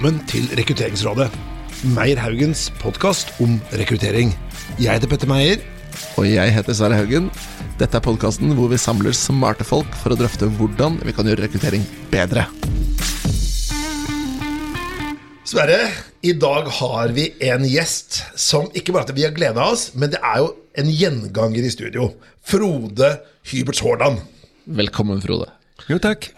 velkommen 0.00 0.28
til 0.30 0.46
Rekrutteringsrådet. 0.56 1.26
Meyer 1.92 2.16
Haugens 2.22 2.70
podkast 2.80 3.34
om 3.44 3.58
rekruttering. 3.76 4.30
Jeg 4.80 4.94
heter 4.96 5.10
Petter 5.10 5.28
Meyer. 5.28 5.60
Og 6.16 6.24
jeg 6.24 6.54
heter 6.54 6.72
Sverre 6.72 6.96
Haugen. 6.96 7.26
Dette 7.76 7.98
er 7.98 8.04
podkasten 8.06 8.54
hvor 8.56 8.70
vi 8.72 8.78
samler 8.80 9.12
smarte 9.12 9.66
folk 9.68 9.92
for 10.00 10.14
å 10.14 10.16
drøfte 10.16 10.48
hvordan 10.56 10.96
vi 11.04 11.12
kan 11.12 11.28
gjøre 11.28 11.44
rekruttering 11.44 11.84
bedre. 12.08 12.46
Sverre, 15.44 15.82
i 16.24 16.32
dag 16.32 16.72
har 16.80 17.12
vi 17.12 17.28
en 17.52 17.68
gjest 17.68 18.22
som 18.40 18.72
ikke 18.72 18.96
bare 18.96 19.10
at 19.10 19.16
vi 19.18 19.28
har 19.28 19.36
gleda 19.36 19.68
oss, 19.68 19.90
men 19.92 20.16
det 20.16 20.22
er 20.24 20.40
jo 20.40 20.54
en 20.80 20.88
gjenganger 20.88 21.68
i 21.68 21.76
studio. 21.76 22.14
Frode 22.40 23.18
Hyberts 23.52 23.84
Haaland. 23.84 24.24
Velkommen, 24.64 25.20
Frode. 25.20 25.52
Jo, 25.92 26.00
takk. 26.00 26.32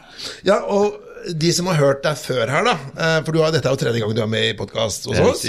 Ja, 0.46 0.64
og 0.66 0.98
de 1.30 1.50
som 1.54 1.68
har 1.70 1.80
hørt 1.80 2.04
deg 2.04 2.18
før 2.18 2.50
her, 2.50 2.66
da, 2.66 2.76
eh, 2.96 3.18
for 3.24 3.34
du 3.34 3.42
har, 3.42 3.52
dette 3.54 3.68
er 3.68 3.74
jo 3.74 3.82
tredje 3.82 4.02
gang 4.02 4.14
du 4.16 4.22
er 4.24 4.30
med 4.30 4.48
i 4.50 4.56
podkast 4.58 5.08
hos 5.10 5.20
oss. 5.22 5.44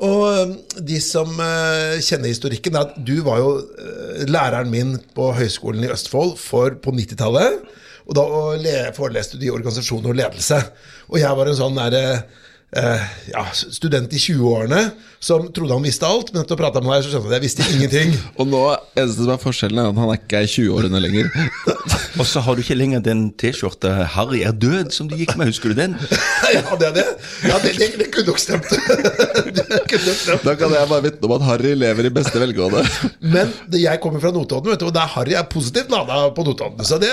Og 0.00 0.24
eh, 0.28 0.54
de 0.90 1.00
som 1.04 1.32
eh, 1.44 2.00
kjenner 2.04 2.32
historikken, 2.32 2.76
er 2.76 2.88
at 2.88 2.98
du 3.06 3.20
var 3.26 3.40
jo 3.42 3.54
læreren 4.28 4.72
min 4.72 4.96
på 5.16 5.30
Høgskolen 5.36 5.86
i 5.86 5.92
Østfold 5.92 6.36
for, 6.40 6.76
på 6.82 6.94
90-tallet. 6.96 7.60
Og 8.10 8.16
da 8.16 8.24
foreleste 8.96 9.38
du 9.38 9.46
i 9.46 9.52
organisasjon 9.54 10.08
og 10.10 10.16
ledelse. 10.18 10.58
Og 11.12 11.20
jeg 11.20 11.36
var 11.38 11.50
en 11.50 11.58
sånn 11.58 11.78
derre 11.78 12.22
eh, 12.76 13.06
ja, 13.32 13.44
student 13.52 14.12
i 14.12 14.20
20-årene 14.20 14.90
som 15.20 15.50
trodde 15.52 15.76
han 15.76 15.84
visste 15.84 16.08
alt, 16.08 16.30
men 16.32 16.40
etter 16.44 16.56
å 16.56 16.60
prate 16.60 16.80
med 16.80 16.94
deg 16.94 17.04
så 17.04 17.10
skjønte 17.12 17.28
jeg 17.28 17.32
at 17.32 17.36
jeg 17.36 17.44
visste 17.44 17.66
ingenting. 17.74 18.14
Og 18.40 18.48
nå, 18.48 18.60
eneste 18.96 19.26
som 19.26 19.34
er 19.34 19.42
forskjellen, 19.42 19.80
er 19.82 19.90
at 19.90 19.98
han 20.00 20.12
er 20.12 20.20
ikke 20.20 20.40
er 20.40 20.48
20-årene 20.48 21.02
lenger. 21.04 21.28
Og 22.20 22.26
så 22.26 22.42
har 22.44 22.56
du 22.56 22.62
ikke 22.64 22.76
lenger 22.78 23.02
den 23.04 23.26
T-skjorta 23.38 23.92
'Harry 24.14 24.40
er 24.48 24.54
død' 24.56 24.94
som 24.96 25.10
du 25.10 25.14
gikk 25.20 25.36
med, 25.38 25.50
husker 25.52 25.72
du 25.72 25.78
den? 25.78 25.96
ja, 26.56 26.64
det 26.80 26.88
er 26.88 26.94
det. 26.96 27.04
Ja, 27.46 27.58
det, 27.62 27.74
det, 27.78 27.90
det 28.00 28.08
kunne 28.14 28.32
nok 28.32 28.40
stemt. 28.40 28.72
Da 30.44 30.56
kan 30.58 30.74
jeg 30.74 30.90
bare 30.90 31.04
vitne 31.04 31.28
om 31.28 31.36
at 31.36 31.46
Harry 31.46 31.74
lever 31.78 32.08
i 32.08 32.14
beste 32.16 32.40
velgående. 32.40 32.82
Men 33.20 33.52
det, 33.70 33.84
jeg 33.84 34.02
kommer 34.02 34.24
fra 34.24 34.32
Notodden, 34.34 34.72
vet 34.72 34.82
du, 34.82 34.88
og 34.88 34.96
der 34.96 35.12
Harry 35.14 35.36
er 35.36 35.46
positivt 35.52 35.92
lada 35.92 36.22
på 36.36 36.44
Notodden. 36.48 36.80
Så 36.86 36.98
det 37.02 37.12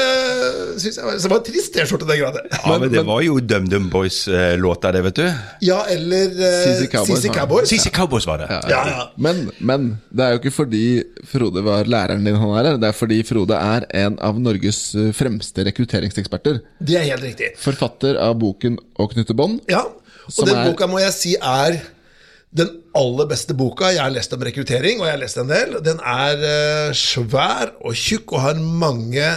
synes 0.80 0.96
jeg 0.96 1.06
var, 1.06 1.20
så 1.20 1.32
var 1.32 1.44
en 1.44 1.48
trist 1.52 1.76
T-skjorte 1.76 2.08
den 2.08 2.24
graden. 2.24 2.50
Ja, 2.56 2.80
men 2.80 2.92
Det 2.94 3.06
var 3.08 3.22
jo 3.26 3.40
DumDum 3.44 3.92
Boys-låta, 3.94 4.96
det, 4.96 5.04
vet 5.12 5.22
du. 5.22 5.28
Ja, 5.62 5.80
eller 5.90 6.32
uh, 6.34 6.46
CC 6.64 6.88
Cowboys, 6.92 7.26
Cowboys, 7.36 7.72
ja. 7.74 7.92
Cowboys. 7.92 8.28
Var 8.28 8.38
det. 8.44 8.48
Ja, 8.72 8.82
ja. 8.92 9.06
Men, 9.18 9.44
men 9.60 9.90
det 10.10 10.26
er 10.26 10.36
jo 10.36 10.42
ikke 10.42 10.54
fordi 10.56 10.84
Frode 11.32 11.64
var 11.66 11.90
læreren 11.90 12.24
din 12.28 12.36
han 12.40 12.56
er 12.60 12.72
her. 12.72 12.80
Det 12.82 12.90
er 12.92 12.98
fordi 12.98 13.20
Frode 13.28 13.58
er 13.58 13.86
en 14.06 14.18
av 14.24 14.40
Norges 14.42 14.82
eh, 14.96 15.12
fremste 15.16 15.66
rekrutteringseksperter. 15.70 16.62
Det 16.80 16.98
er 17.00 17.06
helt 17.12 17.24
riktig. 17.28 17.54
Forfatter 17.62 18.20
av 18.22 18.38
boken 18.42 18.78
'Å 18.98 19.10
knytte 19.14 19.36
bånd'. 19.38 19.62
Ja, 19.70 19.84
og 19.88 20.42
den 20.46 20.56
er- 20.58 20.72
boka 20.72 20.88
må 20.88 21.00
jeg 21.00 21.14
si 21.14 21.36
er 21.38 21.80
den 22.58 22.70
aller 22.96 23.28
beste 23.30 23.54
boka 23.54 23.92
jeg 23.92 24.00
har 24.02 24.10
lest 24.10 24.32
om 24.34 24.42
rekruttering, 24.42 25.02
og 25.02 25.06
jeg 25.06 25.14
har 25.18 25.22
lest 25.22 25.38
en 25.38 25.50
del. 25.52 25.78
Den 25.84 26.00
er 26.00 26.44
eh, 26.48 26.94
svær 26.96 27.74
og 27.84 27.94
tjukk 27.94 28.34
og 28.34 28.42
har 28.42 28.56
mange 28.56 29.28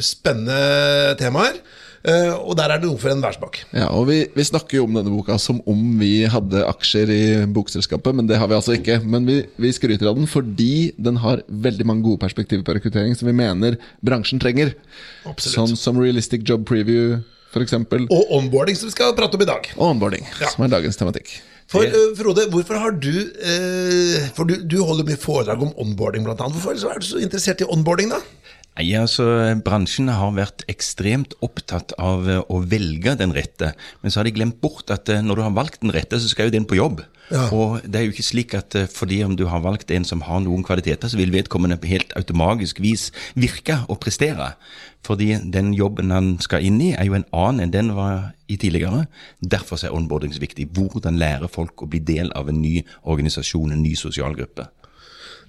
spennende 0.00 1.16
temaer. 1.20 1.58
Eh, 2.02 2.32
og 2.34 2.56
der 2.58 2.72
er 2.74 2.80
det 2.82 2.88
noe 2.90 2.98
for 2.98 3.12
enhver 3.12 3.34
smak. 3.36 3.60
Ja, 3.70 3.86
og 3.94 4.08
vi, 4.08 4.24
vi 4.34 4.46
snakker 4.46 4.80
jo 4.80 4.86
om 4.88 4.96
denne 4.96 5.12
boka 5.12 5.36
som 5.38 5.60
om 5.70 5.82
vi 6.00 6.24
hadde 6.30 6.64
aksjer 6.66 7.12
i 7.14 7.22
bokselskapet, 7.54 8.16
men 8.18 8.26
det 8.30 8.40
har 8.42 8.50
vi 8.50 8.56
altså 8.58 8.74
ikke. 8.74 8.98
Men 9.06 9.28
vi, 9.28 9.38
vi 9.62 9.70
skryter 9.74 10.10
av 10.10 10.18
den 10.18 10.26
fordi 10.30 10.90
den 10.98 11.20
har 11.22 11.44
veldig 11.46 11.86
mange 11.86 12.06
gode 12.08 12.22
perspektiver 12.24 12.66
på 12.66 12.74
rekruttering 12.78 13.14
som 13.18 13.30
vi 13.30 13.36
mener 13.38 13.78
bransjen 14.02 14.42
trenger. 14.42 14.74
Absolutt. 15.28 15.54
Sånn 15.54 15.78
som 15.78 16.02
realistic 16.02 16.42
job 16.48 16.66
preview, 16.66 17.20
f.eks. 17.54 17.78
Og 18.08 18.34
onboarding, 18.34 18.78
som 18.78 18.90
vi 18.90 18.96
skal 18.96 19.14
prate 19.14 19.38
om 19.38 19.46
i 19.46 19.50
dag. 19.52 19.70
Og 19.78 19.94
onboarding, 19.94 20.26
Ja. 20.40 20.50
som 20.50 20.66
er 20.66 20.74
dagens 20.74 20.98
tematikk. 20.98 21.36
For 21.72 21.86
uh, 21.88 22.10
Frode, 22.18 22.48
hvorfor 22.52 22.76
har 22.82 22.92
du 23.00 23.14
uh, 23.14 24.16
For 24.36 24.44
du, 24.44 24.58
du 24.68 24.82
holder 24.84 25.06
mye 25.08 25.20
foredrag 25.20 25.62
om 25.64 25.70
onboarding, 25.80 26.26
annet. 26.26 26.42
Hvorfor 26.58 26.74
er 26.74 27.00
du 27.00 27.06
så 27.06 27.22
interessert 27.22 27.62
i 27.62 27.68
onboarding, 27.70 28.10
da? 28.12 28.18
Nei, 28.72 28.86
altså, 28.96 29.26
Bransjen 29.60 30.08
har 30.08 30.30
vært 30.32 30.62
ekstremt 30.72 31.34
opptatt 31.44 31.92
av 32.00 32.28
eh, 32.30 32.40
å 32.40 32.62
velge 32.64 33.12
den 33.20 33.34
rette, 33.36 33.74
men 34.00 34.12
så 34.12 34.20
har 34.20 34.28
de 34.28 34.32
glemt 34.32 34.62
bort 34.64 34.88
at 34.94 35.10
eh, 35.12 35.20
når 35.20 35.38
du 35.38 35.42
har 35.44 35.58
valgt 35.58 35.82
den 35.82 35.92
rette, 35.92 36.16
så 36.16 36.30
skal 36.30 36.48
jo 36.48 36.54
den 36.54 36.64
på 36.68 36.78
jobb. 36.78 37.02
Ja. 37.28 37.44
Og 37.52 37.84
det 37.84 38.00
er 38.00 38.06
jo 38.06 38.14
ikke 38.14 38.24
slik 38.24 38.56
at 38.56 38.76
eh, 38.78 38.88
fordi 38.88 39.20
om 39.26 39.36
du 39.36 39.44
har 39.52 39.60
valgt 39.64 39.92
en 39.92 40.08
som 40.08 40.24
har 40.24 40.40
noen 40.40 40.64
kvaliteter, 40.64 41.12
så 41.12 41.20
vil 41.20 41.34
vedkommende 41.36 41.76
på 41.82 41.92
helt 41.92 42.16
automatisk 42.16 42.80
vis 42.80 43.10
virke 43.36 43.82
og 43.92 44.00
prestere. 44.00 44.54
Fordi 45.04 45.34
den 45.52 45.74
jobben 45.76 46.14
han 46.14 46.34
skal 46.40 46.64
inn 46.64 46.80
i, 46.80 46.94
er 46.96 47.10
jo 47.10 47.18
en 47.18 47.28
annen 47.28 47.66
enn 47.66 47.76
den 47.76 47.92
var 47.98 48.30
i 48.48 48.56
tidligere. 48.56 49.04
Derfor 49.44 49.84
er 49.84 49.92
onboarding 49.92 50.32
så 50.32 50.40
viktig. 50.40 50.70
Hvordan 50.72 51.20
lære 51.20 51.52
folk 51.52 51.84
å 51.84 51.92
bli 51.92 52.00
del 52.00 52.32
av 52.38 52.48
en 52.48 52.64
ny 52.64 52.78
organisasjon, 53.04 53.74
en 53.74 53.84
ny 53.84 53.92
sosial 54.00 54.38
gruppe. 54.38 54.70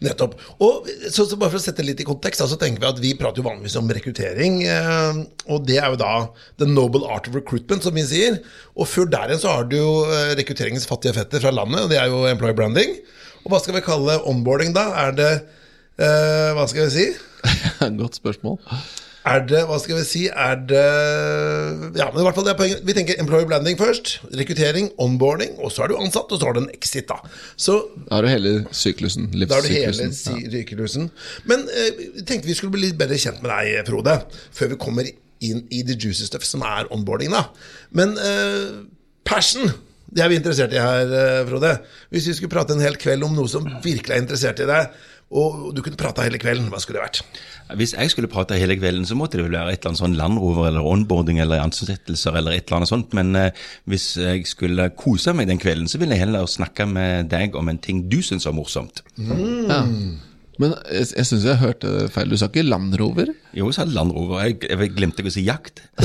Nettopp. 0.03 0.35
Og 0.63 0.89
så, 1.07 1.25
så 1.25 1.37
bare 1.39 1.53
for 1.53 1.59
å 1.59 1.63
sette 1.63 1.81
det 1.81 1.89
litt 1.91 2.03
i 2.03 2.07
kontekst, 2.07 2.43
så 2.49 2.59
tenker 2.59 2.83
vi 2.83 2.89
at 2.89 3.01
vi 3.03 3.13
prater 3.19 3.41
jo 3.41 3.47
vanligvis 3.47 3.77
om 3.79 3.91
rekruttering. 3.95 4.61
Eh, 4.67 5.21
og 5.53 5.67
det 5.67 5.79
er 5.79 5.93
jo 5.93 5.99
da 6.01 6.13
the 6.61 6.67
noble 6.69 7.07
art 7.07 7.29
of 7.29 7.37
recruitment, 7.37 7.85
som 7.85 7.95
vi 7.95 8.05
sier. 8.07 8.39
Og 8.75 8.89
før 8.89 9.09
der 9.11 9.31
igjen 9.31 9.43
så 9.43 9.57
har 9.57 9.69
du 9.69 9.77
jo 9.79 9.91
eh, 10.09 10.33
rekrutteringens 10.39 10.87
fattige 10.89 11.15
fetter 11.17 11.43
fra 11.43 11.53
landet, 11.55 11.85
og 11.85 11.93
det 11.93 12.01
er 12.01 12.11
jo 12.11 12.25
employer 12.29 12.57
branding. 12.57 12.97
Og 13.43 13.51
hva 13.51 13.59
skal 13.63 13.77
vi 13.77 13.85
kalle 13.85 14.19
onboarding 14.29 14.75
da? 14.75 14.89
Er 15.05 15.15
det 15.17 15.31
eh, 15.33 16.51
Hva 16.57 16.67
skal 16.71 16.87
vi 16.87 16.91
si? 16.97 17.07
Godt 18.01 18.19
spørsmål. 18.19 18.59
Er 19.23 19.39
det, 19.47 19.61
hva 19.69 19.77
skal 19.79 19.95
vi 20.01 20.03
si, 20.03 20.21
er 20.27 20.57
det 20.67 20.81
Ja, 21.95 22.09
men 22.11 22.19
i 22.19 22.25
hvert 22.25 22.35
fall 22.35 22.43
det 22.47 22.51
er 22.53 22.59
poenget. 22.59 22.81
Vi 22.83 22.95
tenker 22.97 23.19
employer 23.23 23.47
blending 23.47 23.77
først. 23.79 24.17
Rekruttering, 24.35 24.89
onboarding, 24.99 25.53
og 25.63 25.71
så 25.71 25.85
er 25.85 25.93
du 25.93 25.97
ansatt, 26.01 26.31
og 26.35 26.41
så 26.41 26.49
har 26.49 26.57
du 26.57 26.63
en 26.65 26.71
exit, 26.75 27.07
da. 27.07 27.21
Så 27.55 27.77
Da 28.09 28.17
har 28.17 28.27
du 28.27 28.31
hele 28.33 28.53
syklusen. 28.75 29.29
da 29.31 29.55
har 29.55 29.63
du 29.63 29.71
hele 29.71 30.09
syklusen. 30.11 31.07
Ja. 31.07 31.39
Men 31.53 31.63
eh, 31.71 32.03
tenkte 32.27 32.51
vi 32.51 32.57
skulle 32.59 32.75
bli 32.75 32.89
litt 32.89 32.99
bedre 32.99 33.15
kjent 33.19 33.39
med 33.45 33.51
deg, 33.53 33.87
Frode, 33.87 34.17
før 34.51 34.73
vi 34.75 34.81
kommer 34.83 35.07
inn 35.43 35.63
i 35.71 35.81
the 35.87 35.95
juicy 35.95 36.27
stuff, 36.27 36.43
som 36.47 36.61
er 36.67 36.91
onboarding, 36.91 37.31
da. 37.31 37.45
Men 37.95 38.17
eh, 38.19 38.83
passion, 39.27 39.71
det 40.13 40.21
er 40.23 40.29
vi 40.31 40.37
interessert 40.39 40.75
i 40.75 40.83
her, 40.83 41.15
eh, 41.23 41.39
Frode. 41.47 41.77
Hvis 42.11 42.27
vi 42.27 42.35
skulle 42.37 42.51
prate 42.53 42.75
en 42.75 42.83
hel 42.83 42.99
kveld 42.99 43.23
om 43.23 43.35
noe 43.39 43.47
som 43.51 43.65
virkelig 43.83 44.17
er 44.17 44.21
interessert 44.23 44.59
i 44.63 44.67
deg, 44.69 44.91
og 45.33 45.71
du 45.73 45.81
kunne 45.81 45.97
prata 45.99 46.25
hele 46.25 46.39
kvelden, 46.41 46.69
hva 46.71 46.79
skulle 46.81 46.99
det 46.99 47.07
vært? 47.07 47.41
Hvis 47.79 47.95
jeg 47.95 48.11
skulle 48.13 48.29
prate 48.31 48.57
hele 48.59 48.75
kvelden, 48.77 49.05
så 49.09 49.17
måtte 49.17 49.39
det 49.39 49.47
vel 49.47 49.57
være 49.57 49.73
et 49.73 49.79
eller 49.81 49.93
annet 49.93 50.01
sånn 50.03 50.17
landrover 50.19 50.69
eller 50.69 50.89
onboarding 50.89 51.39
eller 51.41 51.63
ansettelser 51.63 52.37
eller 52.37 52.57
et 52.57 52.67
eller 52.67 52.81
annet 52.81 52.91
sånt. 52.91 53.15
Men 53.17 53.33
eh, 53.39 53.63
hvis 53.89 54.11
jeg 54.19 54.45
skulle 54.49 54.89
kose 54.99 55.33
meg 55.33 55.49
den 55.49 55.61
kvelden, 55.61 55.89
så 55.89 56.01
ville 56.01 56.17
jeg 56.17 56.25
heller 56.27 56.49
snakke 56.49 56.85
med 56.89 57.31
deg 57.33 57.57
om 57.57 57.71
en 57.71 57.81
ting 57.81 58.05
du 58.11 58.19
syns 58.25 58.45
var 58.49 58.57
morsomt. 58.57 59.01
Ja. 59.17 59.81
Men 60.61 60.75
jeg, 60.85 61.09
jeg 61.15 61.29
syns 61.29 61.47
jeg 61.49 61.61
hørte 61.63 61.95
feil. 62.13 62.29
Du 62.29 62.37
sa 62.37 62.51
ikke 62.51 62.67
Land 62.67 62.93
Rover? 63.01 63.33
Jo, 63.53 63.67
sa 63.75 63.85
Land 63.85 64.13
Rover. 64.15 64.41
Jeg, 64.47 64.57
jeg 64.65 64.91
glemte 64.95 65.21
ikke 65.21 65.29
å 65.29 65.33
si 65.35 65.43
jakt. 65.45 65.83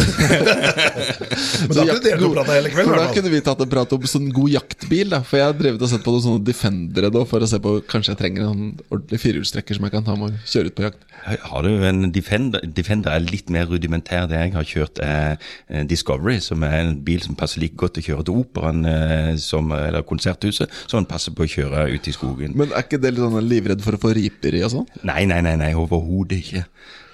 Men 1.69 1.72
da 1.72 1.84
kunne 1.88 2.03
dere 2.04 2.28
prata 2.34 2.56
hele 2.59 2.72
kvelden, 2.72 2.98
da 3.00 3.06
kunne 3.14 3.32
vi 3.32 3.41
tatt 3.44 3.62
en 3.64 3.70
prat 3.72 3.94
om 3.97 4.09
sånn 4.12 4.28
god 4.36 4.53
jaktbil. 4.53 5.14
da 5.14 5.22
For 5.25 5.41
jeg 5.41 5.48
har 5.48 5.56
drevet 5.56 5.84
og 5.84 5.91
sett 5.91 6.04
på 6.04 6.12
noen 6.12 6.25
sånne 6.26 6.44
Defendere 6.48 7.10
nå 7.14 7.22
for 7.28 7.44
å 7.44 7.48
se 7.48 7.60
på 7.62 7.78
Kanskje 7.88 8.12
jeg 8.12 8.20
trenger 8.20 8.50
en 8.50 8.66
ordentlig 8.91 9.20
firehjulstrekker 9.22 9.78
som 9.78 9.88
jeg 9.88 9.94
kan 9.97 10.04
ta 10.04 10.16
med 10.19 10.37
og 10.37 10.53
kjøre 10.53 10.72
ut 10.72 10.76
på 10.76 10.84
jakt. 10.84 11.08
Har 11.48 11.64
du 11.64 11.70
en 11.88 12.12
Defender? 12.12 12.69
Defender 12.76 13.16
er 13.16 13.25
litt 13.25 13.48
mer 13.53 13.66
rudimentær. 13.72 14.28
Det 14.28 14.42
jeg 14.42 14.54
har 14.54 14.69
kjørt 14.75 15.03
er 15.04 15.41
eh, 15.69 15.88
Discovery, 15.88 16.38
som 16.44 16.62
er 16.69 16.78
en 16.82 16.94
bil 17.04 17.25
som 17.25 17.37
passer 17.38 17.64
like 17.64 17.81
godt 17.81 17.97
til 17.97 18.04
å 18.04 18.08
kjøre 18.10 18.28
til 18.28 18.44
operaen 18.44 18.84
eh, 18.92 19.32
som, 19.41 19.72
eller 19.72 20.04
konserthuset, 20.08 20.72
som 20.84 21.00
den 21.00 21.10
passer 21.10 21.32
på 21.37 21.48
å 21.48 21.53
kjøre 21.56 21.88
ut 21.97 22.08
i 22.08 22.16
skogen. 22.16 22.56
Men 22.58 22.72
er 22.72 22.84
ikke 22.84 23.00
det 23.00 23.16
litt 23.16 23.25
sånn 23.25 23.41
livredd 23.48 23.84
for 23.84 23.97
å 23.97 24.04
få 24.04 24.14
riper 24.20 24.60
i 24.60 24.64
og 24.69 24.75
sånn? 24.76 24.88
Nei, 25.08 25.22
nei, 25.31 25.41
nei, 25.44 25.56
nei 25.61 25.75
overhodet 25.78 26.43
ikke. 26.44 26.67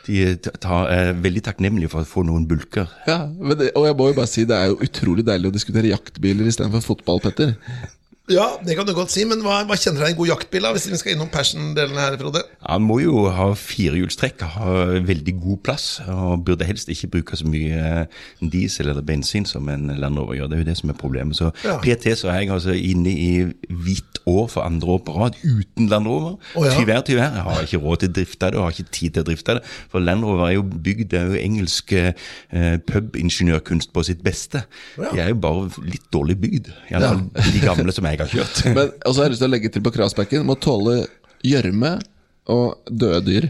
De 0.04 0.36
tar, 0.60 0.88
er 0.92 1.12
veldig 1.24 1.42
takknemlige 1.46 1.90
for 1.92 2.04
å 2.04 2.08
få 2.08 2.24
noen 2.28 2.44
bulker. 2.48 2.90
Ja, 3.08 3.24
det, 3.28 3.70
Og 3.72 3.86
jeg 3.88 3.96
må 3.98 4.10
jo 4.10 4.16
bare 4.18 4.30
si 4.30 4.44
det 4.48 4.56
er 4.56 4.72
jo 4.72 4.80
utrolig 4.84 5.24
deilig 5.26 5.50
å 5.50 5.54
diskutere 5.54 5.92
jaktbiler 5.92 6.50
istedenfor 6.50 6.84
fotball, 6.84 7.22
Petter. 7.24 7.54
Ja, 8.32 8.46
det 8.64 8.72
kan 8.78 8.86
du 8.88 8.94
godt 8.96 9.12
si, 9.12 9.20
men 9.28 9.42
hva, 9.44 9.58
hva 9.68 9.76
kjenner 9.76 10.00
deg 10.06 10.14
en 10.14 10.16
god 10.16 10.30
jaktbil, 10.30 10.64
da, 10.64 10.70
hvis 10.72 10.86
vi 10.88 10.96
skal 10.96 11.12
innom 11.12 11.28
passion-delen 11.28 11.98
her, 12.00 12.14
Frode? 12.16 12.40
Han 12.64 12.86
må 12.86 12.96
jo 13.02 13.26
ha 13.28 13.50
firehjulstrekk, 13.58 14.40
ha 14.54 14.76
veldig 15.04 15.34
god 15.42 15.58
plass, 15.66 15.84
og 16.08 16.46
burde 16.46 16.64
helst 16.64 16.88
ikke 16.88 17.10
bruke 17.18 17.36
så 17.36 17.44
mye 17.44 17.82
eh, 18.06 18.22
diesel 18.40 18.88
eller 18.88 19.04
bensin 19.04 19.44
som 19.44 19.68
en 19.68 19.90
Land 20.00 20.16
Rover 20.16 20.38
gjør. 20.38 20.48
Det 20.48 20.56
er 20.56 20.62
jo 20.62 20.68
det 20.70 20.76
som 20.80 20.94
er 20.94 20.96
problemet. 21.02 21.36
Så 21.36 21.50
Ja. 21.66 21.76
PT 21.84 22.14
så 22.16 22.30
er 22.32 22.40
jeg 22.40 22.54
altså 22.54 22.72
inne 22.72 23.12
i 23.12 23.28
hvitt 23.68 24.22
år 24.24 24.48
for 24.48 24.64
andre 24.64 24.94
år 24.96 25.02
på 25.04 25.18
rad 25.18 25.36
uten 25.44 25.90
Land 25.92 26.08
Rover. 26.08 26.38
Å, 26.56 26.64
ja. 26.64 26.72
Tyvärr, 26.78 27.04
tyvärr. 27.04 27.36
Jeg 27.36 27.44
har 27.50 27.68
ikke 27.68 27.82
råd 27.84 28.02
til 28.06 28.08
å 28.14 28.16
drifte 28.22 28.50
det, 28.54 28.56
og 28.56 28.64
har 28.70 28.72
ikke 28.78 28.96
tid 29.02 29.18
til 29.18 29.26
å 29.26 29.28
drifte 29.28 29.58
det. 29.58 29.64
For 29.92 30.00
Land 30.00 30.24
Rover 30.24 30.48
er 30.48 30.56
jo 30.56 30.64
bygd, 30.64 31.10
det 31.12 31.20
er 31.20 31.28
jo 31.28 31.42
engelsk 31.44 31.92
eh, 32.00 32.80
pubingeniørkunst 32.88 33.92
på 33.92 34.06
sitt 34.08 34.24
beste. 34.24 34.64
Ja. 34.96 35.12
De 35.12 35.22
er 35.26 35.32
jo 35.34 35.38
bare 35.44 35.68
litt 35.84 36.08
dårlig 36.14 36.38
bygd. 36.40 36.72
Iallfall 36.88 37.28
fall 37.36 37.52
de 37.52 37.60
gamle 37.64 37.92
som 37.92 38.08
jeg 38.08 38.13
har 38.22 38.30
kjørt. 38.30 38.62
Men 38.76 38.92
også 39.02 39.20
har 39.20 39.26
jeg 39.28 39.34
lyst 39.34 39.42
til 39.42 39.48
å 39.50 39.54
legge 39.54 39.70
til 39.74 39.82
på 39.84 39.92
kravspekken 39.94 40.46
Må 40.46 40.54
tåle 40.62 41.00
gjørme 41.44 41.96
og 42.52 42.90
døde 42.92 43.22
dyr. 43.24 43.44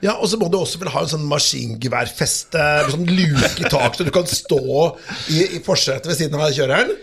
Ja, 0.00 0.14
Og 0.16 0.30
så 0.32 0.38
må 0.40 0.46
du 0.48 0.56
også 0.56 0.78
vel 0.80 0.88
ha 0.94 1.02
en 1.04 1.10
sånn 1.10 1.26
maskingeværfeste 1.28 2.62
sånn 2.88 3.04
luke 3.04 3.50
i 3.60 3.68
tak, 3.68 3.92
så 3.98 4.06
du 4.06 4.10
kan 4.14 4.24
stå 4.24 4.60
i, 5.34 5.42
i 5.58 5.60
forsetet 5.64 6.08
ved 6.08 6.16
siden 6.16 6.40
av 6.40 6.54
kjøreren. 6.56 6.94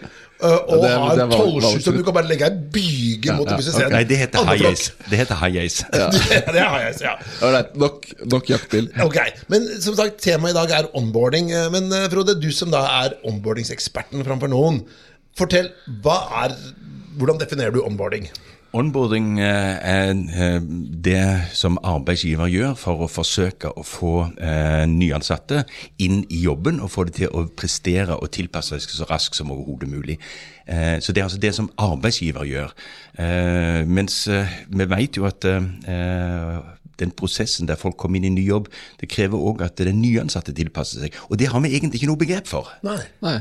Og 0.41 0.81
ja, 0.83 0.89
er- 0.89 0.97
har 1.00 1.15
det 1.15 1.25
er 1.25 1.79
som 1.85 1.95
du 1.95 2.01
kan 2.03 2.15
bare 2.17 2.27
legge 2.27 2.50
ei 2.50 2.56
byge 2.73 3.35
mot 3.38 3.47
ja, 3.47 3.56
okay. 3.56 3.88
Nei, 3.94 4.01
det 4.09 4.18
heter 4.19 4.44
high 4.50 4.68
ace. 4.68 4.91
Det 5.07 5.19
heter 5.21 5.38
high 5.39 5.61
ace. 5.61 5.85
det 5.94 6.59
er 6.59 6.68
high 6.73 6.89
ace, 6.89 7.06
ja. 7.06 7.13
Ålreit, 7.45 7.77
nok, 7.79 8.09
nok 8.33 8.50
jaktbil. 8.51 8.89
Ok, 9.06 9.21
men 9.53 9.69
som 9.85 9.95
sagt, 9.95 10.19
temaet 10.25 10.51
i 10.51 10.57
dag 10.57 10.73
er 10.81 10.89
onboarding. 10.97 11.53
Men 11.71 11.88
Frode, 12.11 12.35
du 12.41 12.50
som 12.51 12.73
da 12.73 12.83
er 13.06 13.15
onboardingseksperten 13.29 14.25
framfor 14.27 14.51
noen, 14.51 14.81
fortell, 15.39 15.71
hva 16.03 16.19
er, 16.44 16.57
hvordan 17.17 17.39
definerer 17.41 17.71
du 17.75 17.81
onboarding? 17.85 18.27
Onboarding 18.75 19.38
eh, 19.39 19.77
er 19.88 20.09
eh, 20.12 20.57
det 21.06 21.21
som 21.56 21.77
arbeidsgiver 21.88 22.50
gjør 22.51 22.73
for 22.75 23.06
å 23.06 23.07
forsøke 23.07 23.69
å 23.71 23.83
få 23.88 24.12
eh, 24.35 24.83
nyansatte 24.91 25.62
inn 26.03 26.25
i 26.27 26.41
jobben 26.44 26.81
og 26.83 26.91
få 26.91 27.06
dem 27.07 27.15
til 27.21 27.31
å 27.31 27.45
prestere 27.56 28.17
og 28.19 28.33
tilpasse 28.35 28.75
seg 28.83 28.91
så 28.97 29.07
raskt 29.07 29.39
som 29.39 29.53
overhodet 29.56 29.88
mulig. 29.94 30.17
Eh, 30.67 30.97
Så 31.00 31.13
det 31.15 31.23
er 31.23 31.29
altså 31.29 31.39
det 31.39 31.53
som 31.56 31.71
arbeidsgiver 31.79 32.44
gjør. 32.51 32.75
Eh, 33.15 33.85
Mens 33.88 34.25
vi 34.27 34.89
vet 34.91 35.21
jo 35.21 35.29
at 35.29 35.47
den 37.00 37.11
prosessen 37.11 37.68
der 37.68 37.79
folk 37.79 37.97
kommer 38.00 38.19
inn 38.19 38.27
i 38.29 38.35
ny 38.41 38.45
jobb, 38.47 38.68
det 39.00 39.09
krever 39.11 39.39
òg 39.39 39.63
at 39.65 39.79
den 39.83 40.01
nyansatte 40.03 40.53
tilpasser 40.56 41.03
seg. 41.03 41.15
Og 41.29 41.39
det 41.39 41.50
har 41.51 41.63
vi 41.63 41.73
egentlig 41.75 42.01
ikke 42.01 42.11
noe 42.11 42.19
begrep 42.21 42.47
for. 42.47 42.71
Nei. 42.88 43.00
Nei. 43.23 43.39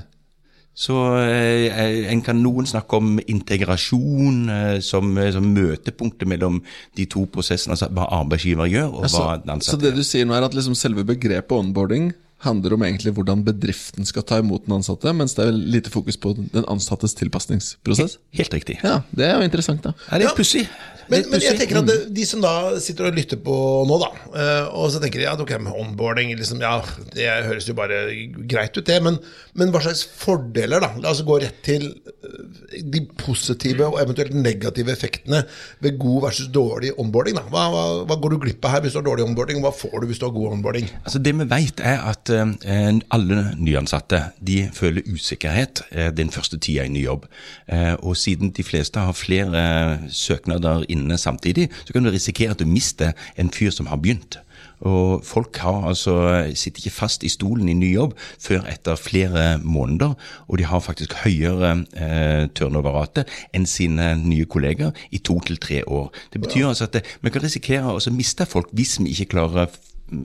Så 0.75 0.95
eh, 1.23 2.11
en 2.11 2.23
kan 2.27 2.41
noen 2.43 2.67
snakke 2.67 2.99
om 2.99 3.13
integrasjon 3.31 4.41
eh, 4.51 4.81
som, 4.83 5.13
eh, 5.23 5.31
som 5.37 5.47
møtepunktet 5.55 6.27
mellom 6.27 6.59
de 6.99 7.07
to 7.07 7.23
prosessene, 7.31 7.77
altså 7.77 7.87
hva 7.95 8.09
arbeidsgiver 8.19 8.67
gjør, 8.73 8.91
og 8.91 9.07
Så, 9.11 9.23
hva 9.23 9.37
den 9.45 9.63
så 9.63 9.79
det 9.79 9.95
du 9.95 10.03
sier 10.03 10.27
nå 10.27 10.35
er 10.35 10.49
at 10.49 10.57
liksom 10.57 10.75
selve 10.79 11.07
begrepet 11.07 11.55
onboarding 11.55 12.11
handler 12.45 12.75
om 12.77 12.83
egentlig 12.85 13.15
hvordan 13.17 13.45
bedriften 13.47 14.05
skal 14.05 14.27
ta 14.27 14.41
imot 14.43 14.67
den 14.67 14.75
ansatte, 14.77 15.13
mens 15.17 15.33
det 15.39 15.47
er 15.47 15.55
lite 15.55 15.93
fokus 15.95 16.19
på 16.21 16.35
den 16.37 16.67
ansattes 16.69 17.15
tilpasningsprosess? 17.17 18.19
Helt 18.37 18.53
riktig. 18.59 18.81
Ja, 18.85 18.99
det 19.17 19.31
er 19.31 19.39
jo 19.39 19.47
interessant, 19.47 19.81
da. 19.87 19.95
Ja, 20.11 20.19
det 20.19 20.27
Ja. 20.27 20.35
er 20.35 20.37
pussig. 20.37 20.67
Men, 21.11 21.25
men 21.31 21.43
jeg 21.43 21.59
tenker 21.59 21.81
at 21.81 21.89
det, 21.89 21.97
de 22.15 22.25
som 22.29 22.43
da 22.43 22.53
sitter 22.83 23.09
og 23.09 23.17
lytter 23.19 23.41
på 23.45 23.55
nå, 23.89 23.99
da, 24.01 24.11
eh, 24.41 24.69
og 24.73 24.91
så 24.93 25.01
tenker 25.03 25.21
de 25.21 25.27
ja, 25.27 25.35
ok, 25.37 25.55
onboarding 25.75 26.33
liksom, 26.39 26.63
Ja, 26.65 26.79
det 27.15 27.29
høres 27.49 27.69
jo 27.69 27.77
bare 27.77 28.07
greit 28.49 28.77
ut, 28.77 28.85
det, 28.87 28.99
men, 29.05 29.19
men 29.59 29.73
hva 29.75 29.83
slags 29.85 30.05
fordeler, 30.07 30.85
da? 30.85 30.93
La 31.03 31.13
oss 31.13 31.25
gå 31.27 31.39
rett 31.43 31.61
til 31.67 31.91
eh, 31.91 32.81
de 32.95 33.05
positive 33.21 33.89
og 33.91 34.01
eventuelt 34.03 34.35
negative 34.37 34.93
effektene 34.95 35.45
ved 35.85 35.99
god 36.01 36.29
versus 36.29 36.51
dårlig 36.55 36.95
onboarding. 37.01 37.39
da. 37.39 37.47
Hva, 37.53 37.67
hva, 37.75 37.85
hva 38.09 38.19
går 38.21 38.35
du 38.35 38.41
glipp 38.47 38.65
av 38.65 38.77
her 38.77 38.85
hvis 38.87 38.97
du 38.97 39.01
har 39.03 39.09
dårlig 39.11 39.27
onboarding, 39.29 39.61
og 39.61 39.69
hva 39.69 39.75
får 39.77 39.99
du 40.01 40.09
hvis 40.11 40.23
du 40.23 40.29
har 40.29 40.35
god 40.37 40.59
onboarding? 40.59 40.89
Altså 41.03 41.23
Det 41.25 41.35
vi 41.35 41.49
vet 41.51 41.85
er 41.85 42.05
at 42.09 42.33
eh, 42.33 42.93
alle 43.15 43.43
nyansatte 43.61 44.23
de 44.45 44.63
føler 44.75 45.07
usikkerhet 45.11 45.85
eh, 45.91 46.11
den 46.15 46.33
første 46.35 46.59
tida 46.59 46.87
i 46.89 46.95
ny 46.95 47.05
jobb. 47.05 47.29
Eh, 47.69 47.93
og 48.01 48.17
siden 48.19 48.55
de 48.55 48.65
fleste 48.67 49.03
har 49.03 49.17
flere 49.17 49.65
søknader 50.09 50.45
søknader 50.45 50.85
inne 50.95 51.19
samtidig, 51.21 51.69
så 51.85 51.95
kan 51.95 52.07
du 52.07 52.13
risikere 52.15 52.55
at 52.55 52.63
du 52.63 52.69
mister 52.69 53.13
en 53.41 53.53
fyr 53.55 53.75
som 53.75 53.91
har 53.91 54.01
begynt. 54.03 54.39
Og 54.85 55.23
folk 55.25 55.57
har 55.63 55.87
altså, 55.89 56.17
sitter 56.55 56.83
ikke 56.83 56.95
fast 56.95 57.25
i 57.25 57.31
stolen 57.33 57.69
i 57.71 57.77
ny 57.79 57.93
jobb 57.95 58.13
før 58.43 58.67
etter 58.71 59.01
flere 59.01 59.59
måneder, 59.63 60.15
og 60.49 60.59
de 60.59 60.67
har 60.69 60.83
faktisk 60.85 61.15
høyere 61.23 61.73
eh, 61.97 62.45
turnover-rate 62.57 63.25
enn 63.55 63.67
sine 63.71 64.13
nye 64.21 64.49
kolleger 64.51 64.93
i 65.11 65.23
to 65.25 65.39
til 65.47 65.61
tre 65.63 65.83
år. 65.87 66.11
Det 66.33 66.43
betyr 66.43 66.69
altså 66.69 66.89
at 66.89 66.99
det, 66.99 67.05
vi 67.23 67.33
kan 67.33 67.45
risikere 67.45 67.95
å 67.95 68.15
miste 68.15 68.47
folk 68.49 68.73
hvis 68.77 68.99
vi 69.01 69.15
ikke 69.15 69.33
klarer 69.37 69.73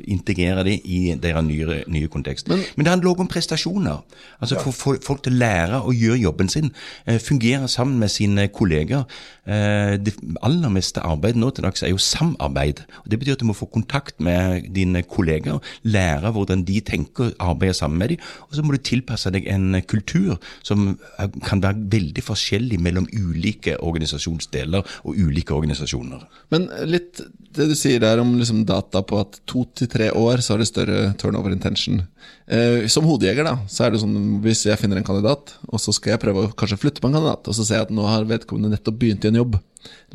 integrere 0.08 0.64
dem 0.68 0.84
i 0.84 1.00
deres 1.22 1.46
nye, 1.46 1.82
nye 1.88 2.10
kontekst. 2.12 2.50
Men, 2.50 2.86
det 2.86 2.92
handler 2.92 3.12
også 3.12 3.26
om 3.26 3.32
prestasjoner. 3.32 4.04
Altså 4.40 4.58
ja. 4.58 4.64
få 4.64 4.96
folk 5.06 5.24
til 5.26 5.36
å 5.36 5.40
lære 5.40 5.82
å 5.84 5.96
gjøre 5.96 6.22
jobben 6.24 6.52
sin. 6.52 6.72
Eh, 7.06 7.20
fungere 7.24 7.68
sammen 7.72 8.00
med 8.02 8.12
sine 8.14 8.48
kolleger. 8.54 9.06
Eh, 9.46 9.96
det 10.02 10.16
aller 10.46 10.74
meste 10.74 11.04
arbeidet 11.06 11.40
nå 11.42 11.52
til 11.52 11.66
dags 11.68 11.84
er 11.84 11.94
jo 11.94 12.02
samarbeid. 12.02 12.84
og 13.04 13.10
Det 13.12 13.20
betyr 13.20 13.38
at 13.38 13.44
du 13.44 13.48
må 13.50 13.58
få 13.58 13.70
kontakt 13.72 14.20
med 14.20 14.70
dine 14.76 15.04
kolleger, 15.04 15.60
lære 15.84 16.34
hvordan 16.36 16.64
de 16.68 16.80
tenker, 16.82 17.34
arbeide 17.40 17.74
sammen 17.74 18.00
med 18.00 18.14
dem. 18.14 18.24
Og 18.50 18.56
så 18.56 18.64
må 18.64 18.76
du 18.76 18.82
tilpasse 18.84 19.32
deg 19.34 19.48
en 19.50 19.82
kultur 19.88 20.38
som 20.64 20.98
kan 21.46 21.64
være 21.64 21.90
veldig 21.92 22.24
forskjellig 22.24 22.80
mellom 22.82 23.08
ulike 23.14 23.78
organisasjonsdeler 23.80 24.86
og 25.04 25.18
ulike 25.18 25.56
organisasjoner. 25.56 26.26
Men 26.54 26.70
litt 26.90 27.22
det 27.56 27.66
du 27.72 27.76
sier 27.78 28.02
der 28.04 28.22
om 28.22 28.36
liksom 28.38 28.62
data 28.70 29.02
på 29.06 29.20
at 29.24 29.40
to 29.50 29.64
til 29.80 29.90
tre 29.92 30.10
år 30.16 30.44
så 30.44 30.54
har 30.54 30.62
det 30.62 30.68
større 30.70 31.00
turnover 31.20 31.54
intention. 31.56 32.02
Eh, 32.48 32.86
som 32.92 33.08
hodejeger, 33.08 33.48
da, 33.48 33.56
så 33.72 33.86
er 33.86 33.94
det 33.94 34.02
sånn 34.04 34.18
hvis 34.44 34.66
jeg 34.68 34.80
finner 34.81 35.00
en 35.00 35.08
kandidat, 35.08 35.56
og 35.70 35.81
så 35.81 35.94
skal 35.96 36.16
jeg 36.16 36.24
prøve 36.24 36.46
å 36.46 36.52
kanskje 36.60 36.80
flytte 36.81 37.04
på 37.04 37.10
en 37.10 37.18
kandidat, 37.18 37.48
og 37.48 37.58
så 37.58 37.66
ser 37.66 37.80
jeg 37.80 37.88
at 37.88 37.96
nå 37.96 38.06
har 38.08 38.28
vedkommende 38.30 38.74
nettopp 38.76 39.00
begynt 39.02 39.26
i 39.26 39.31
en 39.31 39.42
jobb, 39.42 39.58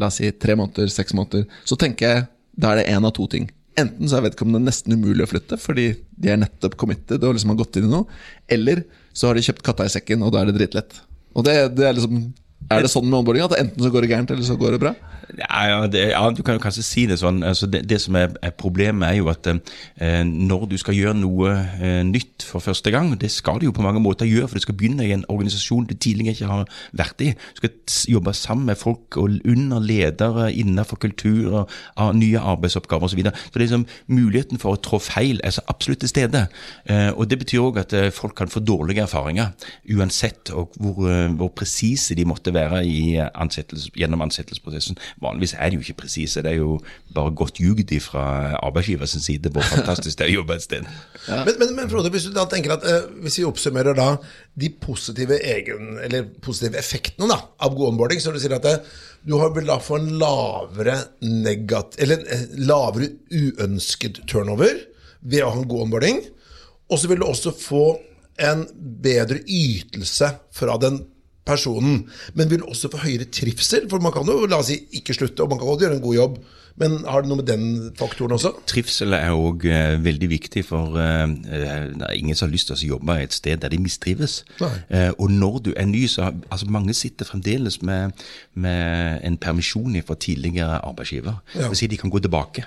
la 0.00 0.10
oss 0.10 0.20
si 0.20 0.30
tre 0.38 0.56
måneder, 0.60 0.92
seks 0.92 1.16
måneder, 1.16 1.46
så 1.68 1.78
tenker 1.80 2.10
jeg 2.10 2.26
da 2.60 2.72
er 2.72 2.82
det 2.82 2.90
én 2.92 3.06
av 3.06 3.14
to 3.16 3.26
ting. 3.30 3.48
Enten 3.80 4.06
så 4.06 4.20
er 4.20 4.28
vedkommende 4.28 4.62
nesten 4.68 4.94
umulig 4.94 5.24
å 5.24 5.30
flytte 5.32 5.58
fordi 5.58 5.88
de 6.14 6.30
er 6.30 6.38
nettopp 6.38 6.76
committed 6.78 7.24
og 7.26 7.34
liksom 7.34 7.50
har 7.50 7.58
gått 7.64 7.80
inn 7.80 7.88
i 7.88 7.94
noe, 7.96 8.06
eller 8.46 8.84
så 9.14 9.30
har 9.30 9.38
de 9.38 9.42
kjøpt 9.46 9.64
katta 9.66 9.86
i 9.88 9.92
sekken, 9.92 10.22
og 10.22 10.34
da 10.34 10.42
er 10.42 10.50
det 10.50 10.58
dritlett. 10.60 11.00
Og 11.34 11.46
det, 11.46 11.56
det 11.74 11.88
er 11.88 11.96
liksom 11.96 12.28
Er 12.72 12.80
det 12.80 12.88
sånn 12.88 13.04
med 13.04 13.18
onboarding 13.18 13.44
at 13.44 13.58
enten 13.58 13.82
så 13.82 13.90
går 13.92 14.04
det 14.04 14.14
gærent, 14.14 14.30
eller 14.32 14.46
så 14.46 14.54
går 14.56 14.76
det 14.76 14.84
bra? 14.86 14.94
Ja, 15.38 15.86
det, 15.86 16.02
ja, 16.10 16.22
du 16.30 16.42
kan 16.42 16.58
jo 16.58 16.62
kanskje 16.62 16.84
si 16.86 17.04
det 17.10 17.18
sånn. 17.20 17.42
Altså 17.46 17.68
det, 17.70 17.84
det 17.90 18.00
som 18.02 18.16
er, 18.18 18.34
er 18.44 18.54
problemet, 18.58 19.06
er 19.08 19.18
jo 19.18 19.30
at 19.32 19.48
eh, 19.50 20.22
når 20.24 20.68
du 20.72 20.76
skal 20.80 20.96
gjøre 20.96 21.16
noe 21.18 21.54
eh, 21.80 22.02
nytt 22.06 22.46
for 22.46 22.64
første 22.64 22.92
gang, 22.94 23.12
det 23.20 23.30
skal 23.32 23.60
du 23.60 23.68
jo 23.68 23.74
på 23.76 23.84
mange 23.84 24.02
måter 24.04 24.28
gjøre, 24.28 24.48
for 24.50 24.60
du 24.60 24.66
skal 24.66 24.78
begynne 24.78 25.06
i 25.06 25.14
en 25.16 25.26
organisasjon 25.32 25.88
du 25.88 25.94
tidligere 25.94 26.36
ikke 26.36 26.50
har 26.50 26.68
vært 26.96 27.24
i. 27.24 27.32
Du 27.56 27.62
skal 27.62 28.14
jobbe 28.14 28.34
sammen 28.36 28.68
med 28.70 28.80
folk 28.80 29.18
og 29.20 29.40
under 29.48 29.82
ledere 29.82 30.50
innenfor 30.52 31.00
kultur 31.02 31.64
av 31.96 32.14
nye 32.16 32.40
arbeidsoppgaver 32.40 33.08
osv. 33.08 33.14
Så, 33.14 33.20
videre. 33.20 33.38
så 33.52 33.60
liksom, 33.62 33.84
muligheten 34.10 34.58
for 34.58 34.74
å 34.74 34.80
trå 34.82 34.98
feil 34.98 35.38
er 35.46 35.54
så 35.54 35.62
absolutt 35.70 36.02
til 36.02 36.10
stede. 36.10 36.46
Eh, 36.90 37.10
og 37.14 37.28
Det 37.30 37.38
betyr 37.38 37.62
òg 37.62 37.78
at 37.84 37.94
eh, 37.94 38.10
folk 38.14 38.34
kan 38.38 38.50
få 38.50 38.62
dårlige 38.64 39.04
erfaringer, 39.06 39.52
uansett 39.94 40.50
og 40.54 40.74
hvor, 40.80 41.04
eh, 41.10 41.30
hvor 41.38 41.52
presise 41.54 42.16
de 42.18 42.26
måtte 42.26 42.54
være 42.54 42.82
i 42.86 43.14
eh, 43.16 43.30
ansettelse, 43.34 43.92
gjennom 43.98 44.24
ansettelsesprosessen. 44.26 44.98
Vanligvis 45.22 45.54
er 45.58 45.70
de 45.70 45.78
jo 45.78 45.84
ikke 45.84 46.02
presise, 46.04 46.42
det 46.42 46.52
er 46.52 46.60
jo 46.60 46.78
bare 47.14 47.34
godt 47.36 47.60
ljugd 47.62 47.92
fra 48.02 48.24
arbeidsgivers 48.58 49.16
side 49.22 49.52
hvor 49.54 49.66
fantastisk 49.66 50.18
det 50.18 50.26
er 50.26 50.32
å 50.32 50.38
jobbe 50.40 50.56
et 50.58 50.64
sted. 50.64 50.88
Men, 51.28 51.54
men, 51.60 51.74
men 51.78 51.90
Frode, 51.92 52.10
hvis 52.14 52.28
du 52.28 52.34
da 52.34 52.46
tenker 52.50 52.74
at 52.74 52.86
eh, 52.88 53.08
hvis 53.24 53.38
vi 53.40 53.46
oppsummerer 53.48 53.96
da 53.98 54.08
de 54.60 54.70
positive, 54.82 55.38
egen, 55.54 55.98
eller 56.04 56.26
positive 56.44 56.78
effektene 56.80 57.28
da, 57.30 57.40
av 57.62 57.76
god 57.76 57.92
onboarding, 57.92 58.22
så 58.22 58.34
du 58.34 58.40
si 58.42 58.50
at 58.52 58.66
det, 58.66 58.78
du 59.24 59.36
har 59.40 59.54
vel 59.54 59.68
da 59.70 59.78
få 59.82 60.00
en 60.00 60.10
lavere 60.20 60.98
negat, 61.24 61.98
eller 62.02 62.24
eh, 62.26 62.48
lavere 62.66 63.12
uønsket 63.30 64.24
turnover 64.30 64.82
ved 65.24 65.44
å 65.44 65.52
ha 65.52 65.60
en 65.62 65.70
god 65.70 65.86
onboarding, 65.86 66.20
og 66.90 67.00
så 67.00 67.08
vil 67.08 67.22
du 67.22 67.28
også 67.28 67.54
få 67.56 67.86
en 68.44 68.66
bedre 69.02 69.38
ytelse 69.46 70.28
fra 70.54 70.76
den 70.82 71.04
personen, 71.44 72.04
men 72.34 72.50
vil 72.50 72.64
også 72.64 72.90
få 72.92 73.04
høyere 73.04 73.28
trivsel, 73.32 73.88
for 73.90 74.02
man 74.04 74.14
kan 74.14 74.28
jo 74.28 74.46
la 74.48 74.60
oss 74.62 74.72
si 74.72 74.80
ikke 74.98 75.16
slutte, 75.16 75.44
og 75.44 75.52
man 75.52 75.60
kan 75.60 75.70
godt 75.70 75.86
gjøre 75.86 75.98
en 75.98 76.04
god 76.04 76.18
jobb, 76.18 76.38
men 76.80 76.96
har 77.06 77.22
det 77.22 77.30
noe 77.30 77.38
med 77.38 77.46
den 77.46 77.66
faktoren 77.94 78.34
også? 78.34 78.50
Trivsel 78.66 79.14
er 79.14 79.30
òg 79.30 79.62
eh, 79.70 79.94
veldig 80.02 80.28
viktig, 80.32 80.64
for 80.66 80.98
eh, 80.98 81.22
eh, 81.22 81.84
det 81.92 82.08
er 82.08 82.16
ingen 82.18 82.34
som 82.34 82.48
har 82.48 82.54
lyst 82.56 82.70
til 82.70 82.74
å 82.74 82.88
jobbe 82.96 83.18
et 83.22 83.36
sted 83.36 83.62
der 83.62 83.70
de 83.70 83.78
mistrives. 83.78 84.40
Eh, 84.58 85.12
og 85.12 85.30
når 85.30 85.60
du 85.68 85.72
er 85.76 85.86
ny, 85.86 86.06
så 86.10 86.32
altså 86.32 86.66
mange 86.66 86.96
sitter 86.98 87.28
fremdeles 87.28 87.78
med, 87.86 88.26
med 88.58 89.22
en 89.22 89.38
permisjon 89.38 89.94
fra 90.02 90.18
tidligere 90.18 90.80
arbeidsgiver. 90.82 91.38
Ja. 91.54 91.62
Det 91.62 91.74
vil 91.76 91.82
si 91.84 91.90
de 91.92 92.00
kan 92.00 92.10
gå 92.10 92.24
tilbake. 92.24 92.66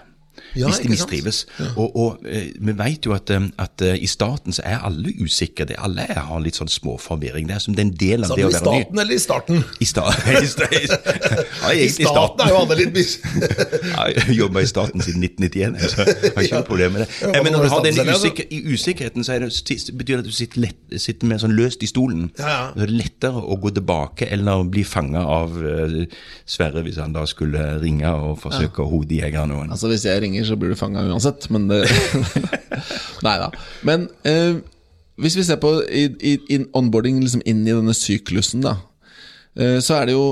Ja, 0.56 0.67
hvis 0.67 0.79
de 0.84 0.89
mistrives. 0.89 1.46
Ja. 1.60 1.65
Og, 1.75 1.96
og 1.96 2.25
eh, 2.25 2.50
vi 2.60 2.74
vet 2.77 3.06
jo 3.06 3.13
at, 3.15 3.29
eh, 3.34 3.48
at 3.62 3.84
eh, 3.86 3.98
i 4.03 4.08
staten 4.10 4.56
så 4.56 4.63
er 4.65 4.84
alle 4.88 5.13
usikre. 5.22 5.67
Alle 5.77 6.08
har 6.10 6.41
litt 6.44 6.58
sånn 6.60 6.72
småforvirring. 6.72 7.48
Det 7.50 7.58
er 7.58 7.63
som 7.63 7.75
det 7.77 7.84
er 7.84 7.88
en 7.89 7.96
del 8.00 8.27
av 8.27 8.34
det 8.38 8.46
å 8.48 8.51
være 8.51 8.63
ny. 8.63 8.82
staten 8.82 9.03
eller 9.03 9.15
i 9.15 9.22
starten? 9.22 9.63
I, 9.79 9.89
sta 9.89 10.06
i, 10.41 10.50
sta 10.50 10.70
i, 10.72 10.82
ja, 10.88 11.74
I 11.74 11.89
staten, 11.89 12.06
i 12.06 12.10
staten 12.10 12.46
er 12.46 12.53
jo 12.53 12.60
alle 12.63 12.79
litt 12.82 12.94
mis... 12.96 13.17
jeg 14.17 14.38
jobba 14.38 14.63
i 14.63 14.70
staten 14.70 15.06
siden 15.06 15.27
1991, 15.27 15.77
så 15.94 16.06
jeg 16.08 16.34
har 16.36 16.48
ikke 16.48 16.62
noe 16.62 16.70
problem 16.72 16.98
med 16.98 17.06
det. 17.06 17.44
Men 17.44 17.56
når 17.56 17.67
du 17.67 17.74
har 17.75 17.86
selv, 17.88 18.12
ja, 18.12 18.17
usikker, 18.17 18.50
i 18.50 18.62
usikkerheten, 18.74 19.27
så 19.27 19.38
det, 19.41 19.51
betyr 20.00 20.17
det 20.17 20.24
at 20.25 20.29
du 20.29 20.36
sitter, 20.36 20.63
lett, 20.67 20.79
sitter 21.01 21.32
mer 21.32 21.41
sånn 21.44 21.56
løst 21.58 21.86
i 21.86 21.89
stolen. 21.89 22.29
Så 22.38 22.48
er 22.88 22.94
lettere 22.94 23.41
å 23.41 23.58
gå 23.62 23.72
tilbake 23.75 24.29
eller 24.34 24.65
bli 24.72 24.84
fanga 24.88 25.24
av 25.27 25.56
uh, 25.58 26.03
Sverre 26.48 26.84
hvis 26.86 27.00
han 27.01 27.13
da 27.15 27.25
skulle 27.29 27.63
ringe 27.82 28.10
og 28.12 28.38
forsøke 28.41 28.84
å 28.84 28.89
hodejegere 28.91 29.48
noen. 29.50 29.72
Altså 29.74 29.89
Hvis 29.91 30.06
jeg 30.08 30.22
ringer, 30.27 30.46
så 30.46 30.57
blir 30.60 30.74
du 30.74 30.79
fanga 30.79 31.05
uansett, 31.07 31.50
men 31.53 31.69
det 31.72 31.84
Nei 33.25 33.38
da. 33.41 33.50
Men 33.88 34.07
eh, 34.27 34.60
hvis 35.17 35.38
vi 35.39 35.46
ser 35.48 35.60
på 35.62 35.79
i, 35.89 36.07
i, 36.22 36.36
in 36.53 36.67
onboarding 36.77 37.22
liksom 37.24 37.41
inn 37.50 37.63
i 37.65 37.74
denne 37.74 37.96
syklusen, 37.98 38.62
da, 38.65 38.77
eh, 39.57 39.79
så 39.84 40.01
er 40.01 40.10
det 40.10 40.17
jo 40.17 40.27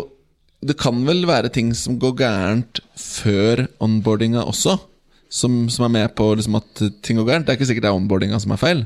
Det 0.65 0.77
kan 0.81 1.03
vel 1.05 1.27
være 1.29 1.51
ting 1.53 1.75
som 1.77 1.99
går 2.01 2.15
gærent 2.17 2.79
før 2.97 3.67
onboardinga 3.83 4.41
også? 4.49 4.79
Som, 5.29 5.65
som 5.69 5.85
er 5.85 5.91
med 5.93 6.15
på 6.17 6.31
liksom 6.33 6.55
at 6.57 6.81
ting 7.05 7.19
går 7.19 7.27
gærent? 7.27 7.45
Det 7.45 7.53
er 7.53 7.59
ikke 7.59 7.67
sikkert 7.69 7.85
det 7.85 7.91
er 7.91 7.99
onboardinga 7.99 8.39
som 8.41 8.55
er 8.55 8.61
feil. 8.61 8.81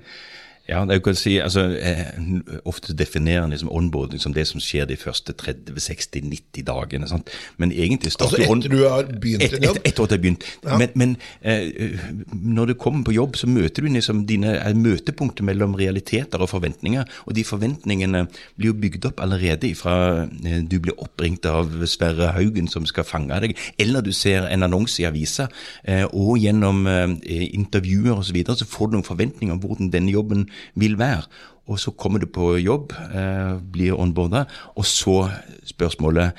Ja, 0.70 0.84
det 0.86 1.00
kan 1.04 1.18
si, 1.18 1.38
altså, 1.42 1.64
eh, 1.82 2.60
Ofte 2.70 2.94
definerer 2.94 3.44
en 3.44 3.54
liksom 3.54 3.72
onboarding 3.74 4.22
som 4.22 4.34
det 4.36 4.46
som 4.48 4.62
skjer 4.62 4.86
de 4.90 4.98
første 5.00 5.34
30-60-90 5.34 6.66
dagene. 6.68 7.08
Sant? 7.10 7.30
Men 7.58 7.72
egentlig 7.72 8.14
starter 8.14 8.44
Altså 8.44 8.56
etter 8.56 8.76
du 8.76 8.84
har 8.84 9.10
begynt 9.10 9.44
et, 9.44 9.56
en 9.58 9.66
jobb? 9.66 9.80
et, 9.80 9.88
Etter 9.90 10.04
at 10.04 10.14
har 10.14 10.22
begynt. 10.22 10.46
Men, 10.64 10.94
men 10.94 11.16
eh, 11.42 11.98
når 12.34 12.72
du 12.72 12.74
kommer 12.80 13.04
på 13.08 13.16
jobb, 13.18 13.40
så 13.40 13.50
møter 13.50 13.86
du 13.86 13.90
liksom 13.90 14.26
dine 14.30 14.54
eh, 14.60 14.76
møtepunkter 14.78 15.48
mellom 15.48 15.74
realiteter 15.80 16.42
og 16.42 16.52
forventninger. 16.54 17.08
Og 17.26 17.36
de 17.36 17.46
forventningene 17.48 18.26
blir 18.56 18.72
jo 18.72 18.78
bygd 18.78 19.10
opp 19.10 19.24
allerede 19.26 19.74
fra 19.80 20.28
eh, 20.28 20.62
du 20.70 20.78
blir 20.80 20.98
oppringt 21.02 21.48
av 21.50 21.72
Sverre 21.90 22.34
Haugen 22.36 22.70
som 22.70 22.86
skal 22.90 23.08
fange 23.08 23.42
deg, 23.42 23.56
eller 23.82 24.06
du 24.06 24.12
ser 24.16 24.46
en 24.50 24.66
annonse 24.68 25.02
i 25.02 25.08
avisa, 25.10 25.48
eh, 25.84 26.06
og 26.06 26.38
gjennom 26.42 26.86
eh, 26.90 27.18
intervjuer 27.50 28.14
osv. 28.16 28.28
Så, 28.30 28.36
videre, 28.38 28.60
så 28.60 28.68
får 28.70 28.90
du 28.90 28.98
noen 28.98 29.08
forventninger 29.08 29.56
om 29.56 29.62
hvordan 29.64 29.90
denne 29.90 30.14
jobben 30.14 30.46
vil 30.80 30.98
være. 31.00 31.26
Og 31.70 31.78
så 31.78 31.94
kommer 31.94 32.22
du 32.22 32.26
på 32.26 32.56
jobb, 32.58 32.94
eh, 33.14 33.58
blir 33.62 33.94
onboarda, 33.94 34.46
og 34.76 34.86
så 34.90 35.30
spørsmålet 35.70 36.34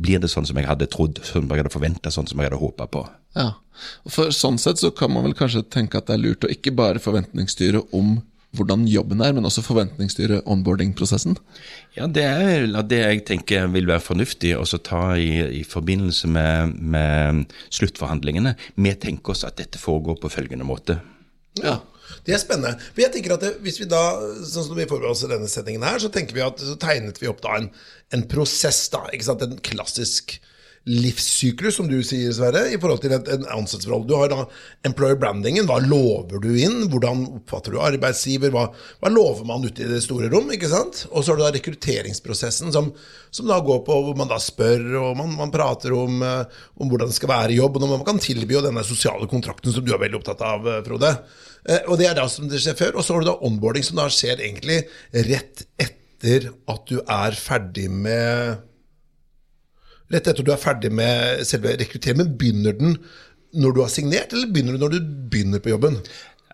blir 0.00 0.22
det 0.22 0.30
sånn 0.32 0.46
som 0.48 0.56
jeg 0.56 0.68
hadde 0.68 0.88
trodd, 0.88 1.20
sånn 1.20 1.44
som 1.44 1.52
jeg 1.52 1.64
hadde 1.64 1.74
forventa, 1.74 2.12
sånn 2.12 2.28
som 2.28 2.40
jeg 2.40 2.48
hadde 2.48 2.62
håpa 2.62 2.88
på. 2.88 3.04
Ja, 3.36 3.52
For 4.08 4.30
sånn 4.30 4.56
sett 4.62 4.78
så 4.78 4.92
kan 4.94 5.10
man 5.10 5.24
vel 5.26 5.34
kanskje 5.34 5.64
tenke 5.68 5.98
at 5.98 6.06
det 6.06 6.14
er 6.14 6.22
lurt 6.22 6.46
å 6.46 6.52
ikke 6.52 6.72
bare 6.76 7.02
forventningsstyre 7.02 7.82
om 7.92 8.22
hvordan 8.54 8.84
jobben 8.86 9.22
er, 9.24 9.32
men 9.34 9.46
også 9.48 9.64
forventningsstyre 9.66 10.42
onboarding-prosessen. 10.46 11.34
Ja, 11.96 12.06
det 12.06 12.22
er 12.22 12.68
det 12.86 13.00
jeg 13.00 13.24
tenker 13.26 13.66
vil 13.72 13.88
være 13.90 14.04
fornuftig 14.04 14.54
å 14.54 14.62
så 14.68 14.78
ta 14.78 15.16
i, 15.18 15.42
i 15.60 15.64
forbindelse 15.66 16.30
med, 16.30 16.76
med 16.78 17.56
sluttforhandlingene. 17.74 18.54
Vi 18.78 18.94
tenker 19.02 19.34
oss 19.34 19.42
at 19.48 19.58
dette 19.58 19.80
foregår 19.82 20.20
på 20.22 20.30
følgende 20.32 20.68
måte. 20.68 21.00
Ja. 21.62 21.80
Det 22.26 22.36
er 22.36 22.42
spennende. 22.42 22.78
For 22.92 23.04
jeg 23.04 23.14
tenker 23.14 23.36
at 23.36 23.44
det, 23.44 23.52
hvis 23.64 23.80
vi 23.82 23.90
da, 23.90 24.02
sånn 24.40 24.68
som 24.68 24.78
vi 24.78 24.88
forbereder 24.88 25.12
oss 25.12 25.26
i 25.26 25.30
denne 25.30 25.50
sendingen 25.50 25.86
her, 25.86 26.00
så 26.02 26.12
vi 26.12 26.44
at 26.44 26.62
så 26.62 26.78
tegnet 26.80 27.20
vi 27.22 27.30
opp 27.30 27.44
da 27.44 27.58
en, 27.60 27.70
en 28.14 28.26
prosess, 28.30 28.86
da. 28.92 29.06
En 29.12 29.58
klassisk 29.64 30.38
livssyklus, 30.84 31.78
som 31.78 31.86
du 31.88 31.96
sier, 32.04 32.32
Sverre, 32.36 32.66
i 32.68 32.76
forhold 32.80 33.00
til 33.00 33.14
en 33.16 33.46
ansettelsesforhold. 33.56 34.04
Du 34.08 34.14
har 34.18 34.28
da 34.28 34.42
employer 34.84 35.16
brandingen. 35.20 35.64
Hva 35.68 35.78
lover 35.80 36.42
du 36.44 36.50
inn? 36.60 36.90
Hvordan 36.92 37.24
oppfatter 37.38 37.72
du 37.72 37.80
arbeidsgiver? 37.80 38.52
Hva, 38.52 38.66
hva 39.00 39.12
lover 39.12 39.48
man 39.48 39.64
ute 39.64 39.86
i 39.86 39.88
det 39.88 40.02
store 40.04 40.28
rom? 40.32 40.52
ikke 40.52 40.68
sant? 40.72 41.06
Og 41.10 41.24
så 41.24 41.32
har 41.32 41.40
du 41.40 41.44
da 41.46 41.54
rekrutteringsprosessen, 41.56 42.72
som, 42.74 42.92
som 43.32 43.48
da 43.48 43.58
går 43.64 43.80
på 43.88 43.96
hvor 44.08 44.18
man 44.18 44.28
da 44.30 44.38
spør, 44.42 44.84
og 45.00 45.16
man, 45.22 45.32
man 45.40 45.54
prater 45.54 45.96
om, 45.96 46.20
eh, 46.20 46.60
om 46.76 46.92
hvordan 46.92 47.08
det 47.08 47.16
skal 47.16 47.32
være 47.32 47.56
i 47.56 47.58
jobb, 47.62 47.80
og 47.80 47.86
når 47.86 47.96
man 47.96 48.06
kan 48.12 48.20
tilby 48.22 48.58
jo 48.58 48.64
denne 48.66 48.84
sosiale 48.84 49.28
kontrakten 49.30 49.72
som 49.72 49.84
du 49.84 49.94
er 49.94 50.04
veldig 50.04 50.20
opptatt 50.20 50.44
av, 50.44 50.68
eh, 50.68 50.84
Frode. 50.84 51.16
Eh, 51.68 51.82
Og 51.88 51.98
det 51.98 52.08
er 52.10 52.16
da 52.18 52.26
som 52.28 52.48
det 52.50 52.60
skjer 52.62 52.76
før. 52.78 52.98
Og 52.98 53.04
så 53.04 53.14
har 53.14 53.24
du 53.24 53.30
da 53.30 53.38
onboarding, 53.46 53.84
som 53.86 54.00
da 54.00 54.08
skjer 54.12 54.42
egentlig 54.42 54.82
rett 55.30 55.66
etter 55.80 56.50
at 56.70 56.86
du 56.88 57.00
er 57.00 57.36
ferdig 57.36 57.90
med 57.90 58.62
Rett 60.12 60.28
etter 60.28 60.44
du 60.44 60.50
er 60.52 60.60
ferdig 60.60 60.90
med 60.92 61.40
selve 61.48 61.72
rekrutteringen. 61.80 62.34
Begynner 62.38 62.76
den 62.76 62.98
når 63.56 63.72
du 63.72 63.78
har 63.80 63.88
signert, 63.90 64.34
eller 64.34 64.50
begynner 64.52 64.76
du 64.76 64.82
når 64.82 64.92
du 64.92 65.06
begynner 65.32 65.62
på 65.64 65.72
jobben? 65.72 65.96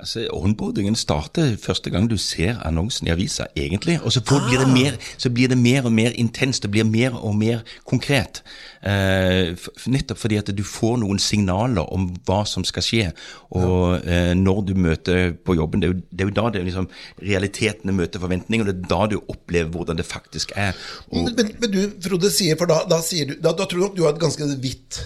Altså, 0.00 0.24
Onboardingen 0.32 0.96
starter 0.96 1.56
første 1.60 1.90
gang 1.92 2.06
du 2.10 2.16
ser 2.16 2.56
annonsen 2.64 3.08
i 3.08 3.12
avisa, 3.12 3.50
egentlig. 3.56 3.98
Og 4.00 4.14
så, 4.14 4.22
får, 4.24 4.46
blir 4.48 4.62
det 4.62 4.68
mer, 4.72 4.96
så 5.20 5.30
blir 5.30 5.50
det 5.52 5.58
mer 5.60 5.84
og 5.84 5.92
mer 5.92 6.16
intenst, 6.16 6.64
det 6.64 6.72
blir 6.72 6.88
mer 6.88 7.18
og 7.18 7.36
mer 7.36 7.60
konkret. 7.84 8.40
Eh, 8.80 9.52
nettopp 9.92 10.22
fordi 10.22 10.38
at 10.40 10.52
du 10.56 10.62
får 10.64 10.96
noen 11.02 11.20
signaler 11.20 11.84
om 11.92 12.08
hva 12.28 12.40
som 12.48 12.64
skal 12.64 12.86
skje. 12.86 13.10
Og 13.60 14.08
eh, 14.08 14.32
når 14.38 14.64
du 14.70 14.74
møter 14.80 15.34
på 15.36 15.58
jobben, 15.58 15.84
det 15.84 15.90
er 15.90 15.92
jo, 15.92 16.00
det 16.08 16.24
er 16.24 16.32
jo 16.32 16.36
da 16.40 16.48
det 16.54 16.64
liksom, 16.70 16.88
realitetene 17.20 17.96
møter 18.00 18.24
forventninger, 18.24 18.64
og 18.64 18.72
det 18.72 18.78
er 18.78 18.92
da 18.94 19.02
du 19.12 19.18
opplever 19.20 19.68
hvordan 19.74 20.00
det 20.00 20.08
faktisk 20.08 20.56
er. 20.56 20.72
Og, 21.10 21.26
Men, 21.28 21.36
men, 21.36 21.54
men 21.60 21.76
du, 21.76 21.80
Frode, 22.08 22.32
sier, 22.32 22.56
for 22.56 22.70
da, 22.72 22.82
da, 22.88 23.02
sier 23.04 23.28
du, 23.28 23.36
da, 23.36 23.52
da 23.52 23.68
tror 23.68 23.82
du 23.82 23.88
nok 23.90 23.98
du 24.00 24.06
har 24.08 24.16
et 24.16 24.24
ganske 24.24 24.48
vidt 24.64 25.04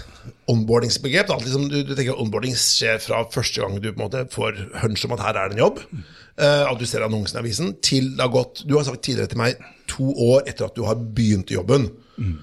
onboardingsbegrep. 0.50 1.28
Da. 1.30 1.36
Liksom, 1.40 1.68
du, 1.72 1.78
du 1.86 1.94
tenker 1.96 2.18
onboarding 2.20 2.54
skjer 2.58 2.98
fra 3.02 3.22
første 3.32 3.62
gang 3.62 3.78
du 3.80 3.88
på 3.92 3.96
en 3.98 4.04
måte 4.06 4.24
får 4.34 4.58
hunch 4.82 5.04
om 5.08 5.14
at 5.16 5.22
her 5.26 5.38
er 5.40 5.52
det 5.52 5.58
en 5.58 5.62
jobb, 5.64 5.80
uh, 5.94 6.64
at 6.70 6.80
du 6.80 6.86
ser 6.88 7.04
annonsen 7.06 7.38
i 7.38 7.42
avisen, 7.44 7.74
til 7.84 8.12
det 8.16 8.24
har 8.26 8.32
gått 8.34 8.64
Du 8.68 8.76
har 8.78 8.84
sagt 8.88 9.04
tidligere 9.06 9.32
til 9.32 9.40
meg 9.40 9.60
to 9.90 10.10
år 10.30 10.44
etter 10.50 10.66
at 10.68 10.76
du 10.76 10.84
har 10.88 10.96
begynt 10.96 11.52
jobben. 11.54 11.88
jobben. 12.18 12.34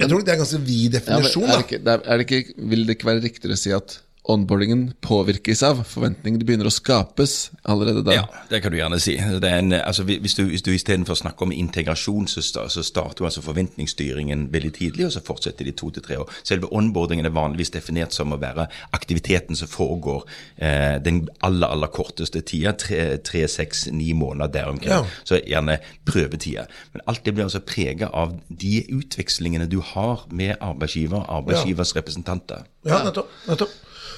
Jeg 0.00 0.10
tror 0.10 0.24
det 0.26 0.32
er 0.32 0.38
en 0.38 0.42
ganske 0.42 0.58
vid 0.66 0.94
Ja, 0.94 0.98
definisjon. 0.98 1.44
er 1.46 1.60
det 1.60 1.66
ikke, 1.68 1.82
er 1.94 2.18
det 2.18 2.24
ikke, 2.26 2.54
vil 2.72 2.86
det 2.88 2.96
ikke 2.96 3.06
være 3.12 3.22
riktigere 3.22 3.54
å 3.54 3.60
si 3.60 3.70
at 3.76 4.00
onboardingen 4.24 4.92
påvirkes 5.04 5.62
av 5.62 5.82
forventninger? 5.84 6.40
De 6.40 6.46
begynner 6.48 6.68
å 6.68 6.72
skapes 6.72 7.50
allerede 7.68 8.00
da? 8.06 8.14
Ja, 8.16 8.24
det 8.48 8.62
kan 8.64 8.72
du 8.72 8.78
gjerne 8.78 8.98
si. 9.02 9.18
Det 9.20 9.50
en, 9.50 9.74
altså, 9.76 10.06
hvis 10.08 10.36
du, 10.38 10.46
hvis 10.48 10.64
du 10.64 10.70
istedenfor 10.72 11.18
snakker 11.18 11.44
om 11.44 11.52
integrasjon, 11.52 12.28
så, 12.30 12.42
så 12.42 12.84
starter 12.84 13.28
altså 13.28 13.44
forventningsstyringen 13.44 14.46
veldig 14.54 14.72
tidlig, 14.78 15.08
og 15.08 15.14
så 15.16 15.24
fortsetter 15.24 15.68
de 15.68 15.74
to 15.76 15.90
til 15.92 16.06
tre 16.06 16.18
år. 16.22 16.32
Selve 16.42 16.72
onboardingen 16.72 17.28
er 17.28 17.36
vanligvis 17.36 17.74
definert 17.76 18.16
som 18.16 18.32
å 18.32 18.40
være 18.40 18.66
aktiviteten 18.96 19.60
som 19.60 19.68
foregår 19.70 20.24
eh, 20.56 20.96
den 21.04 21.26
aller, 21.44 21.68
aller 21.68 21.92
korteste 21.92 22.40
tida. 22.48 22.72
Tre, 22.80 23.18
tre, 23.24 23.44
seks, 23.50 23.86
ni 23.92 24.12
måneder 24.16 24.52
der 24.56 24.72
omkring. 24.72 24.94
Ja. 24.94 25.04
Så 25.28 25.42
gjerne 25.44 25.80
prøvetida. 26.08 26.64
Men 26.96 27.04
alt 27.12 27.24
det 27.26 27.36
blir 27.36 27.44
altså 27.44 27.60
prega 27.64 28.08
av 28.08 28.38
de 28.48 28.78
utvekslingene 28.88 29.68
du 29.68 29.82
har 29.94 30.24
med 30.32 30.56
arbeidsgiver, 30.64 31.28
arbeidsgivers 31.28 31.92
representanter. 31.96 32.64
Ja, 32.84 33.02
nettopp. 33.06 33.30
nettopp. 33.48 33.70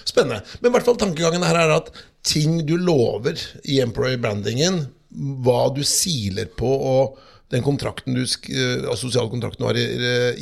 Spennende. 0.07 0.43
Men 0.61 0.71
i 0.71 0.75
hvert 0.77 0.87
fall 0.87 0.99
tankegangen 1.01 1.43
her 1.47 1.59
er 1.65 1.73
at 1.81 1.91
ting 2.27 2.61
du 2.67 2.77
lover 2.79 3.39
i 3.65 3.81
employee-brandingen, 3.83 4.85
hva 5.47 5.69
du 5.75 5.83
siler 5.87 6.47
på 6.59 6.69
og 6.69 7.19
den 7.55 7.63
kontrakten 7.63 8.15
du, 8.17 8.23
eh, 8.23 8.83
altså 8.91 9.07
sosiale 9.07 9.31
kontrakten 9.31 9.63
du 9.63 9.69
har 9.69 9.79
i, 9.79 9.87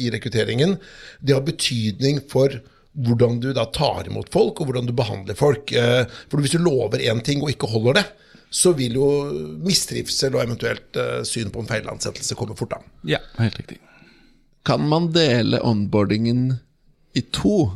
i 0.06 0.10
rekrutteringen, 0.12 0.78
det 1.20 1.36
har 1.36 1.44
betydning 1.44 2.22
for 2.32 2.60
hvordan 2.94 3.40
du 3.42 3.48
da 3.56 3.64
tar 3.74 4.06
imot 4.08 4.28
folk, 4.32 4.60
og 4.60 4.68
hvordan 4.70 4.86
du 4.88 4.92
behandler 4.96 5.34
folk. 5.36 5.72
Eh, 5.74 6.04
For 6.30 6.40
hvis 6.40 6.54
du 6.54 6.60
lover 6.62 7.02
én 7.02 7.20
ting 7.26 7.42
og 7.42 7.50
ikke 7.52 7.68
holder 7.72 7.98
det, 8.00 8.04
så 8.54 8.70
vil 8.78 8.94
jo 9.00 9.06
mistrivsel 9.66 10.36
og 10.36 10.44
eventuelt 10.44 10.96
eh, 11.00 11.22
syn 11.26 11.50
på 11.50 11.60
en 11.64 11.66
feilansettelse 11.68 12.36
komme 12.38 12.54
fort. 12.56 12.76
an. 12.78 12.84
Ja, 13.04 13.18
helt 13.40 13.58
riktig. 13.58 13.80
Kan 14.64 14.86
man 14.88 15.10
dele 15.12 15.58
onboardingen 15.66 16.54
i 17.18 17.24
to? 17.34 17.72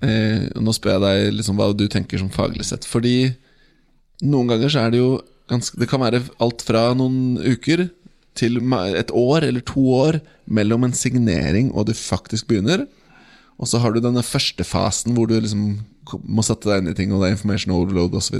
Eh, 0.00 0.48
nå 0.56 0.72
spør 0.72 0.96
jeg 0.96 1.04
deg 1.04 1.38
liksom 1.38 1.58
hva 1.60 1.70
du 1.76 1.86
tenker 1.90 2.20
som 2.20 2.30
faglig 2.32 2.66
sett. 2.68 2.86
Fordi 2.88 3.32
noen 4.24 4.52
ganger 4.52 4.72
så 4.72 4.84
er 4.84 4.94
det 4.94 5.02
jo 5.02 5.18
ganske 5.50 5.80
Det 5.80 5.88
kan 5.90 5.98
være 5.98 6.20
alt 6.38 6.62
fra 6.62 6.92
noen 6.94 7.34
uker 7.42 7.88
til 8.38 8.60
et 8.86 9.10
år 9.10 9.42
eller 9.42 9.64
to 9.66 9.82
år 9.90 10.20
mellom 10.46 10.86
en 10.86 10.94
signering 10.94 11.72
og 11.74 11.88
du 11.88 11.94
faktisk 11.96 12.46
begynner. 12.46 12.86
Og 13.58 13.68
så 13.68 13.80
har 13.82 13.92
du 13.92 14.00
denne 14.00 14.22
første 14.24 14.64
fasen 14.64 15.16
hvor 15.16 15.26
du 15.28 15.34
liksom 15.36 15.80
må 16.24 16.42
sette 16.46 16.70
deg 16.70 16.80
inn 16.80 16.90
i 16.90 16.96
ting, 16.96 17.12
og 17.12 17.20
det 17.20 17.28
er 17.28 17.36
information 17.36 17.74
overload 17.76 18.14
osv. 18.18 18.38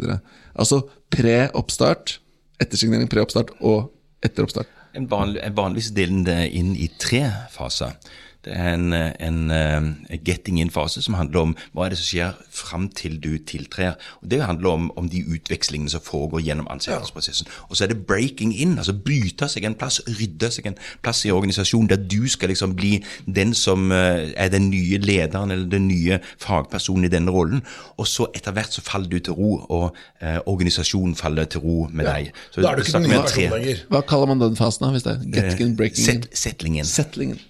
Altså 0.55 0.81
pre-oppstart, 1.13 2.17
ettersignering, 2.63 3.11
pre-oppstart 3.11 3.53
og 3.61 3.91
etter 4.25 4.47
oppstart. 4.47 4.71
En 4.97 5.07
vanlig, 5.11 5.43
en 5.45 5.55
vanligvis 5.55 5.93
deler 5.95 6.25
det 6.27 6.41
inn 6.59 6.73
i 6.75 6.89
tre 6.99 7.23
faser. 7.53 7.95
Det 8.45 8.55
er 8.57 8.75
en, 8.75 8.93
en, 8.93 9.51
en 9.53 10.21
getting 10.25 10.61
in-fase 10.63 11.03
som 11.05 11.15
handler 11.19 11.41
om 11.41 11.57
hva 11.77 11.87
er 11.87 11.93
det 11.93 11.99
som 12.01 12.09
skjer 12.09 12.39
fram 12.55 12.87
til 12.97 13.19
du 13.21 13.35
tiltrer. 13.47 13.99
Og 14.23 14.31
Det 14.33 14.41
handler 14.43 14.71
om, 14.71 14.91
om 14.97 15.09
de 15.13 15.21
utvekslingene 15.29 15.93
som 15.93 16.01
foregår 16.05 16.41
gjennom 16.47 16.69
ansettelsesprosessen. 16.73 17.51
Og 17.69 17.77
så 17.77 17.85
er 17.85 17.93
det 17.93 18.07
breaking 18.07 18.55
in, 18.57 18.79
altså 18.79 18.95
bryte 18.97 19.49
seg 19.51 19.67
en 19.69 19.77
plass, 19.77 20.01
rydde 20.09 20.51
seg 20.55 20.71
en 20.71 20.79
plass 21.05 21.25
i 21.29 21.35
organisasjonen 21.35 21.91
der 21.93 22.01
du 22.01 22.29
skal 22.33 22.49
liksom 22.53 22.75
bli 22.79 22.95
den 23.27 23.55
som 23.55 23.93
eh, 23.93 24.33
er 24.37 24.49
den 24.53 24.71
nye 24.71 24.99
lederen 25.03 25.51
eller 25.51 25.69
den 25.71 25.89
nye 25.89 26.21
fagpersonen 26.41 27.05
i 27.09 27.13
denne 27.13 27.35
rollen. 27.35 27.65
Og 28.01 28.09
så 28.09 28.31
etter 28.35 28.57
hvert 28.57 28.73
så 28.73 28.85
faller 28.87 29.11
du 29.13 29.19
til 29.19 29.37
ro, 29.37 29.53
og 29.69 29.97
eh, 30.23 30.39
organisasjonen 30.47 31.17
faller 31.19 31.45
til 31.51 31.61
ro 31.65 31.87
med 31.93 32.09
deg. 32.09 32.33
Så 32.51 32.65
Da 32.65 32.73
er 32.73 32.81
du 32.81 32.85
ikke 32.87 32.99
den 32.99 33.09
nye 33.11 33.23
personen 33.23 33.57
lenger. 33.59 33.87
Hva 33.93 34.05
kaller 34.09 34.33
man 34.33 34.43
den 34.43 34.57
fasen, 34.57 34.87
da? 34.87 34.93
Hvis 34.97 35.07
det 35.07 35.17
er 35.17 35.25
getting 35.37 35.71
in, 35.71 35.77
breaking 35.77 36.01
in? 36.01 36.23
Set, 36.23 36.29
settlingen. 36.33 36.85
Settlingen. 36.89 37.41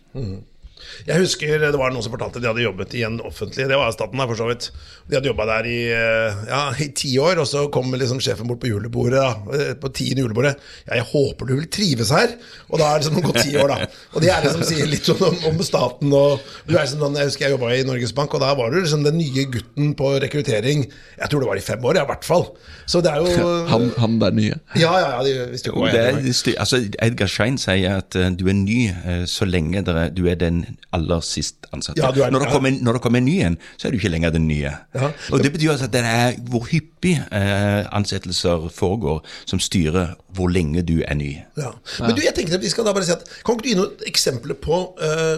Jeg 1.07 1.23
husker 1.25 1.59
det 1.63 1.79
var 1.79 1.93
noen 1.93 2.05
som 2.05 2.13
fortalte 2.15 2.41
at 2.41 2.45
de 2.45 2.51
hadde 2.51 2.65
jobbet 2.65 2.95
i 2.99 3.05
en 3.07 3.21
offentlig 3.27 3.69
Det 3.71 3.79
var 3.79 3.93
staten, 3.95 4.21
for 4.21 4.39
så 4.39 4.49
vidt. 4.51 4.71
De 5.11 5.17
hadde 5.19 5.31
jobba 5.31 5.47
der 5.49 5.67
i, 5.67 5.79
eh, 5.91 6.41
ja, 6.51 6.61
i 6.79 6.91
ti 6.95 7.13
år, 7.19 7.41
og 7.43 7.49
så 7.49 7.65
kom 7.73 7.91
liksom 7.93 8.21
sjefen 8.23 8.49
bort 8.49 8.61
på 8.63 8.71
julebordet. 8.71 9.19
Da, 9.21 9.57
eh, 9.57 9.75
på 9.75 9.91
tiende 9.93 10.23
julebordet. 10.23 10.55
Ja, 10.87 10.95
'Jeg 10.95 11.07
håper 11.11 11.47
du 11.47 11.55
vil 11.57 11.67
trives 11.67 12.11
her.' 12.11 12.37
Og 12.71 12.79
da 12.79 12.85
er 12.95 12.99
det 12.99 13.11
liksom 13.11 13.23
gått 13.23 13.43
ti 13.43 13.57
år, 13.57 13.69
da. 13.69 13.87
Og 14.15 14.23
det 14.23 14.31
er 14.31 14.43
det 14.43 14.53
som 14.53 14.63
sier 14.63 14.87
litt 14.87 15.09
om, 15.09 15.37
om 15.51 15.63
staten. 15.63 16.13
Og 16.13 16.41
du 16.67 16.77
er 16.77 16.87
sånn, 16.87 17.17
Jeg 17.17 17.27
husker 17.27 17.47
jeg 17.47 17.59
jobba 17.59 17.75
i 17.75 17.83
Norges 17.83 18.13
Bank, 18.13 18.35
og 18.35 18.41
da 18.41 18.55
var 18.55 18.71
du 18.71 18.81
liksom 18.81 19.05
den 19.05 19.19
nye 19.19 19.45
gutten 19.51 19.95
på 19.95 20.21
rekruttering. 20.23 20.87
Jeg 21.19 21.31
tror 21.31 21.41
det 21.41 21.49
var 21.49 21.57
i 21.57 21.61
fem 21.61 21.85
år, 21.85 21.97
i 22.03 22.07
hvert 22.07 22.25
fall. 22.25 22.47
Så 22.87 23.03
det 23.03 23.11
er 23.11 23.17
jo 23.19 23.67
Han, 23.67 23.91
han 23.99 24.19
der 24.21 24.31
nye. 24.31 24.59
Ja, 24.77 24.95
ja, 24.99 25.19
ja, 25.19 25.25
de 25.25 25.51
visste 25.51 25.71
jo 25.71 25.81
hva 25.81 25.91
det 25.91 26.07
jeg 26.21 26.57
altså 26.59 26.81
Edgar 27.03 27.27
Schein 27.27 27.59
sier 27.59 27.99
at 28.01 28.15
eh, 28.17 28.31
du 28.31 28.47
er 28.49 28.55
ny 28.55 28.93
så 29.27 29.45
lenge 29.45 29.83
dere, 29.85 30.09
du 30.11 30.27
er 30.29 30.39
den 30.39 30.70
aller 30.97 31.21
sist 31.25 31.67
ansatte. 31.73 32.01
Ja, 32.03 32.11
du 32.15 32.21
er- 32.23 32.31
når, 32.31 32.45
det 32.45 32.49
kommer, 32.53 32.71
når 32.83 32.93
det 32.99 33.03
kommer 33.03 33.19
en 33.23 33.25
ny 33.25 33.37
en, 33.47 33.59
så 33.77 33.89
er 33.89 33.93
du 33.93 33.99
ikke 34.01 34.11
lenger 34.13 34.31
den 34.35 34.47
nye. 34.49 34.73
Ja. 34.95 35.11
Og 35.33 35.43
Det 35.43 35.53
betyr 35.53 35.71
altså 35.75 35.89
at 35.89 35.93
det 35.93 36.03
er 36.05 36.37
hvor 36.51 36.67
hyppig 36.71 37.15
eh, 37.33 37.85
ansettelser 37.97 38.69
foregår, 38.75 39.23
som 39.47 39.61
styrer 39.61 40.15
hvor 40.35 40.49
lenge 40.53 40.83
du 40.83 41.01
er 41.07 41.15
ny. 41.15 41.33
Ja. 41.59 41.71
Men 42.01 42.15
du, 42.17 42.23
jeg 42.25 42.35
tenker 42.35 42.55
at 42.59 42.65
vi 42.65 42.71
skal 42.73 42.85
da 42.89 42.93
bare 42.97 43.05
si 43.09 43.13
at 43.17 43.25
Kan 43.45 43.57
ikke 43.59 43.63
du 43.67 43.69
gi 43.73 43.79
noen 43.79 44.07
eksempler 44.07 44.55
på 44.61 44.81
eh, 45.03 45.37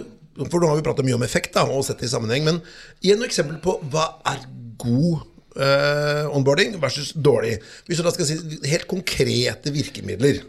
For 0.49 0.59
nå 0.63 0.69
har 0.71 0.79
vi 0.79 0.85
pratet 0.87 1.05
mye 1.05 1.15
om 1.19 1.23
effekt 1.27 1.55
da, 1.55 1.67
og 1.69 1.85
sett 1.85 2.01
det 2.01 2.09
i 2.09 2.13
sammenheng, 2.15 2.45
men 2.47 2.63
gi 3.05 3.13
noen 3.13 3.29
eksempler 3.29 3.59
på 3.65 3.77
hva 3.93 4.07
er 4.33 4.41
god 4.81 5.21
eh, 5.61 6.25
onboarding 6.33 6.79
versus 6.81 7.13
dårlig. 7.13 7.59
Hvis 7.87 8.01
du 8.01 8.07
da 8.07 8.13
skal 8.15 8.27
si 8.31 8.39
helt 8.71 8.87
konkrete 8.91 9.73
virkemidler. 9.75 10.41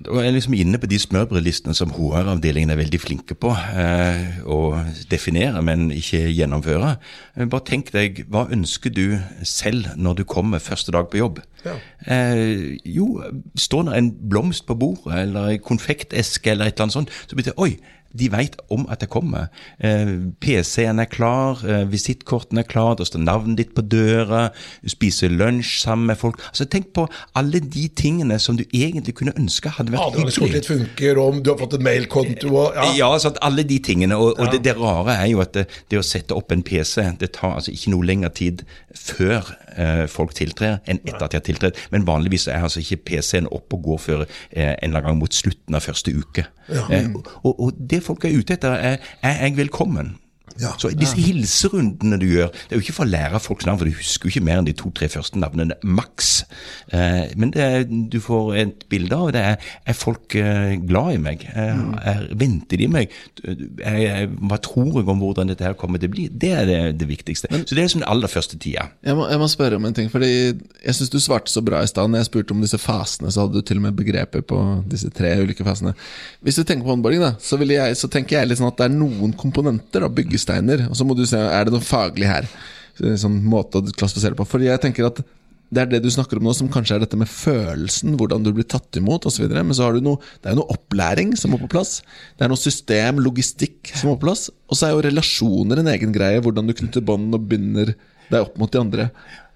Er 0.00 0.24
jeg 0.24 0.32
liksom 0.32 0.54
inne 0.56 0.78
på 0.80 0.88
de 0.88 0.96
smørbrødlistene 0.98 1.74
som 1.76 1.90
HR-avdelingen 1.92 2.72
er 2.72 2.78
veldig 2.80 2.98
flinke 3.00 3.36
på 3.38 3.50
eh, 3.52 4.38
å 4.48 4.72
definere, 5.10 5.60
men 5.62 5.90
ikke 5.92 6.24
gjennomføre. 6.32 6.94
Eh, 7.36 7.44
Bare 7.52 7.66
tenk 7.68 7.92
deg, 7.92 8.22
hva 8.32 8.46
ønsker 8.56 8.90
du 8.90 9.18
selv 9.46 9.92
når 10.00 10.22
du 10.22 10.24
kommer 10.24 10.64
første 10.64 10.94
dag 10.96 11.10
på 11.12 11.20
jobb? 11.20 11.42
Ja. 11.66 11.76
Eh, 12.08 12.80
jo, 12.88 13.20
står 13.54 13.90
det 13.90 13.98
en 14.00 14.10
blomst 14.32 14.64
på 14.66 14.78
bordet, 14.80 15.12
eller 15.26 15.52
en 15.52 15.62
konfekteske, 15.68 16.54
eller 16.54 16.72
et 16.72 16.78
eller 16.78 16.88
annet 16.88 16.96
sånt, 16.96 17.12
så 17.28 17.36
betyr 17.36 17.52
det 17.52 17.60
oi, 17.60 17.76
de 18.18 18.28
vet 18.32 18.56
om 18.72 18.86
at 18.92 19.02
det 19.02 19.08
kommer. 19.12 19.48
Eh, 19.82 20.12
PC-en 20.42 21.00
er 21.02 21.08
klar, 21.10 21.62
eh, 21.66 21.84
visittkortene 21.90 22.62
er 22.62 22.68
klar, 22.68 22.96
det 22.98 23.06
står 23.08 23.24
navnet 23.24 23.58
ditt 23.58 23.74
på 23.74 23.82
døra, 23.82 24.50
du 24.82 24.88
spiser 24.92 25.32
lunsj 25.32 25.80
sammen 25.82 26.06
med 26.06 26.20
folk. 26.20 26.40
Altså 26.48 26.68
Tenk 26.72 26.92
på 26.96 27.06
alle 27.36 27.60
de 27.60 27.88
tingene 27.88 28.38
som 28.40 28.56
du 28.56 28.64
egentlig 28.72 29.14
kunne 29.18 29.34
ønske 29.38 29.68
hadde 29.68 29.92
vært 29.92 30.16
hyggelig. 30.18 30.52
ditt 30.52 30.70
funker, 30.70 31.18
om 31.18 31.42
du 31.42 31.50
har 31.50 31.58
fått 31.60 31.76
en 31.78 31.84
mailkonto 31.84 32.52
og 32.52 32.76
ja. 32.76 32.86
ja, 32.96 33.10
så 33.18 33.32
alle 33.42 33.64
de 33.68 33.78
tingene. 33.78 34.16
Og, 34.16 34.38
og 34.38 34.52
det, 34.52 34.62
det 34.64 34.76
rare 34.78 35.16
er 35.18 35.28
jo 35.32 35.42
at 35.44 35.54
det, 35.56 35.66
det 35.90 36.00
å 36.00 36.06
sette 36.06 36.36
opp 36.36 36.52
en 36.52 36.62
PC, 36.62 37.02
det 37.20 37.32
tar 37.36 37.58
altså 37.58 37.72
ikke 37.74 37.92
noe 37.94 38.06
lengre 38.06 38.32
tid 38.36 38.64
før 38.96 39.52
eh, 39.76 40.04
folk 40.10 40.34
tiltrer 40.36 40.80
enn 40.86 41.00
etter 41.02 41.24
at 41.24 41.32
de 41.32 41.40
har 41.40 41.46
tiltrådt. 41.46 41.80
Men 41.94 42.06
vanligvis 42.08 42.48
er 42.48 42.64
altså 42.64 42.82
ikke 42.82 43.02
PC-en 43.12 43.50
oppe 43.52 43.78
og 43.78 43.86
går 43.88 44.02
før 44.06 44.24
eh, 44.24 44.72
en 44.72 44.90
eller 44.90 45.00
annen 45.00 45.08
gang 45.12 45.20
mot 45.22 45.36
slutten 45.36 45.78
av 45.78 45.84
første 45.84 46.14
uke. 46.14 46.46
Eh, 46.72 47.08
og, 47.42 47.52
og 47.52 47.78
det 47.78 48.01
folk 48.02 48.24
er 48.24 48.36
ute 48.38 48.56
etter, 48.58 48.74
er 48.76 48.96
er 49.22 49.38
jeg 49.46 49.56
velkommen. 49.56 50.16
Ja. 50.60 50.74
Så 50.80 50.90
disse 50.96 51.18
hilserundene 51.20 52.18
du 52.20 52.26
gjør, 52.28 52.50
det 52.52 52.74
er 52.74 52.80
jo 52.80 52.84
ikke 52.84 52.96
for 52.96 53.06
å 53.06 53.12
lære 53.12 53.40
folks 53.42 53.68
navn, 53.68 53.80
for 53.80 53.88
du 53.88 53.96
husker 53.96 54.28
jo 54.28 54.34
ikke 54.34 54.44
mer 54.46 54.60
enn 54.60 54.68
de 54.68 54.74
to-tre 54.76 55.08
første 55.12 55.40
navnene, 55.40 55.76
maks. 55.82 56.30
Eh, 56.92 57.32
men 57.40 57.54
det 57.54 57.62
er, 57.64 57.86
du 57.86 58.18
får 58.22 58.52
et 58.62 58.86
bilde 58.92 59.16
av 59.16 59.32
det. 59.36 59.44
Er, 59.52 59.70
er 59.88 59.98
folk 59.98 60.36
eh, 60.38 60.74
glad 60.82 61.16
i 61.16 61.22
meg? 61.22 61.46
Er, 61.52 61.80
er, 62.12 62.26
venter 62.38 62.80
de 62.80 62.88
meg? 62.92 63.16
Hva 63.42 64.60
tror 64.62 65.00
jeg 65.00 65.08
om 65.08 65.22
hvordan 65.22 65.52
dette 65.52 65.66
her 65.66 65.78
kommer 65.78 66.02
til 66.02 66.12
å 66.12 66.16
bli? 66.16 66.28
Det 66.28 66.52
er 66.56 66.68
det, 66.68 66.80
det 67.00 67.08
viktigste. 67.10 67.50
Så 67.62 67.76
det 67.76 67.84
er 67.84 67.92
som 67.92 68.02
den 68.02 68.10
aller 68.10 68.30
første 68.30 68.58
tida. 68.60 68.88
Jeg 69.04 69.18
må, 69.18 69.26
jeg 69.30 69.40
må 69.40 69.48
spørre 69.50 69.78
om 69.80 69.88
en 69.88 69.96
ting, 69.96 70.10
fordi 70.12 70.32
jeg 70.32 70.96
syns 70.98 71.12
du 71.12 71.18
svarte 71.22 71.52
så 71.52 71.64
bra 71.64 71.82
i 71.82 71.90
stad. 71.90 72.10
Når 72.10 72.22
jeg 72.22 72.30
spurte 72.30 72.56
om 72.56 72.62
disse 72.64 72.80
fasene, 72.80 73.32
så 73.32 73.46
hadde 73.46 73.60
du 73.60 73.66
til 73.66 73.80
og 73.80 73.86
med 73.86 73.98
begreper 73.98 74.44
på 74.46 74.60
disse 74.90 75.10
tre 75.14 75.34
ulike 75.42 75.66
fasene. 75.66 75.94
Hvis 76.44 76.58
du 76.58 76.64
tenker 76.66 76.86
på 76.86 76.96
onboarding, 76.96 77.22
da, 77.22 77.32
så, 77.42 77.58
vil 77.60 77.74
jeg, 77.74 77.96
så 77.98 78.10
tenker 78.12 78.40
jeg 78.40 78.50
litt 78.50 78.60
sånn 78.60 78.70
at 78.70 78.80
det 78.80 78.88
er 78.88 78.94
noen 78.96 79.34
komponenter, 79.38 80.04
da, 80.04 80.10
byggesteiner, 80.42 80.88
og 80.90 80.96
så 80.96 81.06
må 81.06 81.14
du 81.14 81.24
se 81.26 81.38
er 81.38 81.64
det 81.66 81.74
noe 81.74 81.84
faglig 81.84 82.28
her. 82.28 82.48
Er 83.00 83.14
en 83.14 83.20
Sånn 83.20 83.42
måte 83.44 83.80
å 83.80 83.94
klassifisere 83.94 84.36
på. 84.36 84.44
Fordi 84.44 84.68
jeg 84.68 84.80
tenker 84.82 85.08
at 85.08 85.22
det 85.72 85.80
er 85.80 85.88
det 85.88 86.02
du 86.04 86.10
snakker 86.12 86.36
om 86.36 86.44
nå, 86.44 86.52
som 86.52 86.68
kanskje 86.68 86.98
er 86.98 87.04
dette 87.06 87.16
med 87.16 87.30
følelsen, 87.30 88.18
hvordan 88.20 88.44
du 88.44 88.50
blir 88.52 88.66
tatt 88.68 88.92
imot 89.00 89.24
osv. 89.24 89.46
Men 89.48 89.72
så 89.72 89.86
har 89.86 89.96
du 89.96 90.04
noe, 90.04 90.20
det 90.42 90.50
er 90.50 90.52
jo 90.52 90.60
noe 90.60 90.74
opplæring 90.74 91.32
som 91.40 91.54
må 91.54 91.60
på 91.62 91.70
plass. 91.72 92.02
Det 92.36 92.44
er 92.44 92.52
noe 92.52 92.60
system, 92.60 93.22
logistikk, 93.24 93.94
som 93.94 94.10
må 94.10 94.18
på 94.18 94.26
plass. 94.26 94.50
Og 94.68 94.76
så 94.76 94.88
er 94.90 94.92
jo 94.92 95.06
relasjoner 95.08 95.80
en 95.80 95.88
egen 95.94 96.12
greie. 96.12 96.42
Hvordan 96.44 96.68
du 96.68 96.76
knytter 96.76 97.06
bånd 97.08 97.32
og 97.32 97.48
binder 97.48 97.94
deg 98.28 98.42
opp 98.42 98.60
mot 98.60 98.68
de 98.72 98.82
andre. 98.82 99.08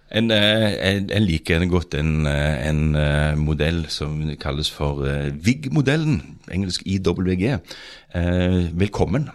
En, 0.06 0.30
en, 0.30 0.72
jeg, 0.72 1.04
jeg 1.10 1.24
liker 1.26 1.64
godt 1.68 1.98
en, 1.98 2.12
eh, 2.30 2.68
en 2.70 2.82
eh, 2.96 3.32
modell 3.36 3.82
som 3.92 4.16
kalles 4.40 4.70
for 4.72 5.04
eh, 5.04 5.34
VIG-modellen, 5.34 6.22
engelsk 6.54 6.86
IWG. 6.88 7.50
Eh, 7.50 8.62
velkommen. 8.72 9.28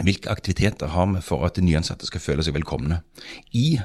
Hvilke 0.00 0.30
aktiviteter 0.32 0.88
har 0.94 1.10
vi 1.10 1.20
for 1.20 1.44
at 1.44 1.58
de 1.58 1.64
nyansatte 1.66 2.08
skal 2.08 2.22
føle 2.24 2.44
seg 2.46 2.54
velkomne? 2.56 3.02
I 3.52 3.76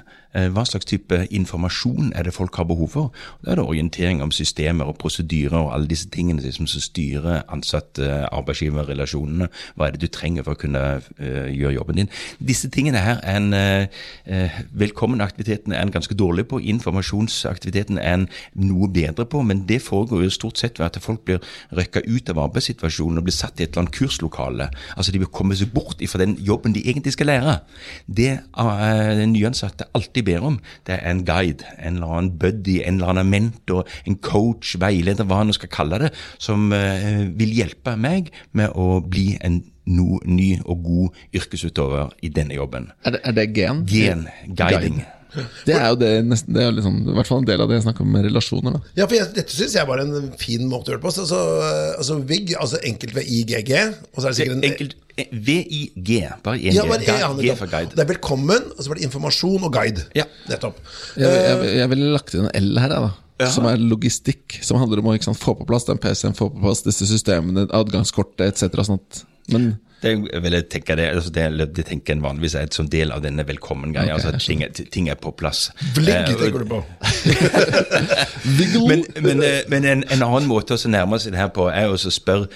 hva 0.54 0.64
slags 0.68 0.86
type 0.86 1.18
informasjon 1.34 2.12
er 2.16 2.28
det 2.28 2.34
folk 2.36 2.56
har 2.60 2.68
behov 2.70 2.90
for? 2.94 3.14
Da 3.44 3.52
er 3.52 3.56
det 3.60 3.66
orientering 3.66 4.22
om 4.24 4.32
systemer 4.32 4.86
og 4.90 4.98
prosedyrer 5.02 5.58
og 5.58 5.74
alle 5.74 5.88
disse 5.90 6.10
tingene 6.14 6.42
som 6.54 6.68
styrer 6.68 7.44
ansatt-arbeidsgiver-relasjonene. 7.54 9.48
Hva 9.76 9.88
er 9.88 9.96
det 9.96 10.02
du 10.04 10.10
trenger 10.14 10.46
for 10.46 10.56
å 10.56 10.62
kunne 10.62 10.84
eh, 11.18 11.50
gjøre 11.54 11.76
jobben 11.78 12.02
din? 12.02 12.12
Disse 12.52 12.70
tingene 12.74 13.02
her 13.04 13.18
er 13.24 13.40
en 13.42 13.54
eh, 13.58 13.88
eh, 14.26 14.52
Velkommen-aktiviteten 14.78 15.74
er 15.74 15.82
en 15.84 15.94
ganske 15.94 16.16
dårlig 16.18 16.48
på. 16.52 16.62
Informasjonsaktiviteten 16.74 17.98
er 18.02 18.14
en 18.20 18.28
noe 18.60 18.90
bedre 18.94 19.26
på, 19.30 19.42
men 19.46 19.66
det 19.70 19.82
foregår 19.86 20.26
jo 20.26 20.34
stort 20.34 20.62
sett 20.62 20.80
ved 20.80 20.88
at 20.90 21.02
folk 21.04 21.22
blir 21.28 21.44
røkka 21.76 22.04
ut 22.08 22.30
av 22.34 22.44
arbeidssituasjonen 22.48 23.22
og 23.22 23.28
blir 23.28 23.38
satt 23.38 23.60
i 23.60 23.66
et 23.66 23.72
eller 23.72 23.86
annet 23.86 23.98
kurslokale. 23.98 24.70
Altså 24.96 25.14
de 25.14 25.22
vil 25.24 25.34
komme 25.34 25.58
seg 25.58 25.74
bort 25.74 26.02
ifra 26.04 26.22
den 26.22 26.38
jobben 26.44 26.76
de 26.76 26.86
egentlig 26.86 27.16
skal 27.16 27.32
lære. 27.32 27.60
Det 28.06 28.32
er 28.38 29.26
nyansatte 29.28 29.90
alltid 29.98 30.27
ber 30.28 30.46
om, 30.46 30.60
det 30.88 30.98
er 30.98 31.06
en 31.12 31.24
guide, 31.28 31.66
en 31.80 32.00
eller 32.00 32.18
annen 32.18 32.36
buddy, 32.42 32.80
en 32.84 33.00
eller 33.00 33.14
annen 33.14 33.32
mentor, 33.32 33.88
en 34.08 34.20
coach, 34.24 34.76
veileder, 34.82 35.28
hva 35.28 35.42
han 35.42 35.56
skal 35.56 35.72
kalle 35.74 36.02
det, 36.06 36.14
som 36.44 36.70
eh, 36.76 37.26
vil 37.40 37.56
hjelpe 37.58 37.96
meg 38.00 38.32
med 38.58 38.76
å 38.76 39.00
bli 39.06 39.32
en 39.42 39.62
no, 39.88 40.18
ny 40.28 40.58
og 40.66 40.84
god 40.86 41.22
yrkesutøver 41.38 42.16
i 42.24 42.32
denne 42.34 42.58
jobben. 42.58 42.92
Er 43.06 43.18
det, 43.18 43.24
er 43.24 43.38
det 43.38 43.48
gen? 43.56 43.86
Gen, 43.90 44.28
guiding. 44.48 45.02
Det 45.68 45.76
er 45.76 45.88
jo 45.92 45.98
det, 46.00 46.12
nesten, 46.28 46.54
det 46.56 46.64
er 46.64 46.76
liksom, 46.76 47.02
i 47.04 47.16
hvert 47.18 47.30
fall 47.30 47.42
en 47.44 47.50
del 47.50 47.64
av 47.64 47.70
det 47.70 47.80
jeg 47.80 47.86
snakker 47.88 48.06
om 48.06 48.14
med 48.16 48.28
relasjoner. 48.28 48.78
da 48.78 49.02
Ja, 49.02 49.08
for 49.08 49.18
jeg, 49.18 49.28
Dette 49.36 49.56
syns 49.56 49.76
jeg 49.78 49.90
var 49.90 50.02
en 50.04 50.32
fin 50.40 50.64
måte 50.70 50.92
å 50.92 50.96
gjøre 50.96 51.02
det 51.02 51.06
på. 51.08 51.14
Så, 51.18 51.28
så, 51.30 51.42
altså 51.98 52.20
VIG, 52.30 52.56
altså 52.60 52.82
enkelt 52.88 53.14
ved 53.18 53.30
IGG. 53.38 53.74
Og 54.14 54.22
så 54.22 54.26
er 54.26 54.30
det 54.32 54.40
sikkert 54.40 54.58
en 54.58 54.66
Enkelt 54.72 54.98
eh, 55.18 55.30
VIG, 55.32 56.12
bare 56.46 56.60
én 56.62 56.76
ja, 56.76 56.88
G. 56.88 56.90
bare, 56.94 57.20
ja, 57.22 57.30
G 57.44 57.56
for 57.60 57.72
guide. 57.72 57.94
Det 57.96 58.04
er 58.06 58.12
velkommen, 58.16 58.74
og 58.76 58.82
så 58.82 58.92
var 58.92 59.00
det 59.00 59.08
informasjon 59.10 59.68
og 59.70 59.74
guide. 59.76 60.08
Ja. 60.18 60.28
Nettopp. 60.50 60.82
Jeg, 61.20 61.32
jeg, 61.32 61.72
jeg 61.82 61.94
ville 61.94 62.12
lagt 62.16 62.36
inn 62.38 62.50
en 62.50 62.54
L 62.64 62.84
her, 62.84 62.94
da. 62.96 63.16
Ja. 63.38 63.52
Som 63.54 63.68
er 63.70 63.78
logistikk. 63.78 64.58
Som 64.66 64.80
handler 64.82 64.98
om 65.04 65.12
å 65.12 65.18
ikke 65.18 65.28
sant, 65.30 65.38
få 65.42 65.54
på 65.60 65.68
plass 65.70 65.86
den 65.86 66.00
PC-en, 66.02 66.34
få 66.38 66.50
på 66.54 66.62
plass 66.64 66.82
disse 66.86 67.06
systemene, 67.10 67.68
adgangskortet 67.70 68.48
etc. 68.50 68.64
Men 69.54 69.76
Det 70.02 70.12
vel, 70.44 70.54
jeg 70.54 70.68
tenker 70.70 70.96
det, 71.00 71.08
altså 71.18 71.32
det, 71.34 71.46
det 71.74 71.86
tenker 71.88 72.14
en 72.14 72.22
vanligvis 72.22 72.54
er 72.60 72.68
sånn 72.74 72.90
del 72.94 73.10
av 73.14 73.22
denne 73.26 73.42
velkommen-greia. 73.48 74.14
Okay, 74.18 74.30
altså 74.30 74.38
ting, 74.42 74.62
ting 74.94 75.08
er 75.10 75.18
på 75.22 75.32
plass. 75.38 75.70
Vligg, 75.96 76.14
Eh, 76.14 76.26
tenker 76.38 76.60
du 76.66 76.70
på. 76.70 76.84
Men, 78.88 79.04
men, 79.22 79.42
eh, 79.44 79.64
men 79.68 79.86
en, 79.90 80.04
en 80.14 80.24
annen 80.24 80.48
måte 80.50 80.78
å 80.78 80.90
nærme 80.92 81.18
seg 81.20 81.34
det 81.34 81.40
her 81.42 81.50
på, 81.54 81.66
er 81.70 81.90
å 81.92 81.98
spørre 81.98 82.48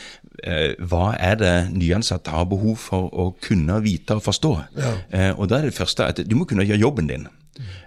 eh, 0.43 0.73
hva 0.79 1.11
er 1.17 1.35
det 1.41 1.53
nyansatte 1.73 2.31
har 2.33 2.45
behov 2.49 2.77
for 2.79 3.09
å 3.09 3.31
kunne 3.43 3.79
vite 3.83 4.15
og 4.17 4.23
forstå. 4.25 4.53
Ja. 4.77 4.93
Eh, 5.09 5.31
og 5.35 5.49
da 5.51 5.55
er 5.59 5.63
det 5.69 5.75
første 5.77 6.07
at 6.13 6.21
du 6.25 6.35
må 6.37 6.45
kunne 6.49 6.65
gjøre 6.67 6.81
jobben 6.81 7.07
din. 7.09 7.27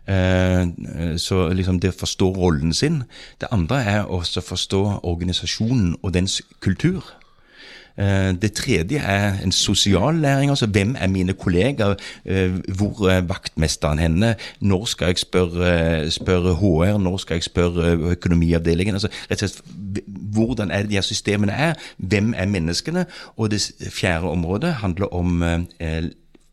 Eh, 0.07 1.16
så 1.16 1.48
liksom 1.48 1.81
det 1.81 1.94
å 1.94 1.98
forstå 1.98 2.31
rollen 2.37 2.72
sin. 2.72 3.03
Det 3.40 3.48
andre 3.53 3.83
er 3.85 4.03
å 4.05 4.20
forstå 4.22 4.83
organisasjonen 5.03 5.96
og 6.03 6.14
dens 6.14 6.42
kultur. 6.61 7.03
Eh, 7.96 8.33
Det 8.33 8.53
tredje 8.55 8.98
er 8.98 9.38
en 9.42 9.53
sosial 9.53 10.14
læring. 10.14 10.50
altså 10.50 10.66
Hvem 10.66 10.96
er 10.98 11.07
mine 11.09 11.33
kollegaer? 11.33 11.94
Eh, 12.27 12.50
Hvor 12.50 13.09
er 13.11 13.20
vaktmesteren 13.20 13.98
henne? 13.98 14.37
Når 14.61 14.85
skal 14.87 15.07
jeg 15.07 15.18
spørre, 15.18 16.11
spørre 16.11 16.55
HR? 16.55 16.98
Når 16.98 17.18
skal 17.18 17.35
jeg 17.35 17.42
spørre 17.42 17.96
økonomiavdelingen? 17.96 18.94
altså 18.94 19.09
rett 19.31 19.42
og 19.42 19.48
slett 19.48 19.64
Hvordan 20.35 20.70
er 20.70 20.83
det 20.83 20.88
de 20.90 20.94
her 20.94 21.03
systemene 21.03 21.53
er? 21.53 21.74
Hvem 21.98 22.35
er 22.37 22.46
menneskene? 22.46 23.07
Og 23.37 23.50
det 23.50 23.72
fjerde 23.90 24.29
området 24.29 24.74
handler 24.74 25.14
om 25.14 25.42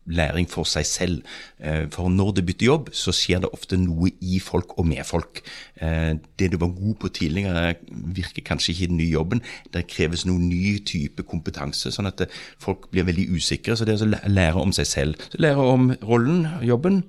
læring 0.06 0.48
for 0.50 0.64
seg 0.64 0.86
selv. 0.86 1.22
Eh, 1.60 1.86
For 1.90 2.08
når 2.08 2.32
det 2.34 2.46
bytter 2.46 2.66
jobb, 2.66 2.88
så 2.92 3.12
skjer 3.12 3.40
det 3.40 3.50
ofte 3.52 3.76
noe 3.78 4.10
i 4.20 4.38
folk 4.42 4.78
og 4.78 4.86
med 4.86 5.04
folk. 5.06 5.40
Eh, 5.80 6.14
Det 6.38 6.50
du 6.52 6.56
var 6.58 6.68
god 6.68 6.94
på 7.00 7.08
tidligere, 7.08 7.74
virker 7.90 8.42
kanskje 8.42 8.72
ikke 8.72 8.82
i 8.82 8.86
den 8.86 8.96
nye 8.96 9.12
jobben. 9.12 9.42
Det 9.72 9.86
kreves 9.86 10.26
noen 10.26 10.48
ny 10.48 10.78
type 10.84 11.22
kompetanse, 11.22 11.92
sånn 11.92 12.06
at 12.06 12.20
eh, 12.20 12.26
folk 12.58 12.90
blir 12.90 13.04
veldig 13.04 13.28
usikre. 13.36 13.76
Så 13.76 13.84
det 13.84 14.00
er 14.00 14.06
å 14.06 14.28
lære 14.28 14.60
om 14.60 14.72
seg 14.72 14.86
selv. 14.86 15.14
Så 15.30 15.38
lære 15.38 15.56
om 15.56 15.90
rollen, 16.02 16.46
jobben, 16.62 17.04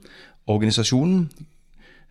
organisasjonen, 0.48 1.30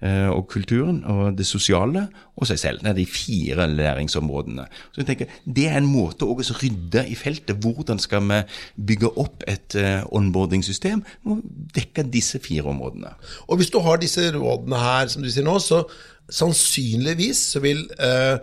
og 0.03 0.49
kulturen 0.51 1.05
og 1.07 1.37
det 1.39 1.47
sosiale 1.47 2.09
og 2.37 2.49
seg 2.49 2.59
selv. 2.59 2.81
Det 2.83 2.91
er 2.91 2.97
de 2.97 3.07
fire 3.07 3.67
læringsområdene. 3.71 4.65
Så 4.93 5.03
jeg 5.03 5.07
tenker, 5.07 5.27
Det 5.47 5.69
er 5.69 5.77
en 5.79 5.87
måte 5.87 6.27
å 6.27 6.37
rydde 6.37 7.05
i 7.09 7.15
feltet. 7.15 7.57
Hvordan 7.63 7.99
skal 7.99 8.25
vi 8.27 8.41
bygge 8.89 9.13
opp 9.17 9.45
et 9.47 9.77
eh, 9.79 10.03
onboardingssystem 10.11 11.05
som 11.23 11.43
dekker 11.75 12.11
disse 12.11 12.41
fire 12.43 12.73
områdene? 12.73 13.15
Og 13.49 13.57
hvis 13.61 13.71
du 13.71 13.79
har 13.81 13.97
disse 13.97 14.33
rådene 14.33 14.81
her, 14.81 15.07
som 15.09 15.23
du 15.23 15.31
sier 15.31 15.47
nå, 15.47 15.59
så 15.59 15.85
sannsynligvis 16.33 17.53
så 17.55 17.63
vil 17.63 17.85
eh, 18.01 18.39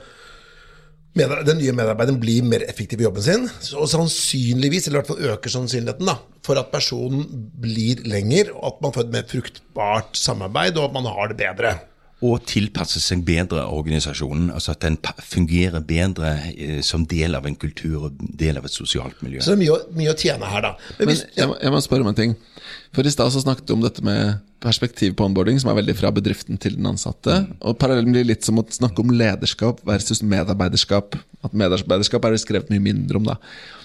den 1.18 1.58
nye 1.58 1.74
medarbeideren 1.74 2.20
blir 2.22 2.46
mer 2.46 2.64
effektiv 2.70 3.02
i 3.02 3.08
jobben 3.08 3.24
sin, 3.26 3.48
og 3.76 3.90
sannsynligvis, 3.90 4.88
eller 4.88 5.00
i 5.00 5.02
hvert 5.02 5.10
fall 5.10 5.32
øker 5.34 5.54
sannsynligheten 5.56 6.10
da, 6.12 6.20
for 6.46 6.60
at 6.62 6.72
personen 6.72 7.26
blir 7.60 8.04
lenger, 8.08 8.54
og 8.56 8.74
at 8.74 8.82
man 8.86 8.94
får 8.96 9.08
et 9.08 9.16
mer 9.18 9.26
fruktbart 9.30 10.20
samarbeid, 10.20 10.78
og 10.78 10.90
at 10.90 10.94
man 11.00 11.10
har 11.10 11.32
det 11.32 11.40
bedre. 11.42 11.74
Og 12.22 12.42
tilpasse 12.44 13.00
seg 13.00 13.22
bedre 13.24 13.62
organisasjonen, 13.72 14.50
altså 14.52 14.74
at 14.74 14.82
den 14.84 14.98
fungerer 15.24 15.80
bedre 15.88 16.34
eh, 16.52 16.82
som 16.84 17.06
del 17.08 17.38
av 17.38 17.46
en 17.48 17.56
kultur 17.56 18.10
og 18.10 18.18
del 18.20 18.58
av 18.60 18.66
et 18.68 18.74
sosialt 18.76 19.22
miljø. 19.24 19.40
Så 19.40 19.54
det 19.54 19.60
er 19.60 19.62
mye, 19.64 19.78
mye 19.96 20.12
å 20.12 20.18
tjene 20.20 20.50
her, 20.52 20.62
da. 20.66 20.72
Men 21.00 21.08
Men 21.14 21.16
jeg, 21.38 21.48
må- 21.48 21.58
jeg 21.64 21.72
må 21.72 21.80
spørre 21.86 22.02
om 22.04 22.08
en 22.12 22.16
ting. 22.20 22.36
For 22.92 23.08
I 23.08 23.14
stad 23.14 23.32
så 23.32 23.40
snakket 23.46 23.66
du 23.70 23.74
om 23.78 23.82
dette 23.86 24.04
med 24.04 24.42
perspektiv 24.60 25.16
på 25.16 25.24
onboarding, 25.30 25.62
som 25.62 25.70
er 25.72 25.80
veldig 25.80 25.96
fra 25.96 26.12
bedriften 26.12 26.60
til 26.60 26.76
den 26.76 26.86
ansatte. 26.92 27.38
Og 27.62 27.78
Parallellen 27.80 28.12
blir 28.12 28.26
litt 28.28 28.44
som 28.44 28.60
å 28.60 28.66
snakke 28.68 29.00
om 29.00 29.12
lederskap 29.16 29.80
versus 29.88 30.20
medarbeiderskap. 30.22 31.16
At 31.46 31.54
medarbeiderskap 31.56 32.26
er 32.26 32.32
det 32.36 32.42
skrevet 32.44 32.70
mye 32.70 32.84
mindre 32.84 33.16
om. 33.16 33.24
da. 33.32 33.38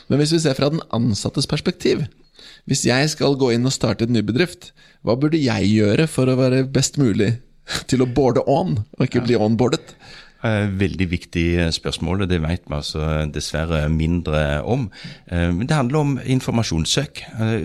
Men 0.09 0.19
hvis 0.19 0.33
vi 0.35 0.41
ser 0.41 0.55
fra 0.59 0.71
den 0.75 0.83
ansattes 0.93 1.47
perspektiv 1.47 2.07
Hvis 2.67 2.83
jeg 2.85 3.09
skal 3.11 3.37
gå 3.37 3.53
inn 3.55 3.65
og 3.65 3.73
starte 3.73 4.03
en 4.05 4.13
ny 4.13 4.23
bedrift, 4.23 4.73
hva 5.05 5.15
burde 5.21 5.37
jeg 5.41 5.69
gjøre 5.71 6.07
for 6.09 6.27
å 6.27 6.37
være 6.37 6.65
best 6.73 6.97
mulig 6.99 7.39
til 7.91 8.05
å 8.05 8.09
boarde 8.11 8.45
on, 8.51 8.79
og 8.99 9.07
ikke 9.07 9.25
bli 9.25 9.39
onboardet? 9.41 9.95
Eh, 10.45 10.69
Veldig 10.81 11.07
viktig 11.11 11.45
eh, 11.57 11.71
spørsmål, 11.73 12.23
og 12.23 12.29
det 12.29 12.43
vet 12.43 12.67
vi 12.69 12.77
altså 12.77 13.05
dessverre 13.33 13.89
mindre 13.89 14.61
om. 14.63 14.91
Eh, 15.33 15.49
Men 15.55 15.67
det 15.69 15.77
handler 15.77 15.99
om 15.99 16.19
informasjonssøk. 16.25 17.23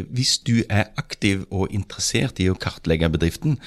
Hvis 0.09 0.37
du 0.47 0.63
er 0.69 0.85
aktiv 0.97 1.43
og 1.51 1.67
interessert 1.71 2.39
i 2.39 2.47
å 2.49 2.55
kartlegge 2.55 3.09
bedriften, 3.09 3.57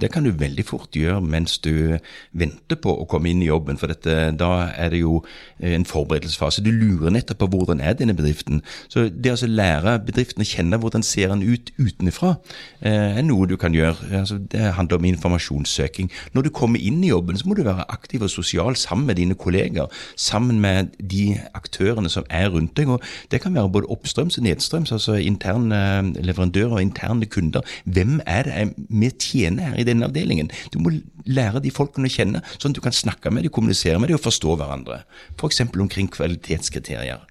det 0.00 0.10
kan 0.12 0.24
du 0.24 0.30
veldig 0.30 0.64
fort 0.64 0.96
gjøre 0.96 1.20
mens 1.20 1.58
du 1.58 1.98
venter 2.32 2.76
på 2.80 2.92
å 2.92 3.06
komme 3.08 3.28
inn 3.30 3.42
i 3.42 3.48
jobben, 3.48 3.76
for 3.78 3.92
dette, 3.92 4.32
da 4.38 4.70
er 4.76 4.90
det 4.90 5.00
jo 5.02 5.20
en 5.60 5.84
forberedelsesfase. 5.84 6.64
Du 6.64 6.70
lurer 6.72 7.12
nettopp 7.12 7.42
på 7.42 7.50
hvordan 7.52 7.80
er 7.80 7.96
denne 7.98 8.16
bedriften. 8.16 8.62
Så 8.88 9.08
det 9.08 9.34
å 9.34 9.48
lære 9.48 9.98
bedriften 10.06 10.44
å 10.44 10.48
kjenne 10.48 10.80
hvordan 10.80 11.04
ser 11.04 11.32
den 11.32 11.42
ut 11.44 11.72
utenfra, 11.78 12.36
er 12.80 13.22
noe 13.26 13.48
du 13.50 13.56
kan 13.60 13.74
gjøre. 13.74 13.96
Altså, 14.20 14.38
det 14.38 14.74
handler 14.78 14.98
om 14.98 15.08
informasjonssøking. 15.12 16.10
Når 16.34 16.48
du 16.48 16.50
kommer 16.54 16.80
inn 16.80 17.02
i 17.04 17.12
jobben, 17.12 17.38
så 17.38 17.48
må 17.48 17.58
du 17.58 17.64
være 17.66 17.88
aktiv 17.88 18.13
og 18.22 18.30
sosial 18.30 18.76
sammen 18.76 19.06
med 19.06 19.16
dine 19.16 19.34
kolleger, 19.34 19.86
sammen 20.16 20.60
med 20.60 20.92
de 21.00 21.40
aktørene 21.54 22.08
som 22.12 22.24
er 22.30 22.48
rundt 22.54 22.76
deg. 22.76 22.88
og 22.88 23.02
Det 23.30 23.40
kan 23.42 23.54
være 23.54 23.68
både 23.70 23.90
oppstrøms 23.90 24.38
og 24.38 24.44
nedstrøms, 24.44 24.92
altså 24.92 25.14
interne 25.18 26.12
leverandører 26.20 26.72
og 26.78 26.82
interne 26.82 27.26
kunder. 27.26 27.60
Hvem 27.84 28.20
er 28.26 28.42
det 28.42 28.74
vi 28.88 29.10
tjener 29.10 29.70
her 29.72 29.80
i 29.80 29.84
denne 29.84 30.04
avdelingen? 30.06 30.50
Du 30.72 30.78
må 30.78 30.92
lære 31.26 31.60
de 31.64 31.70
folkene 31.70 32.06
å 32.06 32.14
kjenne, 32.14 32.42
sånn 32.58 32.70
at 32.72 32.76
du 32.76 32.84
kan 32.84 32.92
snakke 32.92 33.30
med 33.32 33.42
dem, 33.42 33.50
kommunisere 33.54 33.98
med 33.98 34.08
dem 34.08 34.18
og 34.18 34.24
forstå 34.26 34.56
hverandre. 34.60 35.02
F.eks. 35.38 35.60
omkring 35.74 36.10
kvalitetskriterier. 36.12 37.22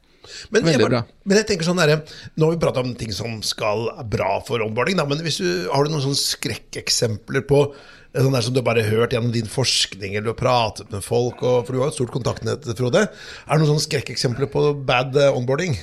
Men 0.52 0.66
jeg, 0.66 0.80
bare- 0.80 1.04
men 1.26 1.38
jeg 1.38 1.48
tenker 1.48 1.68
sånn 1.68 1.78
der, 1.82 2.02
Nå 2.38 2.48
har 2.48 2.56
vi 2.56 2.62
pratet 2.62 2.86
om 2.86 2.96
ting 2.96 3.12
som 3.12 3.42
skal 3.44 3.90
er 4.00 4.08
bra 4.08 4.40
for 4.48 4.64
onboarding, 4.64 4.96
da, 4.98 5.06
men 5.06 5.20
hvis 5.20 5.38
du, 5.44 5.70
har 5.70 5.84
du 5.84 5.92
noen 5.92 6.06
sånne 6.06 6.20
skrekkeksempler 6.22 7.44
på 7.50 7.66
sånn 8.22 8.36
der 8.36 8.46
som 8.46 8.54
du 8.54 8.62
bare 8.66 8.84
har 8.86 8.94
hørt 8.94 9.16
gjennom 9.16 9.34
din 9.34 9.50
forskning, 9.50 10.14
eller 10.14 10.28
du 10.28 10.34
har 10.34 10.42
pratet 10.42 10.92
med 10.94 11.06
folk, 11.06 11.42
og, 11.42 11.64
for 11.66 11.74
du 11.74 11.82
har 11.82 11.90
et 11.90 11.98
stort 11.98 12.14
kontaktnett, 12.14 12.68
Frode. 12.78 13.08
Er 13.10 13.50
det 13.50 13.62
noen 13.64 13.72
sånne 13.74 13.88
skrekkeksempler 13.88 14.52
på 14.54 14.68
bad 14.86 15.18
eh, 15.18 15.34
onboarding? 15.34 15.80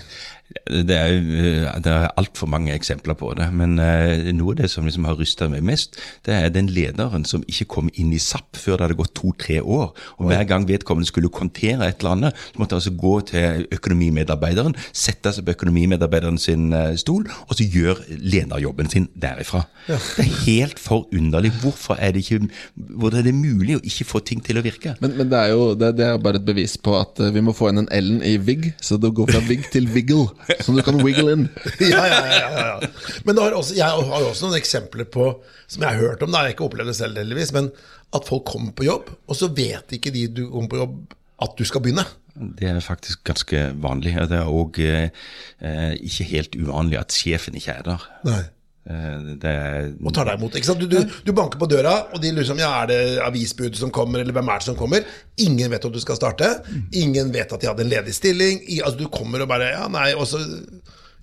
Det 0.50 0.96
er, 0.96 1.12
eh, 1.14 1.66
det 1.82 1.90
er 1.90 2.08
altfor 2.18 2.48
mange 2.50 2.72
eksempler 2.74 3.14
på 3.18 3.30
det. 3.38 3.46
Men 3.54 3.78
eh, 3.78 4.30
noe 4.34 4.54
av 4.54 4.62
det 4.62 4.70
som 4.72 4.86
liksom 4.86 5.06
har 5.06 5.18
rysta 5.18 5.46
meg 5.50 5.62
mest, 5.66 5.98
det 6.26 6.34
er 6.34 6.50
den 6.54 6.70
lederen 6.74 7.24
som 7.28 7.44
ikke 7.46 7.68
kom 7.70 7.90
inn 7.94 8.10
i 8.14 8.18
SAP 8.22 8.58
før 8.58 8.78
det 8.78 8.88
hadde 8.88 8.98
gått 8.98 9.14
to-tre 9.18 9.60
år. 9.62 9.92
Og 10.18 10.30
Hver 10.30 10.44
gang 10.50 10.66
vedkommende 10.68 11.08
skulle 11.08 11.30
kontere 11.30 11.86
et 11.86 12.02
eller 12.02 12.16
annet, 12.16 12.40
så 12.50 12.62
måtte 12.62 12.74
han 12.74 12.82
altså 12.82 12.94
gå 12.98 13.14
til 13.30 13.66
økonomimedarbeideren, 13.78 14.74
sette 14.92 15.32
seg 15.36 15.46
på 15.46 15.54
økonomimedarbeideren 15.54 16.40
sin 16.42 16.72
eh, 16.74 16.96
stol, 16.98 17.28
og 17.46 17.54
så 17.54 17.66
gjør 17.66 18.02
lederjobben 18.10 18.90
sin 18.90 19.06
derifra. 19.14 19.64
Det 19.86 20.00
er 20.26 20.34
helt 20.48 20.82
forunderlig. 20.82 21.54
Hvorfor 21.62 21.98
er 22.00 22.14
det 22.14 22.24
ikke 22.26 22.50
hvordan 22.74 23.20
er 23.20 23.28
det 23.30 23.36
mulig 23.36 23.78
å 23.78 23.84
ikke 23.86 24.06
få 24.08 24.22
ting 24.26 24.42
til 24.44 24.58
å 24.58 24.64
virke? 24.66 24.96
Men, 25.02 25.14
men 25.18 25.30
det 25.30 25.38
er 25.38 25.54
jo 25.54 25.72
det, 25.78 25.94
det 25.98 26.06
er 26.08 26.20
bare 26.22 26.40
et 26.40 26.46
bevis 26.46 26.76
på 26.80 26.96
at 26.98 27.22
vi 27.34 27.42
må 27.44 27.54
få 27.56 27.70
inn 27.70 27.84
en 27.84 27.90
L-en 28.00 28.22
i 28.26 28.36
VIG, 28.40 28.72
så 28.82 28.98
det 29.00 29.12
går 29.14 29.30
fra 29.30 29.42
VIG 29.46 29.70
til 29.74 29.88
Wiggle. 29.94 30.28
Som 30.64 30.78
du 30.78 30.82
kan 30.86 30.98
wiggle 31.04 31.34
inn. 31.36 31.46
ja, 31.92 32.02
ja, 32.08 32.20
ja, 32.26 32.50
ja, 32.50 32.66
ja. 32.72 32.90
Men 33.28 33.40
også, 33.42 33.76
jeg 33.78 33.86
har 33.86 34.00
jo 34.00 34.30
også 34.32 34.48
noen 34.48 34.58
eksempler 34.60 35.08
på, 35.10 35.32
som 35.70 35.84
jeg 35.84 35.94
har 35.94 36.02
hørt 36.02 36.24
om, 36.26 36.32
da, 36.32 36.42
jeg 36.42 36.52
har 36.52 36.56
ikke 36.56 36.68
opplevd 36.68 36.92
det 36.92 36.98
selv 36.98 37.20
heldigvis, 37.20 37.54
men 37.56 37.70
at 38.16 38.26
folk 38.26 38.46
kommer 38.50 38.74
på 38.76 38.86
jobb, 38.88 39.12
og 39.30 39.38
så 39.38 39.50
vet 39.54 39.96
ikke 39.96 40.12
de 40.14 40.26
du 40.40 40.44
kommer 40.48 40.72
på 40.72 40.80
jobb, 40.82 40.96
at 41.40 41.54
du 41.56 41.64
skal 41.68 41.84
begynne. 41.84 42.04
Det 42.34 42.68
er 42.68 42.80
faktisk 42.84 43.24
ganske 43.26 43.60
vanlig. 43.82 44.14
Det 44.30 44.38
er 44.38 44.48
òg 44.48 44.78
eh, 44.84 45.10
ikke 45.98 46.26
helt 46.30 46.56
uvanlig 46.56 46.98
at 47.00 47.14
sjefen 47.14 47.56
ikke 47.58 47.74
er 47.80 47.86
der. 47.86 48.06
Nei. 48.28 48.42
Eh, 48.88 49.16
det 49.42 49.50
er, 49.50 49.90
og 50.00 50.14
tar 50.16 50.30
deg 50.30 50.40
imot. 50.40 50.56
ikke 50.56 50.70
sant? 50.70 50.80
Du, 50.80 50.88
du, 50.88 51.16
du 51.26 51.32
banker 51.36 51.60
på 51.60 51.68
døra, 51.70 51.94
og 52.14 52.22
de 52.22 52.32
lurer 52.32 52.48
som, 52.48 52.60
ja, 52.60 52.70
er 52.82 52.90
det 52.90 53.00
avisbud 53.26 53.76
som 53.78 53.92
kommer, 53.94 54.22
eller 54.22 54.36
hvem 54.36 54.48
er 54.48 54.62
det 54.62 54.70
som 54.70 54.78
kommer? 54.78 55.04
Ingen 55.44 55.72
vet 55.74 55.84
at 55.86 55.94
du 55.94 56.00
skal 56.02 56.18
starte. 56.18 56.48
Ingen 56.96 57.32
vet 57.34 57.52
at 57.52 57.60
de 57.60 57.68
hadde 57.70 57.84
en 57.84 57.92
ledig 57.92 58.16
stilling. 58.16 58.62
I, 58.66 58.80
altså, 58.80 59.02
du 59.02 59.12
kommer 59.12 59.44
og 59.44 59.50
bare 59.52 59.74
Ja, 59.74 59.84
nei, 59.92 60.10
og 60.16 60.26
så 60.30 60.40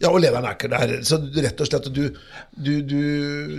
ja, 0.01 0.11
og 0.11 0.19
lederen 0.21 0.45
er 0.45 0.53
ikke 0.57 0.69
der. 0.69 0.91
Så 1.07 1.17
rett 1.41 1.61
og 1.63 1.69
slett 1.69 1.87
du, 1.93 2.03
du, 2.53 2.71
du, 2.85 2.99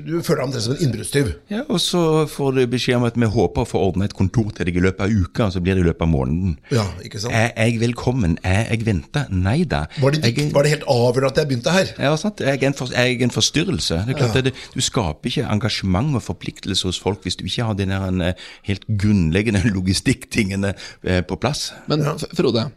du 0.06 0.12
føler 0.22 0.40
deg 0.40 0.44
omtrent 0.46 0.64
som 0.64 0.74
en 0.76 0.82
innbruddstyv. 0.86 1.30
ja, 1.50 1.64
og 1.66 1.80
så 1.82 2.02
får 2.30 2.52
du 2.56 2.60
beskjed 2.70 3.00
om 3.00 3.06
at 3.08 3.18
vi 3.18 3.26
håper 3.34 3.64
å 3.64 3.68
få 3.68 3.80
ordna 3.88 4.06
et 4.06 4.14
kontor 4.16 4.52
til 4.54 4.68
deg 4.68 4.78
i 4.78 4.84
løpet 4.84 5.02
av 5.06 5.14
uka, 5.14 5.48
og 5.48 5.56
så 5.56 5.62
blir 5.64 5.78
det 5.78 5.82
i 5.82 5.88
løpet 5.88 6.04
av 6.06 6.12
måneden. 6.12 6.56
Ja, 6.74 6.84
ikke 7.04 7.22
sant? 7.22 7.34
Er 7.34 7.50
jeg 7.56 7.80
velkommen? 7.82 8.36
Er 8.46 8.68
jeg 8.70 8.86
venta? 8.86 9.24
Nei 9.34 9.64
da. 9.68 9.84
Var 9.98 10.14
det, 10.14 10.22
Jeg 10.28 10.52
var 10.54 10.66
det 10.66 10.74
helt 10.76 10.86
avgjørende 10.86 11.32
at 11.32 11.40
jeg 11.42 11.50
begynte 11.50 11.74
her? 11.74 11.92
Ja, 11.98 12.12
sant? 12.20 12.42
Jeg 12.44 12.62
er 12.62 12.70
en, 12.70 12.76
for, 12.78 12.92
jeg 12.94 13.18
er 13.18 13.24
en 13.26 13.34
forstyrrelse. 13.34 14.02
Det 14.06 14.14
er 14.14 14.20
klart 14.22 14.38
at 14.38 14.48
det, 14.50 14.54
Du 14.74 14.80
skaper 14.84 15.32
ikke 15.32 15.48
engasjement 15.50 16.14
og 16.18 16.22
forpliktelse 16.22 16.86
hos 16.88 17.00
folk 17.02 17.26
hvis 17.26 17.36
du 17.40 17.44
ikke 17.48 17.66
har 17.66 17.74
de 17.78 17.88
der 17.90 18.22
eh, 18.28 18.46
helt 18.70 18.86
grunnleggende 19.00 19.64
logistikktingene 19.76 20.74
eh, 21.02 21.20
på 21.26 21.36
plass. 21.42 21.72
Men 21.90 22.06
ja. 22.06 22.14
Frode, 22.38 22.68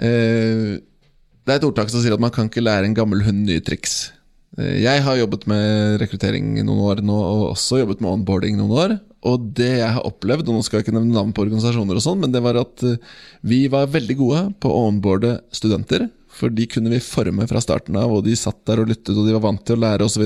eh, 0.00 0.78
det 1.50 1.56
er 1.56 1.64
et 1.64 1.66
ordtak 1.66 1.90
som 1.90 2.02
sier 2.02 2.14
at 2.14 2.22
man 2.22 2.30
kan 2.30 2.46
ikke 2.46 2.62
lære 2.62 2.86
en 2.86 2.94
gammel 2.94 3.24
hund 3.26 3.42
nye 3.48 3.62
triks. 3.66 4.12
Eh, 4.54 4.78
Jeg 4.84 5.02
har 5.02 5.18
jobbet 5.18 5.48
med 5.50 5.98
rekruttering 5.98 6.52
noen 6.62 6.82
år 6.86 7.02
nå, 7.02 7.16
og 7.16 7.48
også 7.50 7.80
jobbet 7.82 8.02
med 8.04 8.12
onboarding 8.12 8.54
noen 8.60 8.76
år. 8.84 8.94
Og 9.26 9.50
det 9.58 9.72
jeg 9.82 9.90
har 9.96 10.06
opplevd, 10.06 10.46
og 10.46 10.56
nå 10.56 10.62
skal 10.64 10.78
jeg 10.78 10.86
ikke 10.86 10.94
nevne 10.94 11.16
navn 11.16 11.34
på 11.34 11.42
organisasjoner, 11.42 11.98
og 11.98 12.04
sånn, 12.04 12.22
men 12.22 12.30
det 12.32 12.44
var 12.44 12.60
at 12.62 12.84
eh, 12.86 13.02
vi 13.42 13.64
var 13.72 13.90
veldig 13.90 14.16
gode 14.20 14.44
på 14.62 14.70
å 14.70 14.86
onboarde 14.92 15.40
studenter. 15.52 16.06
For 16.30 16.54
de 16.54 16.68
kunne 16.70 16.92
vi 16.94 17.02
forme 17.02 17.44
fra 17.50 17.60
starten 17.60 17.98
av, 17.98 18.14
og 18.14 18.22
de 18.24 18.38
satt 18.38 18.62
der 18.70 18.84
og 18.84 18.88
lyttet, 18.92 19.12
og 19.16 19.26
de 19.26 19.34
var 19.34 19.44
vant 19.48 19.66
til 19.66 19.76
å 19.76 19.82
lære 19.82 20.06
osv. 20.06 20.24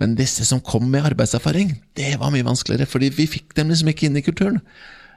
Men 0.00 0.16
disse 0.18 0.48
som 0.48 0.64
kom 0.64 0.88
med 0.88 1.04
arbeidserfaring, 1.12 1.76
det 2.00 2.16
var 2.18 2.32
mye 2.32 2.48
vanskeligere, 2.48 2.88
fordi 2.88 3.12
vi 3.12 3.28
fikk 3.30 3.52
dem 3.58 3.70
liksom 3.70 3.92
ikke 3.92 4.08
inn 4.08 4.18
i 4.18 4.24
kulturen. 4.24 4.62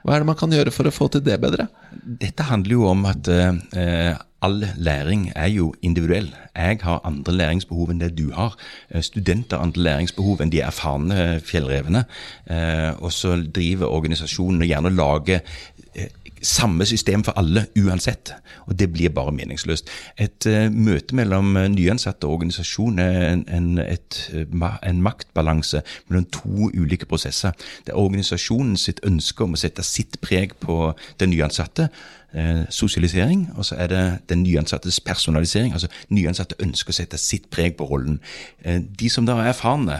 Hva 0.06 0.14
er 0.14 0.22
det 0.22 0.28
man 0.28 0.38
kan 0.38 0.52
gjøre 0.54 0.70
for 0.70 0.86
å 0.86 0.94
få 0.94 1.08
til 1.10 1.24
det 1.26 1.34
bedre? 1.42 1.66
Dette 1.90 2.46
handler 2.46 2.76
jo 2.76 2.84
om 2.86 3.00
at 3.10 3.26
eh, 3.26 4.12
all 4.46 4.62
læring 4.78 5.32
er 5.34 5.48
jo 5.50 5.72
individuell. 5.82 6.28
Jeg 6.54 6.78
har 6.82 7.00
andre 7.08 7.34
læringsbehov 7.34 7.90
enn 7.90 8.02
det 8.04 8.12
du 8.14 8.28
har. 8.36 8.54
Eh, 8.90 9.02
Studenter 9.02 9.58
har 9.58 9.66
andre 9.66 9.82
læringsbehov 9.82 10.44
enn 10.44 10.52
de 10.54 10.62
erfarne 10.62 11.40
fjellrevene. 11.42 12.04
Eh, 12.46 12.92
og 13.02 13.10
så 13.12 13.34
driver 13.42 13.90
organisasjonen 13.90 14.62
og 14.62 14.70
gjerne 14.70 14.94
lager 14.94 15.42
eh, 15.94 16.14
samme 16.42 16.86
system 16.86 17.24
for 17.24 17.32
alle 17.36 17.66
uansett. 17.78 18.32
Og 18.66 18.78
det 18.78 18.92
blir 18.92 19.08
bare 19.08 19.32
meningsløst. 19.32 19.88
Et 20.18 20.46
uh, 20.46 20.72
møte 20.72 21.16
mellom 21.16 21.56
eh, 21.56 21.68
nyansatte 21.72 22.26
og 22.26 22.40
organisasjon 22.40 22.98
er 22.98 23.20
en, 23.30 23.44
en, 23.48 23.78
et, 23.78 24.20
eh, 24.34 24.68
en 24.88 25.02
maktbalanse 25.02 25.82
mellom 26.08 26.26
to 26.32 26.70
ulike 26.74 27.06
prosesser. 27.06 27.56
Det 27.86 27.94
er 27.94 28.02
organisasjonen 28.02 28.76
sitt 28.76 29.00
ønske 29.06 29.44
om 29.44 29.56
å 29.56 29.60
sette 29.60 29.84
sitt 29.86 30.20
preg 30.20 30.56
på 30.60 30.92
den 31.20 31.34
nyansatte. 31.34 31.90
Sosialisering, 32.68 33.46
og 33.56 33.64
så 33.64 33.78
er 33.80 33.86
det 33.88 34.00
den 34.28 34.42
nyansattes 34.44 34.98
personalisering. 35.00 35.72
altså 35.72 35.88
Nyansatte 36.12 36.58
ønsker 36.60 36.92
å 36.92 36.96
sette 36.98 37.16
sitt 37.16 37.46
preg 37.48 37.78
på 37.78 37.86
rollen. 37.88 38.18
De 39.00 39.08
som 39.08 39.24
da 39.24 39.38
er 39.40 39.54
erfarne 39.54 39.96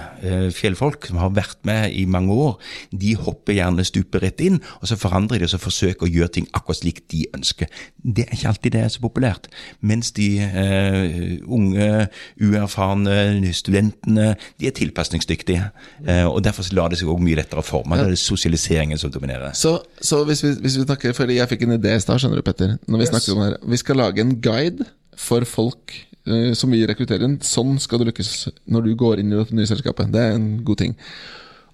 fjellfolk, 0.52 1.06
som 1.08 1.22
har 1.22 1.32
vært 1.32 1.56
med 1.64 1.94
i 1.96 2.04
mange 2.04 2.34
år, 2.34 2.58
de 2.92 3.14
hopper 3.16 3.56
gjerne 3.56 3.86
stupet 3.88 4.26
rett 4.26 4.42
inn, 4.44 4.60
og 4.82 4.90
så 4.90 4.98
forandrer 5.00 5.40
de 5.40 5.48
og 5.48 5.54
så 5.54 5.62
forsøker 5.62 6.04
å 6.04 6.12
gjøre 6.12 6.25
ting 6.32 6.46
akkurat 6.56 6.78
slik 6.80 7.02
de 7.12 7.24
ønsker. 7.36 7.66
Det 8.02 8.24
er 8.26 8.34
ikke 8.36 8.48
alltid 8.52 8.72
det 8.76 8.80
er 8.84 8.88
så 8.94 9.02
populært. 9.04 9.48
Mens 9.80 10.10
de 10.16 10.28
eh, 10.42 11.38
unge, 11.46 12.08
uerfarne 12.42 13.52
studentene, 13.56 14.32
de 14.60 14.68
er 14.70 14.74
tilpasningsdyktige. 14.76 15.68
Eh, 16.06 16.24
og 16.26 16.42
derfor 16.46 16.66
lar 16.76 16.90
det 16.92 16.98
seg 17.00 17.10
også 17.12 17.24
mye 17.26 17.38
lettere 17.40 17.64
forme. 17.66 17.98
Ja. 17.98 18.06
Det 18.08 18.16
er 18.16 18.22
sosialiseringen 18.22 18.98
som 19.00 19.12
dominerer. 19.14 19.52
Så, 19.56 19.76
så 20.00 20.22
hvis, 20.28 20.42
vi, 20.44 20.54
hvis 20.64 20.78
vi 20.80 20.86
snakker 20.86 21.16
fordi 21.16 21.38
jeg 21.40 21.50
fikk 21.52 21.66
en 21.66 21.76
idé 21.78 21.96
i 21.96 22.02
stad, 22.02 22.20
skjønner 22.22 22.40
du, 22.42 22.46
Petter. 22.46 22.76
Når 22.86 22.98
vi 23.02 23.06
Yes. 23.06 23.12
snakker 23.14 23.32
om 23.36 23.40
det 23.44 23.48
her 23.52 23.70
Vi 23.70 23.76
skal 23.78 23.96
lage 24.00 24.20
en 24.24 24.34
guide 24.42 24.84
for 25.16 25.44
folk 25.48 25.92
eh, 26.26 26.52
som 26.58 26.72
vi 26.74 26.82
rekrutterer 26.88 27.22
inn. 27.28 27.38
Sånn 27.46 27.76
skal 27.82 28.02
du 28.02 28.08
lykkes 28.10 28.48
når 28.72 28.86
du 28.88 28.94
går 28.98 29.22
inn 29.22 29.32
i 29.32 29.38
dette 29.38 29.54
nye 29.56 29.68
selskapet. 29.70 30.10
Det 30.12 30.20
er 30.24 30.34
en 30.36 30.48
god 30.66 30.80
ting. 30.82 30.96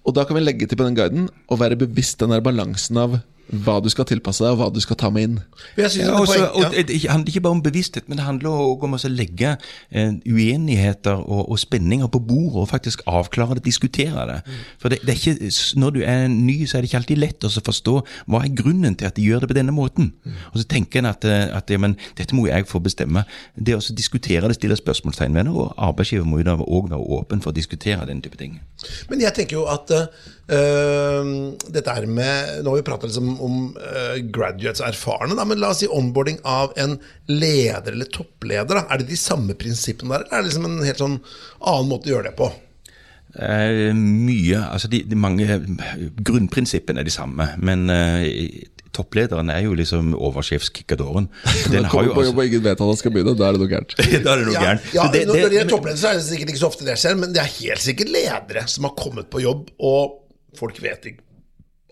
Og 0.03 0.13
da 0.17 0.25
kan 0.27 0.35
vi 0.37 0.43
legge 0.43 0.67
til 0.67 0.75
på 0.79 0.83
den 0.85 0.97
guiden 0.97 1.29
og 1.47 1.59
være 1.61 1.77
bevisst 1.79 2.19
den 2.19 2.33
der 2.35 2.41
balansen 2.43 2.97
av 2.99 3.17
hva 3.51 3.77
du 3.83 3.89
skal 3.91 4.07
tilpasse 4.07 4.43
deg, 4.43 4.55
og 4.55 4.61
hva 4.61 4.69
du 4.73 4.79
skal 4.83 4.97
ta 4.99 5.09
med 5.13 5.27
inn. 5.27 5.35
Jeg 5.77 5.91
synes 5.91 6.03
Ja, 6.03 6.07
det 6.07 6.13
er 6.13 6.21
også, 6.21 6.37
poeng, 6.39 6.65
og 6.65 6.75
det, 6.75 6.83
det 6.87 6.99
handler 7.09 7.31
ikke 7.33 7.43
bare 7.43 7.57
om 7.57 7.63
bevissthet, 7.63 8.07
men 8.07 8.17
det 8.17 8.25
handler 8.25 8.49
også 8.49 8.87
om 8.87 8.95
å 8.97 9.11
legge 9.11 9.51
eh, 9.91 10.13
uenigheter 10.25 11.19
og, 11.19 11.51
og 11.51 11.59
spenninger 11.59 12.07
på 12.07 12.21
bordet 12.23 12.63
og 12.63 12.69
faktisk 12.71 13.03
avklare 13.09 13.59
det, 13.59 13.65
diskutere 13.67 14.25
det. 14.29 14.39
For 14.81 14.93
det, 14.93 15.01
det 15.03 15.15
er 15.15 15.19
ikke, 15.19 15.51
Når 15.79 15.95
du 15.95 16.01
er 16.01 16.27
ny, 16.31 16.57
så 16.65 16.77
er 16.77 16.83
det 16.83 16.91
ikke 16.91 17.01
alltid 17.03 17.21
lett 17.21 17.47
å 17.47 17.51
forstå 17.53 17.95
hva 18.31 18.43
er 18.43 18.55
grunnen 18.55 18.97
til 18.99 19.09
at 19.09 19.17
de 19.19 19.27
gjør 19.27 19.43
det 19.43 19.51
på 19.53 19.59
denne 19.59 19.75
måten. 19.75 20.13
Og 20.53 20.61
så 20.61 20.67
tenker 20.69 21.03
en 21.03 21.11
at, 21.11 21.25
eh, 21.27 21.47
at 21.55 21.69
ja, 21.69 21.79
men, 21.81 21.97
dette 22.17 22.35
må 22.35 22.47
jeg 22.47 22.67
få 22.69 22.81
bestemme. 22.83 23.25
Det 23.55 23.75
å 23.77 23.83
diskutere 23.93 24.47
det, 24.47 24.57
stille 24.57 24.79
spørsmålstegn 24.79 25.35
ved 25.35 25.49
det, 25.49 25.55
og 25.55 25.73
arbeidsgiver 25.77 26.27
må 26.27 26.41
jo 26.41 26.49
da 26.49 26.57
òg 26.63 26.89
være 26.89 27.09
åpen 27.19 27.43
for 27.43 27.51
å 27.51 27.57
diskutere 27.57 28.07
den 28.09 28.23
type 28.23 28.39
ting. 28.39 28.61
Men 29.11 29.21
jeg 29.21 29.35
tenker 29.35 29.59
jo 29.59 29.67
at 29.71 29.91
øh, 30.51 31.29
dette 31.71 31.93
er 31.93 32.05
med 32.09 32.63
Nå 32.63 32.73
har 32.73 32.81
vi 32.81 32.85
pratet 32.87 33.11
liksom 33.11 33.31
om 33.43 33.55
uh, 33.77 34.17
graduates 34.33 34.81
og 34.83 34.89
erfarne, 34.89 35.37
da, 35.39 35.45
men 35.47 35.61
la 35.61 35.71
oss 35.71 35.83
si 35.83 35.87
onboarding 35.87 36.41
av 36.43 36.75
en 36.79 36.97
leder 37.31 37.93
eller 37.95 38.09
toppleder. 38.11 38.75
Da. 38.75 38.85
Er 38.91 39.01
det 39.03 39.09
de 39.13 39.19
samme 39.19 39.55
prinsippene 39.55 40.17
der, 40.17 40.27
eller 40.27 40.37
er 40.37 40.43
det 40.43 40.51
liksom 40.51 40.69
en 40.69 40.83
helt 40.87 41.01
sånn 41.03 41.17
annen 41.63 41.89
måte 41.91 42.09
å 42.11 42.15
gjøre 42.17 42.31
det 42.31 42.37
på? 42.39 42.51
Uh, 43.33 43.89
mye, 43.97 44.59
altså 44.69 44.85
de, 44.91 44.99
de 45.09 45.17
mange 45.17 45.55
Grunnprinsippene 46.21 47.01
er 47.01 47.07
de 47.07 47.13
samme, 47.13 47.47
men 47.65 47.87
eh, 47.89 48.67
topplederen 48.93 49.49
er 49.49 49.63
jo 49.65 49.73
liksom 49.73 50.11
oversjefskikadoren. 50.13 51.25
Den 51.73 51.87
har 51.89 52.05
jo 52.05 52.13
på 52.13 52.21
altså 52.21 52.29
jobb 52.29 52.41
og 52.43 52.49
ingen 52.51 52.65
vet 52.67 52.75
at 52.77 52.83
han 52.85 52.99
skal 52.99 53.15
begynne, 53.15 53.33
da 53.39 53.47
er 53.47 53.57
det 53.57 53.63
noe 53.63 53.71
gærent. 53.71 53.95
Da 54.27 54.35
er 54.35 54.43
det 54.43 54.49
noe 54.51 54.53
Ja, 54.53 54.65
gærent. 54.67 54.91
ja, 54.93 55.07
når 55.07 55.15
det- 55.15 55.23
gjelder 55.25 55.55
de 55.55 55.61
er 55.63 55.71
toppledere, 55.71 56.01
så 56.03 56.11
er 56.11 56.19
det 56.19 56.27
sikkert 56.27 56.53
ikke 56.53 56.61
så 56.61 56.69
ofte 56.69 56.85
det 56.85 56.99
skjer, 57.01 57.17
men 57.23 57.33
det 57.33 57.41
er 57.41 57.49
helt 57.55 57.85
sikkert 57.87 58.13
ledere 58.13 58.67
som 58.69 58.85
har 58.89 58.93
kommet 59.01 59.31
på 59.33 59.41
jobb, 59.41 59.71
og 59.81 60.19
folk 60.59 60.81
vet 60.83 61.11
ikke 61.11 61.29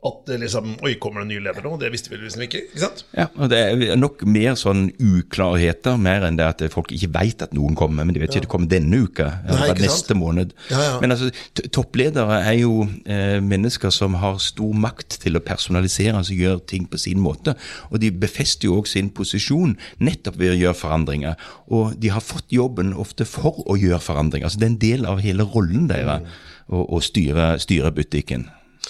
at 0.02 0.24
det 0.26 0.38
liksom 0.42 0.76
Oi, 0.82 0.96
kommer 1.02 1.22
det 1.22 1.28
en 1.28 1.32
ny 1.36 1.40
leder 1.46 1.66
nå? 1.66 1.76
Det 1.78 1.92
visste 1.94 2.10
vi 2.10 2.18
liksom 2.18 2.42
ikke. 2.48 2.64
ikke 2.72 2.82
sant? 2.82 3.04
Ja, 3.14 3.28
og 3.38 3.52
Det 3.52 3.60
er 3.62 4.00
nok 4.00 4.24
mer 4.26 4.56
sånn 4.58 4.88
uklarheter, 4.98 6.00
mer 6.02 6.26
enn 6.26 6.40
det 6.40 6.48
at 6.48 6.64
folk 6.74 6.90
ikke 6.96 7.12
vet 7.14 7.46
at 7.46 7.54
noen 7.54 7.78
kommer. 7.78 8.08
Men 8.08 8.16
de 8.16 8.24
vet 8.24 8.32
ikke 8.34 8.42
at 8.42 8.48
det 8.48 8.52
kommer 8.52 8.72
denne 8.72 9.04
uka 9.06 9.28
Nei, 9.46 9.54
eller 9.54 9.76
sant? 9.76 9.84
neste 9.86 10.18
måned. 10.18 10.56
Ja, 10.74 10.82
ja. 10.88 10.98
Men 11.04 11.14
altså, 11.14 11.30
toppledere 11.70 12.42
er 12.42 12.58
jo 12.64 12.88
eh, 13.06 13.38
mennesker 13.46 13.94
som 13.94 14.18
har 14.24 14.42
stor 14.42 14.74
makt 14.74 15.20
til 15.22 15.38
å 15.38 15.44
personalisere, 15.46 16.18
altså 16.18 16.38
gjøre 16.38 16.66
ting 16.72 16.88
på 16.90 16.98
sin 17.02 17.22
måte. 17.22 17.54
Og 17.92 18.02
de 18.02 18.10
befester 18.10 18.72
jo 18.72 18.80
også 18.82 18.98
sin 18.98 19.14
posisjon 19.14 19.78
nettopp 20.02 20.42
ved 20.42 20.56
å 20.56 20.62
gjøre 20.64 20.82
forandringer. 20.82 21.50
Og 21.70 21.94
de 22.02 22.10
har 22.10 22.26
fått 22.26 22.50
jobben 22.50 22.96
ofte 22.98 23.28
for 23.30 23.62
å 23.70 23.78
gjøre 23.78 24.02
forandringer. 24.02 24.50
Altså 24.50 24.64
Det 24.64 24.66
er 24.66 24.74
en 24.74 24.86
del 24.88 25.12
av 25.14 25.22
hele 25.22 25.46
rollen 25.46 25.92
deres 25.92 26.26
å, 26.68 26.86
å 26.86 27.02
styre, 27.04 27.54
styre 27.62 27.94
butikken. 27.96 28.50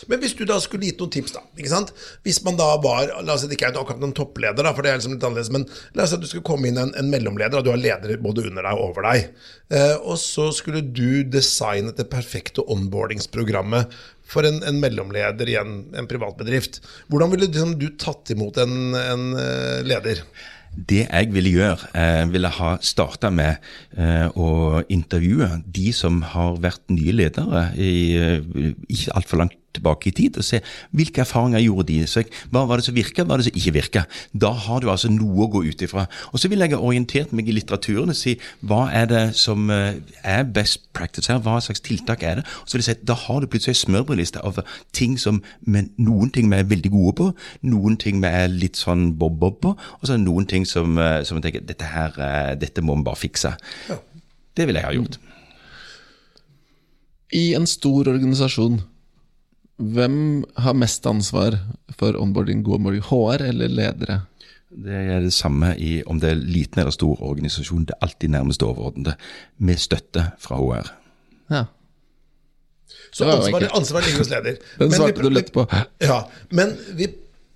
Men 0.10 0.22
hvis 0.22 0.34
du 0.40 0.46
da 0.48 0.56
skulle 0.64 0.88
gitt 0.88 1.02
noen 1.02 1.12
tips, 1.14 1.34
da. 1.36 1.42
ikke 1.60 1.72
sant? 1.72 1.92
Hvis 2.26 2.40
man 2.46 2.56
da 2.58 2.70
var 2.82 3.10
La 3.12 3.36
oss 3.36 3.44
si 3.44 3.50
det 3.52 3.58
ikke 3.58 3.70
er 3.70 3.80
akkurat 3.82 4.00
noen 4.02 4.16
toppleder, 4.16 4.64
da, 4.64 4.72
for 4.74 4.86
det 4.86 4.92
er 4.92 5.02
liksom 5.02 5.18
litt 5.18 5.26
annerledes, 5.28 5.52
men 5.54 5.66
la 5.98 6.06
oss 6.06 6.14
si 6.14 6.18
at 6.18 6.24
du 6.24 6.30
skulle 6.30 6.48
komme 6.48 6.70
inn 6.70 6.80
en, 6.80 6.94
en 6.98 7.12
mellomleder, 7.12 7.60
og 7.60 7.68
du 7.68 7.74
har 7.74 7.82
ledere 7.82 8.18
både 8.24 8.48
under 8.48 8.66
deg 8.66 8.80
og 8.80 8.86
over 8.88 9.08
deg. 9.10 9.44
Eh, 9.76 9.98
og 10.00 10.16
så 10.22 10.48
skulle 10.56 10.84
du 10.86 11.22
designe 11.28 11.94
det 11.98 12.08
perfekte 12.12 12.66
onboardingsprogrammet 12.72 14.00
for 14.32 14.48
en, 14.48 14.62
en 14.64 14.80
mellomleder 14.82 15.52
i 15.52 15.60
en, 15.60 15.76
en 16.00 16.10
privat 16.10 16.40
bedrift. 16.40 16.80
Hvordan 17.12 17.36
ville 17.36 17.52
liksom, 17.52 17.76
du 17.82 17.90
tatt 18.00 18.32
imot 18.34 18.64
en, 18.64 18.96
en 18.96 19.30
eh, 19.44 19.84
leder? 19.86 20.24
Det 20.72 21.04
jeg 21.04 21.32
ville 21.34 21.52
gjøre, 21.52 21.90
eh, 22.00 22.26
ville 22.32 22.48
ha 22.48 22.76
starta 22.82 23.30
med 23.30 23.60
eh, 23.98 24.28
å 24.32 24.82
intervjue 24.88 25.50
de 25.68 25.92
som 25.96 26.22
har 26.34 26.62
vært 26.64 26.86
nye 26.94 27.16
ledere 27.16 27.66
i 27.76 27.96
eh, 28.16 28.72
ikke 28.88 29.18
altfor 29.20 29.44
langt 29.44 29.58
tilbake 29.74 30.10
i 30.10 30.16
tid, 30.16 30.38
og 30.38 30.48
se 30.48 30.62
hvilke 30.96 31.24
erfaringer 31.24 31.64
gjorde 31.64 31.88
de. 31.92 32.00
seg. 32.08 32.32
hva 32.52 32.66
var 32.68 32.78
det 32.82 32.86
som 32.86 32.96
virka, 32.96 33.24
hva 33.24 33.36
var 33.36 33.42
det 33.42 33.50
som 33.50 33.60
ikke 33.62 33.76
virka? 33.78 34.06
Da 34.34 34.52
har 34.52 34.82
du 34.82 34.90
altså 34.92 35.12
noe 35.12 35.46
å 35.46 35.52
gå 35.52 35.64
ut 35.70 35.82
ifra. 35.82 36.08
Og 36.32 36.40
så 36.40 36.52
vil 36.52 36.60
jeg 36.60 36.74
ha 36.76 36.82
orientert 36.82 37.34
meg 37.34 37.50
i 37.50 37.56
litteraturen 37.56 38.12
og 38.14 38.18
si 38.18 38.38
hva 38.62 38.88
er 38.94 39.08
det 39.12 39.24
som 39.40 39.70
eh, 39.72 40.02
er 40.24 40.44
best 40.44 40.90
practice 40.94 41.32
her, 41.32 41.42
hva 41.44 41.60
slags 41.64 41.84
tiltak 41.86 42.24
er 42.24 42.42
det? 42.42 42.46
Og 42.64 42.70
så 42.70 42.78
vil 42.78 42.86
jeg 42.86 42.96
si, 42.96 43.06
Da 43.08 43.18
har 43.18 43.42
du 43.42 43.48
plutselig 43.48 43.76
en 43.78 43.82
smørbrødliste 43.86 44.44
av 44.44 44.62
ting 44.96 45.18
som 45.20 45.42
men 45.66 45.92
noen 46.02 46.32
ting 46.34 46.50
vi 46.52 46.60
er 46.60 46.70
veldig 46.70 46.92
gode 46.94 47.16
på, 47.20 47.28
noen 47.72 47.98
ting 48.02 48.22
vi 48.24 48.30
er 48.30 48.52
litt 48.52 48.80
sånn 48.80 49.12
bob-bob 49.20 49.60
på, 49.64 49.74
og 49.76 50.06
så 50.06 50.14
er 50.14 50.22
det 50.22 50.28
noen 50.28 50.48
ting 50.50 50.66
som, 50.68 50.98
eh, 50.98 51.24
som 51.28 51.38
jeg 51.38 51.48
tenker 51.48 51.68
dette 51.68 51.92
her, 51.94 52.16
eh, 52.18 52.56
dette 52.56 52.82
må 52.82 52.96
vi 52.98 53.08
bare 53.08 53.20
fikse. 53.20 53.56
Det 54.58 54.68
ville 54.68 54.82
jeg 54.82 54.90
ha 54.90 54.96
gjort. 54.96 55.18
I 57.32 57.54
en 57.56 57.68
stor 57.68 58.10
organisasjon, 58.12 58.82
hvem 59.82 60.44
har 60.62 60.78
mest 60.78 61.06
ansvar 61.10 61.58
for 61.98 62.18
onboarding, 62.20 62.64
god 62.66 62.80
onboarding? 62.80 63.04
HR 63.10 63.48
eller 63.50 63.72
ledere? 63.72 64.22
Det 64.72 64.96
er 64.96 65.20
det 65.20 65.34
samme 65.36 65.74
i 65.76 66.00
om 66.08 66.20
det 66.22 66.30
er 66.32 66.40
liten 66.40 66.80
eller 66.80 66.96
stor 66.96 67.20
organisasjon. 67.28 67.84
Det 67.90 67.96
er 67.98 68.08
alltid 68.08 68.32
nærmest 68.32 68.64
overordnede, 68.64 69.18
med 69.58 69.82
støtte 69.82 70.30
fra 70.40 70.60
HR. 70.62 70.92
Ja. 71.52 71.66
Så 73.12 73.28
ansvaret, 73.28 73.68
ansvaret 73.76 74.08
ligger 74.08 74.24
hos 74.24 74.32
leder. 74.32 74.56
Den 74.56 74.80
Men 74.80 74.90
vi 74.92 74.96
svarte 74.96 75.26
du 75.26 75.30
lett 75.30 75.52
på. 75.56 75.66
Ja, 76.00 76.22
men 76.56 76.72
vi, 76.96 77.10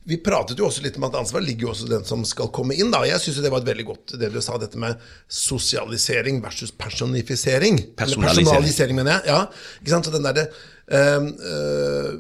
vi 0.06 0.20
pratet 0.22 0.60
jo 0.62 0.68
også 0.68 0.84
litt 0.86 1.00
om 1.00 1.08
at 1.08 1.18
ansvaret 1.18 1.48
ligger 1.48 1.68
jo 1.68 1.72
også 1.74 1.90
den 1.90 2.06
som 2.06 2.22
skal 2.30 2.52
komme 2.54 2.78
inn. 2.78 2.92
da. 2.94 3.02
Jeg 3.10 3.24
syns 3.24 3.42
det 3.42 3.52
var 3.54 3.64
et 3.64 3.72
veldig 3.72 3.88
godt 3.88 4.16
det 4.22 4.30
du 4.34 4.38
sa, 4.44 4.60
dette 4.62 4.78
med 4.82 5.02
sosialisering 5.26 6.44
versus 6.44 6.72
personifisering. 6.72 7.82
Personalisering. 7.98 8.46
personalisering, 8.46 9.02
mener 9.02 9.18
jeg. 9.18 9.34
ja. 9.34 9.42
Ikke 9.82 9.96
sant? 9.96 10.06
Så 10.06 10.14
den 10.14 10.30
derre 10.30 10.48
øh, 10.94 11.30
øh, 11.52 12.16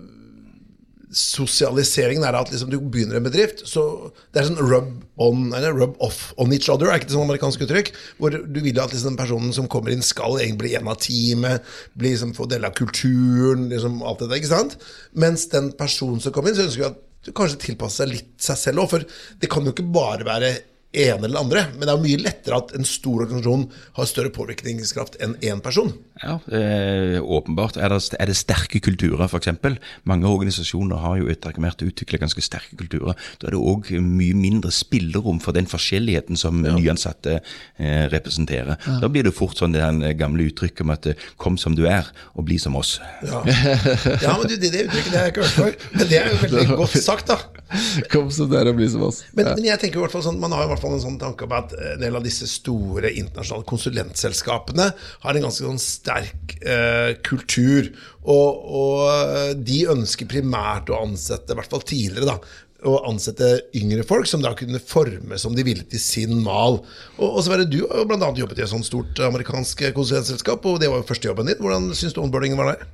Sosialiseringen 1.15 2.25
er 2.27 2.35
at 2.35 2.49
liksom 2.51 2.67
du 2.73 2.79
begynner 2.81 3.21
en 3.21 3.23
bedrift, 3.23 3.61
så 3.69 4.09
det 4.33 4.41
er 4.41 4.49
sånn 4.49 4.59
rub 4.59 4.89
on, 5.21 5.45
eller 5.55 5.77
rub 5.77 5.93
off 6.03 6.33
on 6.41 6.51
each 6.51 6.67
other, 6.67 6.89
er 6.89 6.99
ikke 6.99 7.07
det 7.07 7.15
sånn 7.15 7.23
amerikansk 7.29 7.63
uttrykk? 7.63 7.93
Hvor 8.17 8.35
du 8.35 8.59
vil 8.59 8.81
at 8.83 8.91
liksom 8.91 9.13
den 9.13 9.21
personen 9.21 9.53
som 9.55 9.69
kommer 9.71 9.93
inn, 9.93 10.03
skal 10.03 10.41
egentlig 10.41 10.65
bli 10.65 10.73
en 10.81 10.91
av 10.91 10.99
teamet, 11.05 11.71
bli 11.95 12.11
liksom, 12.17 12.33
få 12.35 12.49
del 12.51 12.67
av 12.67 12.75
kulturen, 12.75 13.69
liksom 13.71 14.01
alt 14.03 14.25
det 14.25 14.31
der, 14.33 14.41
ikke 14.41 14.51
sant? 14.51 14.75
Mens 15.15 15.47
den 15.53 15.71
personen 15.79 16.19
som 16.19 16.35
kommer 16.35 16.51
inn, 16.51 16.59
så 16.59 16.67
ønsker 16.67 16.83
vi 16.83 16.89
at 16.89 16.99
kanskje 17.33 17.61
tilpasse 17.63 18.03
seg 18.03 18.11
litt 18.11 18.31
seg 18.41 18.59
selv 18.61 18.85
òg, 18.85 18.91
for 18.93 19.05
det 19.41 19.49
kan 19.51 19.65
jo 19.65 19.73
ikke 19.73 19.87
bare 19.95 20.27
være 20.27 20.53
ene 20.95 21.27
eller 21.27 21.41
andre, 21.41 21.63
men 21.73 21.83
det 21.83 21.91
er 21.91 21.97
jo 21.97 22.05
mye 22.05 22.23
lettere 22.23 22.59
at 22.61 22.73
en 22.77 22.87
stor 22.87 23.25
organisasjon 23.25 23.65
har 23.97 24.09
større 24.09 24.31
påvirkningskraft 24.35 25.17
enn 25.23 25.35
én 25.43 25.63
person. 25.63 25.91
Ja, 26.23 26.39
eh, 26.47 27.23
åpenbart. 27.23 27.75
Er 27.75 27.91
det, 27.91 28.15
er 28.19 28.29
det 28.29 28.37
sterke 28.39 28.79
kulturer, 28.79 29.25
f.eks.? 29.27 29.49
Mange 30.07 30.29
organisasjoner 30.29 31.01
har 31.03 31.17
jo 31.19 31.27
etter 31.31 31.57
hvert 31.59 31.83
utviklet 31.83 32.23
ganske 32.23 32.43
sterke 32.43 32.77
kulturer. 32.79 33.19
Da 33.41 33.49
er 33.49 33.55
det 33.55 33.59
òg 33.59 33.89
mye 33.99 34.37
mindre 34.37 34.71
spillerom 34.71 35.41
for 35.43 35.55
den 35.57 35.67
forskjelligheten 35.67 36.39
som 36.39 36.61
nyansatte 36.63 37.41
eh, 37.41 38.05
representerer. 38.13 38.79
Da 39.01 39.09
blir 39.11 39.27
det 39.27 39.35
fort 39.35 39.59
sånn 39.59 39.75
det 39.75 40.15
gamle 40.19 40.47
uttrykket 40.47 40.85
om 40.85 40.95
at 40.95 41.09
eh, 41.11 41.27
'kom 41.35 41.59
som 41.59 41.75
du 41.75 41.83
er, 41.83 42.07
og 42.35 42.47
bli 42.47 42.57
som 42.63 42.79
oss'. 42.79 43.01
Ja, 43.25 43.43
ja 44.23 44.37
men 44.39 44.47
du, 44.47 44.55
det, 44.55 44.71
det 44.71 44.87
uttrykket 44.87 45.11
det 45.11 45.19
har 45.19 45.27
jeg 45.27 45.35
ikke 45.35 45.43
hørt 45.43 45.59
før. 45.59 45.75
Men 45.99 46.07
det 46.07 46.21
er 46.21 46.31
jo 46.31 46.39
veldig 46.45 46.79
godt 46.79 46.97
sagt, 47.03 47.27
da. 47.27 47.39
Kom 48.11 48.31
som 48.31 48.47
du 48.47 48.55
er, 48.55 48.69
og 48.69 48.77
bli 48.77 48.87
som 48.87 49.03
oss. 49.03 49.23
Men, 49.35 49.51
men 49.57 49.67
jeg 49.67 49.81
tenker 49.81 49.99
i 49.99 50.03
hvert 50.05 50.13
fall 50.13 50.23
sånn, 50.23 50.39
man 50.39 50.53
har 50.55 50.63
i 50.63 50.69
hvert 50.69 50.81
fall 50.81 50.95
en 50.95 51.03
sånn 51.03 51.19
tanke 51.19 51.47
om 51.47 51.55
at 51.57 51.73
en 51.75 52.03
del 52.03 52.15
av 52.15 52.23
disse 52.23 52.47
store 52.47 53.11
internasjonale 53.11 53.67
konsulentselskapene 53.67 54.91
har 55.25 55.39
en 55.39 55.47
ganske 55.47 55.65
sånn 55.65 55.81
sterk 56.05 56.57
eh, 56.61 57.15
kultur. 57.25 57.89
Og, 58.25 58.61
og 58.81 59.57
de 59.65 59.81
ønsker 59.93 60.29
primært 60.29 60.91
å 60.93 61.01
ansette, 61.01 61.51
i 61.53 61.59
hvert 61.59 61.73
fall 61.73 61.85
tidligere, 61.85 62.35
da, 62.35 62.61
å 62.85 62.99
ansette 63.09 63.49
yngre 63.77 64.05
folk 64.05 64.27
som 64.29 64.43
da 64.43 64.53
kunne 64.57 64.81
forme 64.83 65.39
som 65.41 65.55
de 65.57 65.65
ville 65.65 65.85
til 65.89 66.01
sin 66.01 66.37
mal. 66.45 66.81
Og, 67.17 67.39
og 67.39 67.49
det 67.63 67.71
Du 67.73 67.79
har 67.87 68.03
jo 68.03 68.09
annet 68.17 68.43
jobbet 68.43 68.61
i 68.61 68.65
et 68.65 68.71
sånt 68.71 68.87
stort 68.87 69.19
amerikansk 69.25 69.87
konsulentselskap, 69.95 70.65
og 70.65 70.81
det 70.81 70.91
var 70.91 71.01
jo 71.01 71.09
første 71.09 71.31
jobben 71.31 71.49
din. 71.49 71.59
Hvordan 71.61 71.89
syns 71.97 72.13
du 72.13 72.21
onboardingen 72.21 72.61
var 72.61 72.73
der? 72.75 72.85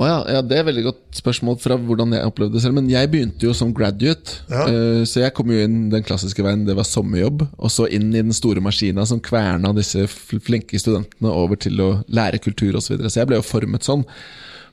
Å 0.00 0.06
ja, 0.08 0.18
ja, 0.32 0.40
Det 0.40 0.56
er 0.56 0.62
et 0.62 0.68
veldig 0.70 0.84
godt 0.86 1.18
spørsmål 1.18 1.58
fra 1.60 1.76
hvordan 1.76 2.14
jeg 2.16 2.28
opplevde 2.30 2.56
det 2.56 2.62
selv. 2.64 2.78
Men 2.78 2.88
jeg 2.88 3.10
begynte 3.12 3.44
jo 3.44 3.52
som 3.56 3.74
graduate, 3.76 4.38
Ja. 4.48 4.64
uh, 4.64 5.02
så 5.04 5.26
jeg 5.26 5.34
kom 5.36 5.50
jo 5.52 5.60
inn 5.60 5.90
den 5.92 6.04
klassiske 6.06 6.44
veien. 6.44 6.64
Det 6.64 6.76
var 6.78 6.88
sommerjobb, 6.88 7.44
og 7.58 7.68
så 7.72 7.84
inn 7.92 8.08
i 8.14 8.22
den 8.22 8.32
store 8.32 8.64
maskina 8.64 9.04
som 9.06 9.20
kverna 9.20 9.74
disse 9.76 10.06
flinke 10.08 10.80
studentene 10.80 11.28
over 11.28 11.60
til 11.60 11.76
å 11.84 11.90
lære 12.08 12.40
kultur 12.40 12.78
osv. 12.78 12.86
Så, 12.86 12.94
videre. 12.96 13.12
så 13.12 13.20
jeg 13.20 13.28
ble 13.28 13.42
jo 13.42 13.44
formet 13.44 13.84
sånn. 13.84 14.06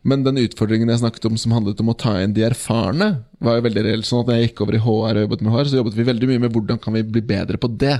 Men 0.07 0.23
den 0.23 0.39
utfordringen 0.39 0.87
jeg 0.93 1.01
snakket 1.01 1.25
om 1.27 1.37
som 1.41 1.51
handlet 1.51 1.81
om 1.83 1.91
å 1.91 1.97
ta 1.99 2.13
inn 2.23 2.31
de 2.31 2.45
erfarne, 2.47 3.09
var 3.43 3.57
jo 3.57 3.65
veldig 3.67 3.83
reell. 3.83 4.05
Sånn 4.07 4.21
at 4.23 4.29
når 4.29 4.37
jeg 4.37 4.47
gikk 4.47 4.61
over 4.63 4.77
i 4.77 4.79
HR 4.79 5.17
og 5.19 5.23
jobbet 5.25 5.43
med 5.43 5.51
HR, 5.57 5.67
så 5.67 5.79
jobbet 5.81 5.97
vi 5.97 6.07
veldig 6.07 6.29
mye 6.31 6.43
med 6.45 6.53
hvordan 6.55 6.79
kan 6.79 6.95
vi 6.95 7.03
bli 7.03 7.23
bedre 7.27 7.59
på 7.59 7.67
det. 7.81 7.97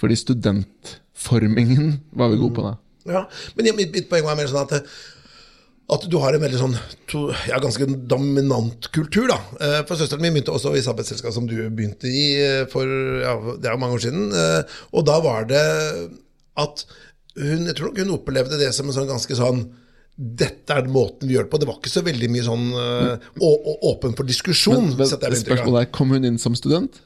Fordi 0.00 0.16
studentformingen 0.16 1.98
var 2.16 2.32
vi 2.32 2.40
gode 2.40 2.56
på 2.56 2.64
da. 2.64 2.76
Ja, 3.04 3.26
men 3.58 3.68
mitt, 3.76 3.92
mitt 3.92 4.08
poeng 4.08 4.24
var 4.24 4.38
mer 4.38 4.48
sånn 4.48 4.64
at 4.64 4.88
at 5.92 6.04
du 6.08 6.16
har 6.22 6.32
en 6.32 6.40
veldig 6.40 6.58
sånn 6.60 6.74
to, 7.10 7.26
ja, 7.44 7.58
ganske 7.60 7.84
dominant 8.08 8.88
kultur. 8.94 9.28
da. 9.28 9.36
Eh, 9.60 9.80
For 9.84 10.00
Søsteren 10.00 10.24
min 10.24 10.32
begynte 10.32 10.54
også 10.54 10.72
i 10.78 10.82
samme 10.84 11.04
selskap 11.04 11.34
som 11.36 11.48
du 11.48 11.56
begynte 11.68 12.08
i 12.08 12.26
eh, 12.40 12.64
for 12.72 12.88
ja, 13.20 13.34
det 13.60 13.68
er 13.68 13.80
mange 13.80 13.98
år 13.98 14.04
siden. 14.06 14.30
eh, 14.32 14.78
Og 14.96 15.04
da 15.04 15.18
var 15.24 15.44
det 15.50 15.64
at 16.56 16.84
hun 17.36 17.66
jeg 17.66 17.76
tror 17.76 17.90
nok 17.90 18.00
hun 18.00 18.14
opplevde 18.16 18.60
det 18.60 18.70
som 18.72 18.88
en 18.88 18.96
sånn 18.96 19.10
ganske 19.10 19.36
sånn 19.36 19.66
dette 20.14 20.70
er 20.70 20.86
måten 20.86 21.26
vi 21.26 21.34
gjør 21.34 21.48
det 21.48 21.50
på. 21.50 21.58
Det 21.58 21.66
var 21.66 21.80
ikke 21.80 21.90
så 21.90 22.04
veldig 22.06 22.28
mye 22.30 22.44
sånn 22.46 22.68
uh, 22.70 23.32
åpen 23.42 24.12
for 24.14 24.22
diskusjon. 24.28 24.92
Men, 24.92 25.08
men 25.10 25.40
spørsmålet 25.40 25.80
er, 25.80 25.88
Kom 25.90 26.14
hun 26.14 26.28
inn 26.28 26.38
som 26.38 26.54
student? 26.54 27.00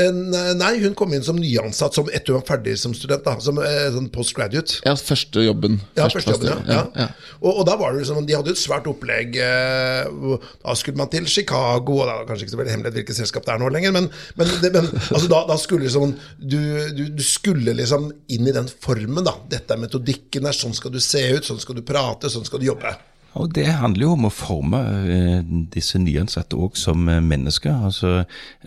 Nei, 0.00 0.78
hun 0.80 0.94
kom 0.96 1.12
inn 1.12 1.24
som 1.24 1.36
nyansatt 1.36 1.98
som 1.98 2.06
etter 2.08 2.32
hun 2.32 2.40
var 2.40 2.46
ferdig 2.48 2.78
som 2.80 2.94
student. 2.96 3.24
da, 3.26 3.34
Som 3.44 3.58
eh, 3.60 3.90
sånn 3.92 4.08
postgraduate. 4.12 4.80
Ja, 4.86 4.94
første 4.96 5.44
jobben. 5.44 5.80
Ja, 5.98 6.06
første 6.08 6.32
jobben, 6.32 6.48
ja. 6.48 6.78
ja. 6.78 6.84
ja. 6.96 7.08
Og, 7.42 7.50
og, 7.58 7.62
da 7.68 7.76
var 7.76 7.92
det 7.92 8.00
liksom, 8.00 8.22
De 8.26 8.36
hadde 8.38 8.54
et 8.54 8.60
svært 8.60 8.88
opplegg. 8.88 9.36
Eh, 9.36 10.38
da 10.64 10.76
skulle 10.80 10.96
man 10.96 11.12
til 11.12 11.28
Chicago, 11.28 12.00
og 12.00 12.08
det 12.08 12.16
var 12.16 12.26
kanskje 12.30 12.48
ikke 12.48 12.54
så 12.54 12.62
veldig 12.62 12.74
hemmelig 12.76 12.94
hvilket 12.96 13.20
selskap 13.20 13.46
det 13.46 13.54
er 13.54 13.62
nå 13.62 13.68
lenger, 13.74 13.94
men, 13.98 14.08
men, 14.40 14.56
det, 14.64 14.72
men 14.72 14.88
altså, 14.88 15.26
da, 15.28 15.44
da, 15.52 15.60
skulle 15.60 15.86
liksom 15.86 16.16
du, 16.40 16.58
du, 16.96 17.06
du, 17.12 17.24
skulle 17.26 17.76
liksom 17.76 18.08
inn 18.32 18.48
i 18.48 18.56
den 18.56 18.72
formen. 18.72 19.20
da, 19.28 19.36
Dette 19.52 19.76
er 19.76 19.84
metodikken 19.84 20.48
der, 20.48 20.56
sånn 20.56 20.76
skal 20.76 20.94
du 20.94 21.02
se 21.04 21.26
ut, 21.36 21.44
sånn 21.44 21.60
skal 21.60 21.76
du 21.76 21.84
prate, 21.84 22.32
sånn 22.32 22.48
skal 22.48 22.64
du 22.64 22.70
jobbe. 22.72 22.96
Og 23.40 23.54
Det 23.54 23.66
handler 23.66 24.06
jo 24.06 24.12
om 24.16 24.26
å 24.28 24.32
forme 24.32 24.78
eh, 25.08 25.52
disse 25.72 25.98
nyansatte 26.00 26.58
òg 26.58 26.76
som 26.76 27.08
eh, 27.08 27.20
mennesker. 27.24 27.86
Altså, 27.88 28.12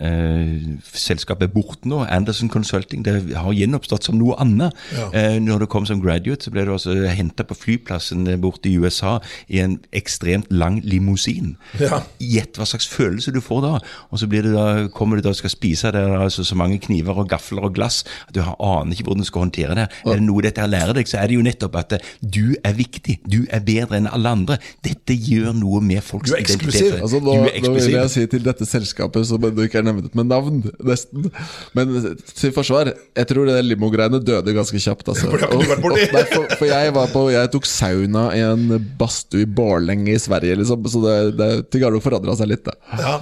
eh, 0.02 0.72
Selskapet 0.90 1.48
er 1.48 1.52
borte 1.54 1.90
nå. 1.90 2.02
Anderson 2.10 2.50
Consulting 2.52 3.04
det 3.06 3.14
har 3.36 3.54
gjenoppstått 3.54 4.08
som 4.08 4.18
noe 4.18 4.36
annet. 4.42 4.74
Ja. 4.96 5.08
Eh, 5.14 5.38
når 5.42 5.64
du 5.64 5.68
kom 5.70 5.86
som 5.86 6.02
graduate, 6.02 6.46
så 6.46 6.54
ble 6.54 6.66
du 6.66 6.72
altså 6.74 6.96
henta 7.06 7.46
på 7.46 7.58
flyplassen 7.58 8.26
borte 8.42 8.70
i 8.70 8.76
USA 8.80 9.18
i 9.46 9.62
en 9.62 9.78
ekstremt 9.96 10.50
lang 10.50 10.80
limousin. 10.84 11.54
Ja. 11.80 12.02
Gjett 12.22 12.58
hva 12.58 12.66
slags 12.66 12.88
følelse 12.90 13.34
du 13.34 13.40
får 13.44 13.62
da. 13.64 13.72
Og 14.10 14.22
så 14.22 14.30
da, 14.30 14.66
kommer 14.94 15.18
du 15.18 15.26
da 15.26 15.34
og 15.34 15.38
skal 15.38 15.54
spise 15.54 15.94
der 15.94 16.18
altså, 16.26 16.44
så 16.46 16.58
mange 16.58 16.80
kniver 16.82 17.22
og 17.22 17.30
gafler 17.30 17.68
og 17.68 17.76
glass 17.78 18.02
at 18.26 18.34
du 18.34 18.42
aner 18.42 18.94
ikke 18.94 19.06
hvordan 19.06 19.22
du 19.22 19.30
skal 19.30 19.46
håndtere 19.46 19.78
det. 19.78 19.86
Ja. 20.02 20.12
Er 20.12 20.20
det 20.20 20.26
noe 20.26 20.44
dette 20.44 20.66
lærer 20.66 20.96
deg, 20.96 21.08
så 21.08 21.20
er 21.22 21.30
det 21.30 21.38
jo 21.38 21.46
nettopp 21.46 21.78
at 21.78 21.96
du 22.20 22.56
er 22.66 22.74
viktig. 22.76 23.20
Du 23.26 23.44
er 23.46 23.62
bedre 23.66 24.00
enn 24.00 24.10
alle 24.10 24.34
andre. 24.34 24.55
Dette 24.84 25.16
gjør 25.16 25.52
noe 25.56 25.80
med 25.84 26.02
folks 26.04 26.30
du 26.30 26.36
er 26.36 26.42
eksklusiv. 26.44 26.96
Altså, 27.00 27.20
du 27.22 27.30
er 27.32 27.50
eksklusiv. 27.52 27.70
Nå 27.70 27.84
vil 27.86 27.98
jeg 27.98 28.12
si 28.14 28.26
til 28.32 28.44
dette 28.46 28.68
selskapet, 28.68 29.26
som 29.28 29.42
du 29.42 29.62
ikke 29.64 29.80
er 29.82 29.88
nevnt 29.88 30.14
med 30.16 30.30
navn, 30.30 30.62
nesten 30.86 31.30
Men 31.76 31.94
til 32.32 32.52
forsvar, 32.54 32.92
jeg 33.16 33.30
tror 33.30 33.48
det 33.48 33.58
limogreiene 33.66 34.20
døde 34.22 34.54
ganske 34.56 34.80
kjapt. 34.82 35.10
Altså. 35.12 35.30
For, 35.32 35.46
og, 35.50 35.64
og, 35.76 35.96
nei, 35.96 36.24
for, 36.32 36.48
for 36.56 36.68
jeg, 36.70 36.94
var 36.96 37.10
på, 37.12 37.26
jeg 37.34 37.52
tok 37.54 37.68
sauna 37.68 38.26
i 38.36 38.42
en 38.46 38.76
badstue 38.98 39.44
i 39.44 39.48
Borlenge 39.58 40.14
i 40.14 40.20
Sverige, 40.20 40.58
liksom, 40.60 40.86
så 40.90 41.02
det, 41.04 41.16
det 41.38 41.50
til 41.72 41.84
Gardo 41.84 42.00
forandra 42.04 42.36
seg 42.38 42.50
litt. 42.52 42.66
Da. 42.66 42.76
Ja. 43.00 43.16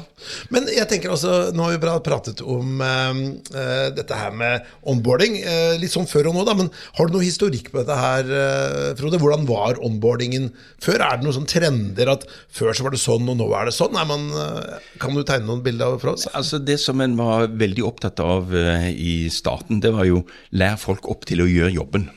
Men 0.54 0.68
jeg 0.72 0.86
tenker 0.90 1.12
også, 1.14 1.50
nå 1.56 1.66
har 1.66 1.74
vi 1.74 1.94
pratet 2.04 2.40
om 2.40 2.80
uh, 2.80 3.90
dette 3.94 4.18
her 4.18 4.34
med 4.36 4.68
onboarding, 4.88 5.38
uh, 5.44 5.74
litt 5.80 5.92
sånn 5.92 6.08
før 6.08 6.30
og 6.30 6.38
nå, 6.38 6.46
da, 6.48 6.56
men 6.58 6.70
har 6.98 7.08
du 7.08 7.16
noe 7.16 7.26
historikk 7.26 7.70
på 7.72 7.82
dette 7.82 7.98
her, 7.98 8.30
uh, 8.30 8.92
Frode? 8.98 9.20
Hvordan 9.20 9.46
var 9.48 9.80
onboardingen 9.84 10.50
før? 10.82 11.04
Er 11.04 11.23
det 11.24 11.30
noen 11.30 11.38
sånne 11.40 11.52
trender 11.52 12.10
at 12.12 12.26
før 12.52 12.74
så 12.76 12.86
var 12.86 12.94
det 12.94 13.02
sånn, 13.02 13.28
og 13.32 13.38
nå 13.40 13.48
er 13.56 13.70
det 13.70 13.76
sånn? 13.76 13.96
Man, 14.08 14.26
eh, 14.38 14.90
kan 15.02 15.16
du 15.16 15.24
tegne 15.24 15.48
noen 15.48 15.64
bilder 15.64 15.96
fra 16.02 16.14
oss? 16.16 16.28
Altså 16.36 16.60
Det 16.60 16.76
som 16.80 17.00
en 17.00 17.16
var 17.18 17.48
veldig 17.48 17.86
opptatt 17.86 18.20
av 18.22 18.52
uh, 18.52 18.90
i 18.90 19.30
starten, 19.32 19.80
det 19.80 19.94
var 19.94 20.08
jo 20.08 20.24
lær 20.52 20.76
folk 20.80 21.08
opp 21.10 21.24
til 21.28 21.44
å 21.44 21.48
gjøre 21.48 21.74
jobben. 21.74 22.10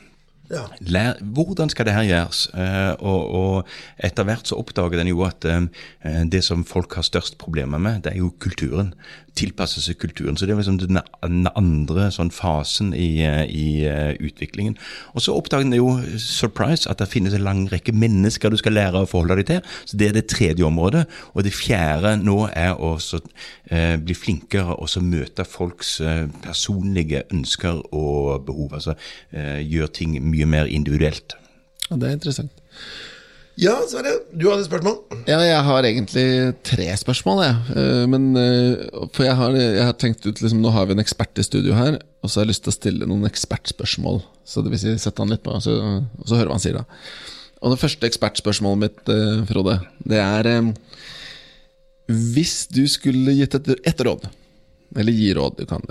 Ja. 0.48 0.62
Lær, 0.80 1.18
hvordan 1.20 1.68
skal 1.68 1.88
det 1.88 1.94
her 1.96 2.06
gjøres? 2.08 2.46
Uh, 2.56 2.94
og, 3.04 3.34
og, 3.40 3.72
etter 4.04 4.24
hvert 4.28 4.48
så 4.48 4.56
oppdager 4.60 5.00
den 5.00 5.10
jo 5.10 5.20
at 5.26 5.44
uh, 5.44 5.66
det 6.28 6.40
som 6.46 6.64
folk 6.68 6.96
har 6.96 7.06
størst 7.06 7.36
problemer 7.40 7.80
med, 7.82 8.04
det 8.04 8.14
er 8.14 8.22
jo 8.22 8.32
kulturen 8.40 8.94
tilpasse 9.38 9.82
seg 9.84 9.98
kulturen. 10.02 10.36
Så 10.36 10.46
det 10.46 10.54
er 10.54 10.60
liksom 10.60 10.80
den 10.82 11.48
andre 11.54 12.08
sånn 12.14 12.32
fasen 12.34 12.92
i, 12.96 13.22
i 13.22 13.68
uh, 13.86 14.12
utviklingen. 14.18 14.76
Og 15.14 15.24
så 15.24 15.34
oppdager 15.36 15.66
en 15.66 15.76
jo, 15.76 15.92
surprise, 16.22 16.88
at 16.90 17.00
det 17.02 17.10
finnes 17.12 17.36
en 17.36 17.46
lang 17.46 17.64
rekke 17.72 17.94
mennesker 17.96 18.52
du 18.52 18.58
skal 18.60 18.76
lære 18.78 19.04
å 19.04 19.10
forholde 19.10 19.40
deg 19.40 19.50
til. 19.52 19.76
Så 19.88 20.00
det 20.00 20.10
er 20.10 20.18
det 20.18 20.26
tredje 20.32 20.66
området. 20.66 21.06
Og 21.34 21.46
det 21.46 21.54
fjerde 21.56 22.16
nå 22.20 22.40
er 22.50 22.74
å 22.74 22.94
eh, 22.98 23.96
bli 24.02 24.16
flinkere 24.16 24.78
og 24.78 24.90
så 24.90 25.02
møte 25.04 25.46
folks 25.48 25.98
personlige 26.42 27.24
ønsker 27.34 27.80
og 27.94 28.44
behov. 28.46 28.74
Altså 28.78 28.94
gjøre 29.32 29.90
ting 29.94 30.16
mye 30.24 30.46
mer 30.48 30.70
individuelt. 30.70 31.36
Ja, 31.88 31.96
Det 31.96 32.08
er 32.08 32.18
interessant. 32.18 32.64
Ja, 33.58 33.72
Sverre, 33.90 34.12
du 34.30 34.44
hadde 34.46 34.62
et 34.62 34.68
spørsmål? 34.68 34.98
Ja, 35.26 35.40
jeg 35.42 35.62
har 35.66 35.86
egentlig 35.88 36.26
tre 36.62 36.84
spørsmål. 37.00 37.40
Jeg. 37.42 37.56
Eh, 37.80 38.04
men, 38.06 38.28
eh, 38.38 38.84
for 39.16 39.26
jeg 39.26 39.34
har, 39.34 39.56
jeg 39.58 39.82
har 39.82 39.96
tenkt 39.98 40.22
ut 40.28 40.38
liksom, 40.38 40.60
Nå 40.62 40.70
har 40.70 40.86
vi 40.86 40.94
en 40.94 41.02
ekspert 41.02 41.40
i 41.42 41.42
studio 41.46 41.74
her, 41.74 41.98
og 42.22 42.30
så 42.30 42.38
har 42.38 42.46
jeg 42.46 42.52
lyst 42.52 42.64
til 42.68 42.70
å 42.70 42.76
stille 42.76 43.08
noen 43.10 43.26
ekspertspørsmål. 43.26 44.22
Så 44.46 44.62
det 44.62 44.70
vil 44.70 44.82
si, 44.84 44.94
sette 45.02 45.18
han 45.18 45.34
litt 45.34 45.42
på, 45.42 45.56
og 45.58 45.64
så, 45.64 45.74
og 45.74 46.30
så 46.30 46.38
høre 46.38 46.52
hva 46.52 46.60
han 46.60 46.62
sier. 46.62 46.78
da 46.78 46.86
Og 47.58 47.74
Det 47.74 47.82
første 47.82 48.06
ekspertspørsmålet 48.06 48.84
mitt, 48.84 49.02
eh, 49.10 49.42
Frode, 49.50 49.80
det 50.06 50.22
er 50.22 50.72
Hvis 52.06 52.68
du 52.70 52.86
skulle 52.86 53.34
gitt 53.34 53.58
et, 53.58 53.74
et 53.82 54.06
råd, 54.06 54.30
eller 54.94 55.12
gi 55.12 55.34
råd 55.34 55.58
du 55.58 55.66
kan, 55.66 55.82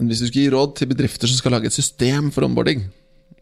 Hvis 0.00 0.24
du 0.24 0.30
skulle 0.30 0.48
gi 0.48 0.56
råd 0.56 0.76
til 0.80 0.88
bedrifter 0.88 1.28
som 1.28 1.36
skal 1.36 1.52
lage 1.52 1.68
et 1.68 1.76
system 1.76 2.32
for 2.32 2.48
onboarding 2.48 2.88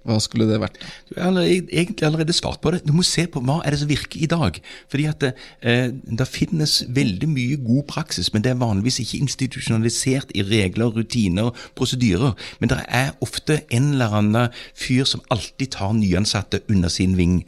hva 0.08 0.18
skulle 0.22 0.48
det 0.50 0.58
vært? 0.62 0.78
Du 1.08 1.14
har 1.20 1.36
egentlig 1.42 2.06
allerede 2.06 2.34
svart 2.34 2.60
på 2.62 2.72
det. 2.74 2.82
Du 2.86 2.92
må 2.96 3.04
se 3.06 3.26
på 3.30 3.42
hva 3.44 3.60
er 3.62 3.74
det 3.74 3.80
som 3.82 3.90
virker 3.90 4.22
i 4.22 4.28
dag. 4.30 4.58
Fordi 4.90 5.06
at 5.10 5.26
eh, 5.28 5.90
Det 5.92 6.28
finnes 6.28 6.82
veldig 6.88 7.28
mye 7.28 7.58
god 7.62 7.86
praksis, 7.90 8.32
men 8.32 8.42
det 8.42 8.52
er 8.52 8.60
vanligvis 8.60 9.00
ikke 9.02 9.22
institusjonalisert 9.22 10.34
i 10.34 10.42
regler, 10.46 10.92
rutiner, 10.94 11.50
prosedyrer. 11.78 12.34
Men 12.60 12.72
det 12.72 12.80
er 12.88 13.12
ofte 13.22 13.62
en 13.70 13.92
eller 13.94 14.18
annen 14.18 14.62
fyr 14.74 15.04
som 15.08 15.22
alltid 15.30 15.74
tar 15.78 15.94
nyansatte 15.96 16.62
under 16.70 16.88
sin 16.92 17.16
ving. 17.16 17.42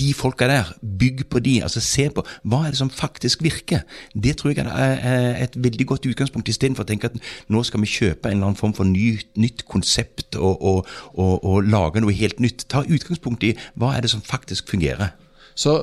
De 0.00 0.10
folka 0.16 0.48
der, 0.48 0.72
bygg 0.80 1.26
på 1.32 1.42
de. 1.44 1.58
altså 1.66 1.82
Se 1.84 2.08
på 2.14 2.24
hva 2.48 2.64
er 2.64 2.74
det 2.74 2.80
som 2.80 2.90
faktisk 2.92 3.44
virker. 3.44 3.84
Det 4.14 4.36
tror 4.40 4.54
jeg 4.54 4.66
er 4.66 5.40
et 5.44 5.56
veldig 5.56 5.86
godt 5.92 6.08
utgangspunkt, 6.10 6.48
istedenfor 6.48 6.86
å 6.86 6.90
tenke 6.90 7.10
at 7.10 7.18
nå 7.52 7.62
skal 7.66 7.84
vi 7.84 7.90
kjøpe 7.90 8.30
en 8.30 8.38
eller 8.38 8.50
annen 8.50 8.60
form 8.60 8.74
for 8.76 8.88
ny, 8.88 9.18
nytt 9.40 9.66
konsept 9.68 10.38
og, 10.38 10.56
og, 10.60 10.88
og, 11.14 11.34
og, 11.44 11.58
lage 11.70 12.02
noe 12.02 12.16
helt 12.16 12.40
nytt. 12.40 12.66
Ta 12.72 12.84
utgangspunkt 12.86 13.44
i 13.46 13.54
hva 13.78 13.94
er 13.96 14.06
det 14.06 14.12
som 14.14 14.24
faktisk 14.24 14.72
fungerer. 14.72 15.12
Så, 15.60 15.74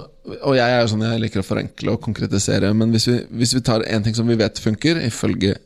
og 0.41 0.55
jeg 0.57 0.65
er 0.65 0.81
jo 0.81 0.91
sånn, 0.93 1.05
jeg 1.05 1.21
liker 1.21 1.43
å 1.43 1.45
forenkle 1.45 1.93
og 1.93 2.03
konkretisere, 2.05 2.71
men 2.73 2.93
hvis 2.95 3.09
vi, 3.11 3.17
hvis 3.37 3.53
vi 3.57 3.63
tar 3.65 3.85
en 3.85 4.05
ting 4.05 4.15
som 4.17 4.29
vi 4.29 4.39
vet 4.39 4.61
funker, 4.61 5.01
ifølge 5.05 5.57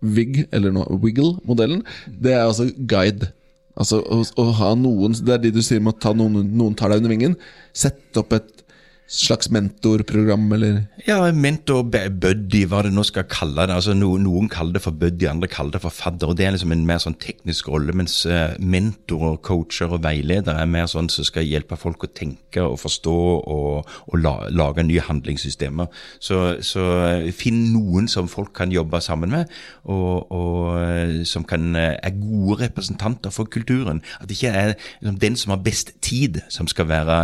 VIG, 0.00 0.46
eller 0.56 0.74
Wiggle-modellen, 1.02 1.84
det 2.08 2.32
er 2.34 2.46
altså 2.46 2.70
guide. 2.88 3.30
Altså 3.80 4.02
å, 4.04 4.20
å, 4.20 4.44
ha 4.58 4.74
noen 4.76 5.14
Det 5.16 5.32
er 5.34 5.44
de 5.46 5.52
du 5.54 5.62
sier 5.64 5.80
med 5.80 5.96
å 5.96 6.02
ta 6.04 6.12
noen, 6.16 6.42
noen 6.52 6.76
tar 6.76 6.92
deg 6.92 7.00
under 7.00 7.14
vingen. 7.14 7.36
Sette 7.72 8.20
opp 8.20 8.34
et 8.36 8.64
slags 9.10 9.50
mentorprogram, 9.50 10.48
eller? 10.54 10.82
Ja, 11.06 11.20
mentor, 11.34 11.82
buddy, 11.90 12.64
hva 12.70 12.84
det 12.86 12.94
nå 12.94 13.04
skal 13.06 13.28
kalle 13.30 13.66
det. 13.66 13.76
Altså, 13.76 13.96
no, 13.98 14.14
noen 14.22 14.48
kaller 14.52 14.78
det 14.78 14.84
for 14.86 14.96
buddy, 14.96 15.26
andre 15.30 15.50
kaller 15.50 15.76
det 15.76 15.84
for 15.84 15.94
fadder. 15.94 16.30
og 16.30 16.38
Det 16.38 16.46
er 16.46 16.56
liksom 16.56 16.72
en 16.76 16.86
mer 16.88 17.02
sånn 17.02 17.18
teknisk 17.20 17.68
rolle. 17.72 17.96
Mens 17.96 18.22
mentor, 18.58 19.00
mentorer, 19.10 19.38
coacher 19.42 19.90
og 19.92 20.02
veiledere 20.04 20.60
er 20.60 20.68
mer 20.70 20.86
sånn 20.90 21.08
som 21.10 21.24
skal 21.24 21.46
hjelpe 21.46 21.76
folk 21.78 22.04
å 22.04 22.10
tenke 22.12 22.62
og 22.62 22.78
forstå 22.80 23.14
og, 23.14 23.88
og 24.08 24.16
la, 24.20 24.48
lage 24.50 24.84
nye 24.86 25.02
handlingssystemer. 25.04 25.88
Så, 26.20 26.60
så 26.62 26.86
uh, 27.24 27.30
finn 27.32 27.72
noen 27.74 28.08
som 28.08 28.28
folk 28.28 28.52
kan 28.56 28.72
jobbe 28.72 29.00
sammen 29.00 29.30
med, 29.30 29.50
og, 29.84 30.30
og 30.30 30.78
uh, 30.80 31.22
som 31.24 31.44
kan, 31.44 31.74
er 31.76 32.16
gode 32.18 32.60
representanter 32.64 33.30
for 33.30 33.50
kulturen. 33.50 34.02
At 34.20 34.28
det 34.28 34.38
ikke 34.38 34.54
er 34.54 34.74
liksom, 34.74 35.18
den 35.20 35.36
som 35.36 35.54
har 35.54 35.62
best 35.64 35.94
tid, 36.10 36.42
som 36.52 36.68
skal 36.70 36.90
være 36.90 37.20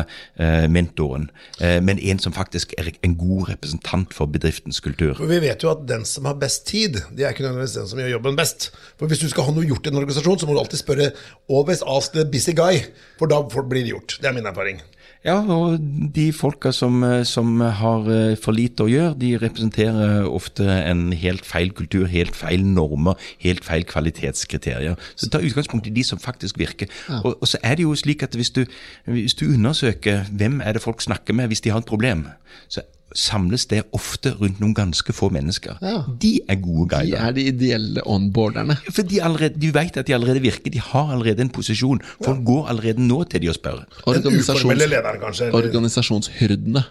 mentoren. 0.71 1.29
Uh, 1.61 1.77
Eh, 1.77 1.83
men 1.83 1.99
en 1.99 2.19
som 2.21 2.35
faktisk 2.35 2.75
er 2.79 2.91
en 3.05 3.15
god 3.19 3.51
representant 3.51 4.15
for 4.15 4.31
bedriftens 4.31 4.81
kultur. 4.85 5.15
For 5.19 5.31
Vi 5.31 5.41
vet 5.43 5.63
jo 5.65 5.71
at 5.73 5.87
den 5.89 6.05
som 6.05 6.29
har 6.29 6.37
best 6.41 6.67
tid, 6.67 7.01
det 7.17 7.25
er 7.25 7.35
ikke 7.35 7.47
nødvendigvis 7.47 7.79
den 7.79 7.89
som 7.89 7.99
gjør 7.99 8.17
jobben 8.17 8.37
best. 8.37 8.71
For 8.99 9.07
Hvis 9.07 9.25
du 9.25 9.29
skal 9.29 9.49
ha 9.49 9.55
noe 9.55 9.67
gjort 9.67 9.87
i 9.87 9.91
en 9.91 10.01
organisasjon, 10.01 10.39
så 10.39 10.47
må 10.47 10.55
du 10.55 10.61
alltid 10.61 10.83
spørre 10.83 11.13
always 11.49 11.83
ask 11.87 12.13
the 12.13 12.25
busy 12.25 12.53
guy, 12.53 12.85
for 13.19 13.27
da 13.27 13.43
blir 13.43 13.83
det 13.83 13.95
gjort. 13.95 14.19
Det 14.21 14.29
er 14.29 14.37
min 14.37 14.47
erfaring. 14.47 14.83
Ja, 15.27 15.41
og 15.43 15.81
de 16.15 16.29
folka 16.31 16.71
som, 16.71 17.03
som, 17.27 17.59
har 17.61 18.07
eh, 18.15 18.37
for 18.39 18.55
lite 18.55 18.85
å 18.85 18.91
gjøre, 18.91 19.17
de 19.19 19.33
representerer 19.43 20.29
ofte 20.31 20.63
en 20.71 21.09
helt 21.19 21.47
feil 21.49 21.73
kultur, 21.75 22.07
helt 22.11 22.37
feil 22.39 22.63
normer, 22.63 23.19
helt 23.43 23.67
feil 23.67 23.83
kvalitetskriterier. 23.91 24.95
Så 25.19 25.31
ta 25.33 25.43
utgangspunkt 25.43 25.91
i 25.91 25.95
de 25.97 26.05
som 26.07 26.23
faktisk 26.23 26.61
virker. 26.63 26.93
Ja. 27.09 27.25
Og, 27.25 27.41
og, 27.41 27.51
så 27.51 27.59
er 27.67 27.75
det 27.75 27.89
jo 27.89 27.97
slik 27.99 28.23
at 28.23 28.39
hvis 28.39 28.55
du, 28.55 28.63
hvis 29.11 29.35
du 29.35 29.49
undersøker 29.49 30.29
hvem 30.31 30.61
er 30.63 30.79
det 30.79 30.85
folk 30.85 31.03
snakker 31.03 31.35
med 31.35 31.51
hvis 31.51 31.65
de 31.67 31.75
har 31.75 31.83
et 31.83 31.91
problem, 31.91 32.29
så 32.71 32.87
samles 33.17 33.67
det 33.71 33.83
ofte 33.97 34.35
rundt 34.37 34.61
noen 34.61 34.75
ganske 34.77 35.15
få 35.17 35.31
mennesker. 35.35 35.79
Ja. 35.85 36.03
De 36.23 36.35
er 36.45 36.61
gode 36.61 36.91
guider. 36.93 37.17
De 37.17 37.23
er 37.29 37.37
de 37.37 37.47
ideelle 37.53 38.05
onboarderne. 38.05 38.77
For 38.91 39.07
de, 39.07 39.23
allerede, 39.25 39.59
de 39.63 39.73
vet 39.75 39.97
at 39.97 40.09
de 40.09 40.15
allerede 40.17 40.45
virker. 40.45 40.73
De 40.73 40.83
har 40.83 41.15
allerede 41.15 41.47
en 41.47 41.53
posisjon. 41.53 42.03
Folk 42.21 42.43
ja. 42.43 42.47
går 42.51 42.71
allerede 42.75 43.09
nå 43.09 43.23
til 43.31 43.43
de 43.43 43.51
og 43.53 43.59
spør. 43.59 43.83
Organisasjons, 44.05 44.85
lederen, 44.85 45.21
kanskje. 45.23 45.51
Organisasjonshyrdene. 45.57 46.85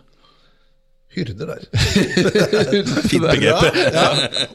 Hyrde 1.16 1.46
der. 1.48 1.62
Fint 3.10 3.24
begrep. 3.24 3.68
Ja, 3.78 3.86
ja. 3.96 4.08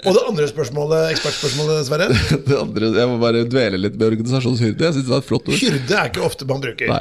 Og 0.04 0.12
det 0.12 0.24
andre 0.28 0.48
spørsmålet, 0.50 1.06
ekspertspørsmålet, 1.14 1.86
Sverre? 1.88 2.10
Det 2.10 2.58
andre, 2.58 2.90
Jeg 2.98 3.08
må 3.08 3.16
bare 3.22 3.46
dvele 3.48 3.80
litt 3.80 3.96
med 3.96 4.10
organisasjonshyrde. 4.10 4.84
Jeg 4.84 4.98
synes 4.98 5.06
det 5.06 5.14
var 5.14 5.24
et 5.24 5.28
flott 5.30 5.48
ord. 5.48 5.56
Hyrde 5.56 5.96
er 6.02 6.12
ikke 6.12 6.26
ofte 6.26 6.48
man 6.50 6.60
bruker. 6.60 6.92
Nei. 6.92 7.00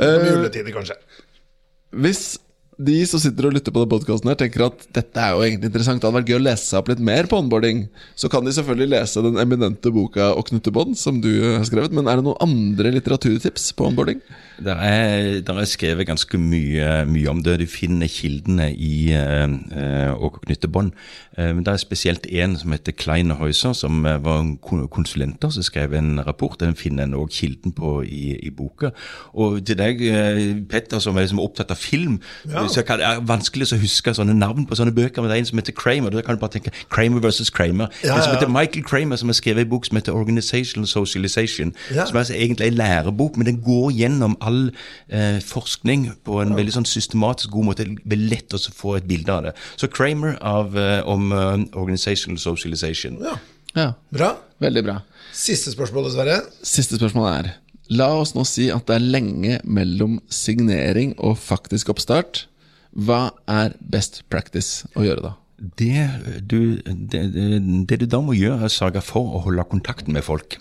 Uh, 0.00 0.24
juletider, 0.30 0.72
kanskje. 0.72 0.96
hvis 2.06 2.22
de 2.76 2.96
som 3.08 3.20
sitter 3.20 3.46
og 3.48 3.54
lytter 3.56 3.72
på 3.72 3.80
den 3.82 3.88
podkasten, 3.88 4.30
tenker 4.36 4.66
at 4.66 4.82
dette 4.92 5.20
er 5.20 5.32
jo 5.32 5.44
egentlig 5.46 5.70
interessant, 5.70 6.02
det 6.02 6.08
hadde 6.08 6.18
vært 6.18 6.28
gøy 6.32 6.36
å 6.36 6.44
lese 6.44 6.66
seg 6.66 6.80
opp 6.82 6.90
litt 6.92 7.00
mer 7.08 7.28
på 7.30 7.38
onboarding, 7.40 7.86
så 8.20 8.28
kan 8.32 8.44
de 8.44 8.52
selvfølgelig 8.52 8.90
lese 8.92 9.22
den 9.24 9.40
eminente 9.40 9.92
boka 9.92 10.34
'Å 10.36 10.44
knytte 10.44 10.72
bånd', 10.76 10.98
som 11.00 11.20
du 11.24 11.30
har 11.56 11.64
skrevet. 11.64 11.92
Men 11.92 12.06
er 12.06 12.20
det 12.20 12.26
noen 12.26 12.42
andre 12.44 12.92
litteraturtips 12.92 13.72
på 13.72 13.88
onboarding? 13.88 14.20
Der 14.60 14.76
er, 14.76 15.40
der 15.40 15.58
er 15.60 15.68
skrevet 15.68 16.06
ganske 16.06 16.38
mye, 16.38 17.04
mye, 17.08 17.28
om 17.28 17.42
det. 17.42 17.60
Du 17.60 17.66
finner 17.66 18.08
kildene 18.08 18.70
i 18.72 19.12
uh, 19.12 20.12
Å 20.16 20.30
knytte 20.32 20.68
bånd. 20.68 20.92
Uh, 21.36 21.52
men 21.52 21.64
det 21.64 21.72
er 21.72 21.80
spesielt 21.80 22.26
en 22.26 22.56
som 22.56 22.72
heter 22.72 22.92
Klein 22.92 23.36
Heuser, 23.36 23.72
som 23.72 24.02
var 24.02 24.44
konsulenter, 24.60 25.50
som 25.50 25.62
skrev 25.62 25.92
en 25.94 26.20
rapport. 26.24 26.58
Den 26.60 26.76
finner 26.76 27.04
en 27.04 27.16
òg 27.16 27.32
kilden 27.32 27.72
på 27.72 28.02
i, 28.04 28.36
i, 28.40 28.50
boka. 28.50 28.92
Og 29.34 29.64
til 29.64 29.76
deg, 29.76 30.00
Petter, 30.68 31.00
som 31.00 31.16
er 31.16 31.26
liksom 31.26 31.40
opptatt 31.40 31.70
av 31.70 31.80
film, 31.80 32.20
ja. 32.48 32.65
Så 32.72 32.82
kan, 32.86 33.00
det 33.00 33.06
er 33.08 33.22
vanskelig 33.26 33.68
å 33.74 33.78
huske 33.80 34.14
sånne 34.16 34.34
navn 34.36 34.66
på 34.68 34.78
sånne 34.78 34.94
bøker. 34.96 35.22
Men 35.22 35.30
det 35.30 35.36
er 35.36 35.42
en 35.42 35.48
som 35.50 35.60
heter 35.60 35.76
Kramer. 35.76 36.14
Da 36.14 36.24
kan 36.26 36.38
du 36.38 36.42
bare 36.42 36.56
tenke 36.56 36.72
Kramer 36.92 37.24
versus 37.24 37.50
Kramer. 37.54 37.92
Ja, 38.04 38.16
en 38.16 38.24
som 38.24 38.34
heter 38.34 38.50
Michael 38.52 38.84
Kramer, 38.86 39.20
som 39.20 39.32
har 39.32 39.38
skrevet 39.38 39.66
en 39.66 39.72
bok 39.72 39.88
som 39.88 39.98
heter 39.98 40.16
Organizational 40.16 40.88
Socialization. 40.90 41.74
Som 41.90 42.16
er 42.16 42.22
altså 42.22 42.36
egentlig 42.36 42.70
en 42.70 42.78
lærebok, 42.80 43.36
men 43.36 43.50
den 43.50 43.60
går 43.64 43.90
gjennom 43.96 44.38
all 44.40 44.70
eh, 45.08 45.40
forskning 45.44 46.08
på 46.26 46.40
en 46.42 46.56
veldig 46.56 46.78
sånn 46.78 46.88
systematisk 46.88 47.54
god 47.54 47.70
måte. 47.70 47.88
Det 48.02 48.18
er 48.18 48.24
lett 48.32 48.56
å 48.56 48.62
få 48.62 48.96
et 49.00 49.08
bilde 49.08 49.32
av 49.32 49.48
det. 49.48 49.56
Så 49.80 49.90
Kramer 49.92 50.38
av, 50.44 50.76
eh, 50.78 51.02
om 51.06 51.30
uh, 51.32 51.54
Organizational 51.76 52.40
Socialization. 52.42 53.20
Ja. 53.24 53.36
ja. 53.76 53.92
Bra. 54.14 54.34
Veldig 54.62 54.82
bra. 54.86 55.00
Siste 55.36 55.72
spørsmål, 55.74 56.08
dessverre. 56.08 56.40
Siste 56.64 56.98
spørsmål 57.00 57.32
er 57.34 57.54
La 57.94 58.08
oss 58.18 58.32
nå 58.34 58.42
si 58.48 58.66
at 58.74 58.88
det 58.88 58.96
er 58.96 59.04
lenge 59.14 59.58
mellom 59.62 60.18
signering 60.32 61.12
og 61.22 61.36
faktisk 61.38 61.92
oppstart. 61.92 62.46
Hva 62.96 63.34
er 63.50 63.74
best 63.80 64.22
practice 64.32 64.88
å 64.96 65.04
gjøre 65.04 65.24
da? 65.26 65.32
Det 65.56 66.04
du, 66.44 66.82
det, 66.84 67.22
det 67.88 67.98
du, 68.02 68.06
da 68.08 68.20
må 68.24 68.34
gjøre, 68.36 68.58
er 68.60 68.68
å 68.68 68.72
sørge 68.72 69.00
for 69.04 69.36
å 69.36 69.42
holde 69.46 69.64
kontakten 69.70 70.16
med 70.16 70.24
folk. 70.24 70.58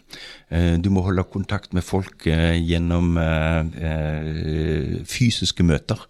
Eh, 0.53 0.75
du 0.77 0.91
må 0.93 1.01
holde 1.05 1.25
kontakt 1.33 1.73
med 1.73 1.85
folk 1.85 2.27
eh, 2.29 2.53
gjennom 2.61 3.17
eh, 3.17 5.01
fysiske 5.09 5.65
møter. 5.65 6.03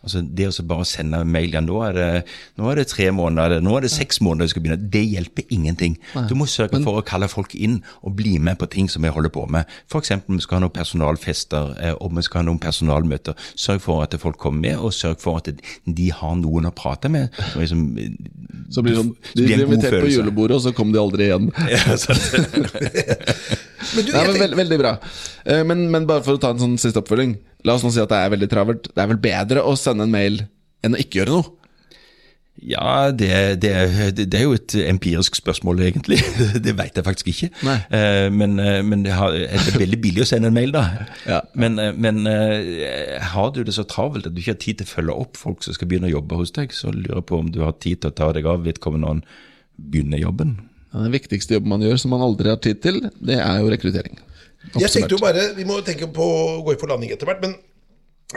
Altså 0.00 0.22
Det 0.24 0.46
å 0.48 0.64
bare 0.64 0.86
sende 0.88 1.18
mail 1.28 1.52
ja, 1.52 1.60
nå 1.60 1.76
er, 1.84 1.92
det, 1.98 2.22
nå 2.56 2.70
er 2.70 2.78
det 2.80 2.86
tre 2.88 3.10
måneder, 3.12 3.60
nå 3.60 3.74
er 3.76 3.84
det 3.84 3.90
seks 3.92 4.22
måneder 4.24 4.48
vi 4.48 4.52
skal 4.54 4.64
begynne, 4.64 4.88
det 4.94 5.02
hjelper 5.04 5.52
ingenting. 5.52 5.98
Du 6.30 6.32
må 6.38 6.46
sørge 6.48 6.78
Men, 6.78 6.86
for 6.86 6.96
å 6.96 7.04
kalle 7.04 7.28
folk 7.28 7.52
inn 7.52 7.82
og 8.00 8.14
bli 8.16 8.38
med 8.40 8.56
på 8.62 8.70
ting 8.72 8.88
som 8.88 9.04
vi 9.04 9.12
holder 9.12 9.32
på 9.34 9.44
med. 9.52 9.68
F.eks. 9.90 10.14
vi 10.24 10.40
skal 10.40 10.56
ha 10.56 10.64
noen 10.64 10.74
personalfester 10.78 11.74
og 12.00 12.16
vi 12.16 12.24
skal 12.24 12.40
ha 12.40 12.46
noen 12.48 12.62
personalmøter. 12.62 13.36
Sørg 13.52 13.84
for 13.84 14.06
at 14.06 14.16
folk 14.22 14.40
kommer 14.40 14.70
med, 14.70 14.80
og 14.80 14.96
sørg 14.96 15.20
for 15.20 15.42
at 15.42 15.52
de 15.84 16.08
har 16.16 16.38
noen 16.40 16.70
å 16.70 16.74
prate 16.74 17.12
med. 17.12 17.36
Som 17.52 17.60
liksom, 17.60 17.84
så 18.72 18.86
blir 18.86 18.96
sånn, 19.02 19.12
De 19.34 19.44
blir 19.44 19.66
invitert 19.66 20.00
på 20.00 20.14
julebordet, 20.14 20.56
og 20.56 20.64
så 20.64 20.72
kommer 20.72 20.96
de 20.96 21.04
aldri 21.04 21.28
igjen. 21.28 21.52
Ja, 21.68 21.84
men 23.94 24.06
du, 24.06 24.12
Nei, 24.14 24.24
men 24.28 24.40
veld, 24.44 24.58
veldig 24.58 24.80
bra. 24.80 24.96
Eh, 25.44 25.62
men, 25.66 25.86
men, 25.92 26.08
bare 26.08 26.24
for 26.26 26.36
å 26.36 26.42
ta 26.42 26.52
en 26.54 26.62
sånn 26.62 26.80
siste 26.80 27.00
oppfølging. 27.02 27.38
La 27.66 27.76
oss 27.76 27.84
nå 27.84 27.92
si 27.94 28.02
at 28.02 28.12
det 28.12 28.18
er 28.20 28.34
veldig 28.34 28.50
travelt. 28.50 28.90
Det 28.92 29.02
er 29.02 29.08
vel 29.12 29.22
bedre 29.22 29.64
å 29.64 29.76
sende 29.78 30.06
en 30.06 30.12
mail 30.12 30.44
enn 30.84 30.96
å 30.96 31.00
ikke 31.00 31.22
gjøre 31.22 31.38
noe? 31.38 31.56
Ja, 32.60 33.08
det, 33.16 33.30
det, 33.62 33.70
det, 34.18 34.36
er 34.36 34.42
jo 34.42 34.52
et 34.52 34.74
empirisk 34.84 35.38
spørsmål, 35.38 35.80
egentlig. 35.86 36.18
Det 36.64 36.74
vet 36.76 36.98
jeg 36.98 37.06
faktisk 37.06 37.30
ikke. 37.32 37.48
Uh, 37.64 38.28
men, 38.34 38.58
uh, 38.60 38.82
men 38.84 39.06
det, 39.06 39.14
er 39.14 39.78
veldig 39.80 40.00
billig 40.02 40.26
å 40.26 40.28
sende 40.28 40.50
en 40.50 40.58
mail, 40.58 40.74
da. 40.74 40.82
Ja. 41.30 41.40
Men, 41.54 41.80
men 41.96 42.26
har 42.26 43.54
du 43.54 43.62
det 43.64 43.72
så 43.76 43.86
travelt 43.88 44.28
at 44.28 44.36
du 44.36 44.42
ikke 44.42 44.58
har 44.58 44.60
tid 44.60 44.80
til 44.80 44.88
å 44.88 44.92
følge 44.92 45.20
opp 45.24 45.40
folk 45.40 45.64
som 45.64 45.76
skal 45.76 45.88
begynne 45.88 46.10
å 46.10 46.18
jobbe 46.18 46.40
hos 46.42 46.52
deg, 46.56 46.74
så 46.76 46.92
lurer 46.92 47.22
jeg 47.22 47.28
på 47.30 47.40
om 47.40 47.48
du 47.54 47.62
har 47.64 47.78
tid 47.80 48.02
til 48.02 48.12
å 48.12 48.18
ta 48.20 48.28
deg 48.36 48.48
av 48.50 48.66
vedkommende 48.66 49.06
når 49.06 49.14
han 49.14 49.24
begynner 49.80 50.20
jobben. 50.20 50.58
Den 50.92 51.12
viktigste 51.14 51.54
jobben 51.54 51.70
man 51.70 51.84
gjør 51.84 52.00
som 52.02 52.10
man 52.14 52.24
aldri 52.24 52.50
har 52.50 52.60
tid 52.62 52.80
til, 52.82 53.00
det 53.22 53.38
er 53.38 53.60
jo 53.62 53.70
rekruttering. 53.70 54.18
Jeg 54.76 54.90
tenkte 54.92 55.16
jo 55.16 55.20
bare, 55.22 55.52
Vi 55.56 55.64
må 55.64 55.80
tenke 55.86 56.08
på 56.12 56.24
å 56.24 56.62
gå 56.66 56.74
i 56.74 56.80
for 56.80 56.90
landing 56.90 57.12
etter 57.14 57.28
hvert. 57.28 57.42
men 57.42 57.56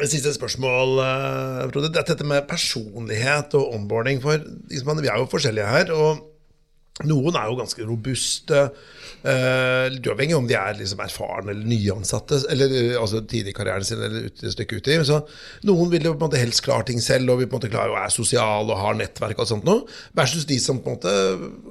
Siste 0.09 0.31
spørsmål, 0.33 0.95
det 0.97 1.71
Frode. 1.73 1.89
Dette 1.93 2.25
med 2.25 2.47
personlighet 2.49 3.53
og 3.59 3.75
onboarding. 3.75 4.21
For 4.23 4.41
liksom, 4.41 5.01
Vi 5.01 5.09
er 5.11 5.19
jo 5.21 5.29
forskjellige 5.29 5.69
her. 5.69 5.91
og 5.93 7.05
Noen 7.05 7.35
er 7.35 7.49
jo 7.49 7.57
ganske 7.57 7.85
robuste. 7.85 8.71
Litt 9.23 10.07
uavhengig 10.09 10.35
om 10.37 10.47
de 10.49 10.57
er 10.59 10.75
liksom 10.77 11.01
erfarne 11.03 11.53
eller 11.53 11.67
nyansatte, 11.67 12.41
eller 12.51 12.73
uh, 12.73 13.01
altså 13.01 13.21
tidlig 13.23 13.53
i 13.53 13.57
karrieren 13.57 13.87
sin 13.87 14.01
eller 14.03 14.27
et 14.29 14.43
stykke 14.53 14.79
uti. 14.79 14.97
Så 15.07 15.21
noen 15.67 15.91
vil 15.91 16.07
jo 16.07 16.13
på 16.15 16.21
en 16.21 16.27
måte 16.27 16.41
helst 16.41 16.63
klare 16.65 16.87
ting 16.89 17.01
selv 17.03 17.33
og 17.33 17.41
vil 17.41 17.49
på 17.49 17.57
en 17.57 17.61
måte 17.61 17.71
klare 17.73 17.93
å 17.93 17.97
være 17.97 18.13
sosial 18.15 18.69
og 18.69 18.79
har 18.79 18.97
nettverk 18.99 19.39
og 19.43 19.49
sånt 19.49 19.67
noe, 19.67 19.85
versus 20.17 20.47
de 20.49 20.59
som 20.61 20.81
på 20.83 20.91
en 20.91 20.97
måte 20.97 21.13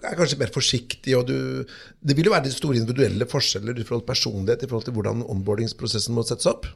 er 0.09 0.19
kanskje 0.19 0.41
mer 0.41 0.53
forsiktige. 0.55 1.19
og 1.19 1.29
du, 1.29 1.65
Det 2.01 2.17
vil 2.17 2.29
jo 2.29 2.35
være 2.35 2.49
de 2.49 2.55
store 2.55 2.81
individuelle 2.81 3.29
forskjeller 3.29 3.79
i 3.79 3.87
forhold 3.87 4.05
til 4.05 4.13
personlighet 4.13 4.65
i 4.65 4.71
forhold 4.71 4.89
til 4.89 4.97
hvordan 4.97 5.25
onboardingsprosessen 5.29 6.17
må 6.17 6.25
settes 6.27 6.49
opp? 6.51 6.69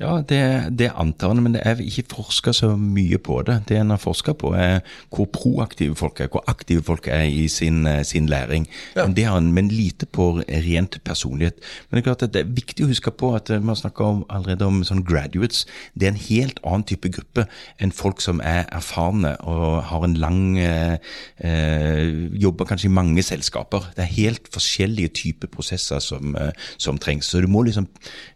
Ja, 0.00 0.20
det, 0.26 0.42
det 0.78 0.90
antar 0.98 1.34
jeg, 1.34 1.44
men 1.44 1.56
det 1.56 1.62
er 1.68 1.82
ikke 1.82 2.08
forska 2.16 2.54
så 2.56 2.72
mye 2.76 3.18
på 3.22 3.42
det. 3.46 3.60
Det 3.68 3.78
en 3.78 3.94
har 3.94 4.00
forska 4.02 4.34
på, 4.38 4.54
er 4.58 4.80
hvor 5.12 5.28
proaktive 5.32 5.96
folk 5.98 6.20
er, 6.20 6.30
hvor 6.32 6.44
aktive 6.50 6.82
folk 6.86 7.06
er 7.12 7.26
i 7.28 7.46
sin, 7.52 7.86
sin 8.08 8.26
læring. 8.30 8.66
Ja. 8.96 9.06
Men 9.06 9.16
det 9.16 9.26
har 9.28 9.38
en, 9.38 9.52
men 9.54 9.70
lite 9.72 10.01
på 10.06 10.28
rent 10.42 10.98
personlighet. 11.04 11.58
Men 11.88 11.96
det 11.96 12.02
er 12.02 12.06
klart 12.08 12.24
at 12.26 12.34
det 12.34 12.42
er 12.42 12.54
viktig 12.56 12.86
å 12.86 12.90
huske 12.90 13.12
på 13.14 13.32
at 13.36 13.50
vi 13.52 13.60
har 13.60 13.78
snakka 13.78 14.08
allerede 14.32 14.68
om 14.68 14.82
sånn 14.86 15.04
graduates. 15.06 15.64
Det 15.94 16.08
er 16.08 16.14
en 16.14 16.22
helt 16.28 16.62
annen 16.64 16.86
type 16.88 17.10
gruppe 17.12 17.46
enn 17.82 17.94
folk 17.94 18.22
som 18.24 18.40
er 18.44 18.64
erfarne 18.72 19.34
og 19.48 19.82
har 19.90 20.06
en 20.06 20.18
lang 20.20 20.42
eh, 20.60 20.96
eh, 21.44 22.28
Jobber 22.42 22.66
kanskje 22.68 22.88
i 22.88 22.94
mange 22.94 23.22
selskaper. 23.26 23.90
Det 23.96 24.04
er 24.04 24.16
helt 24.16 24.48
forskjellige 24.52 25.14
typer 25.22 25.50
prosesser 25.52 26.02
som, 26.02 26.36
eh, 26.36 26.52
som 26.78 26.98
trengs. 26.98 27.30
Så 27.30 27.42
du 27.42 27.48
må 27.50 27.64
liksom 27.66 27.88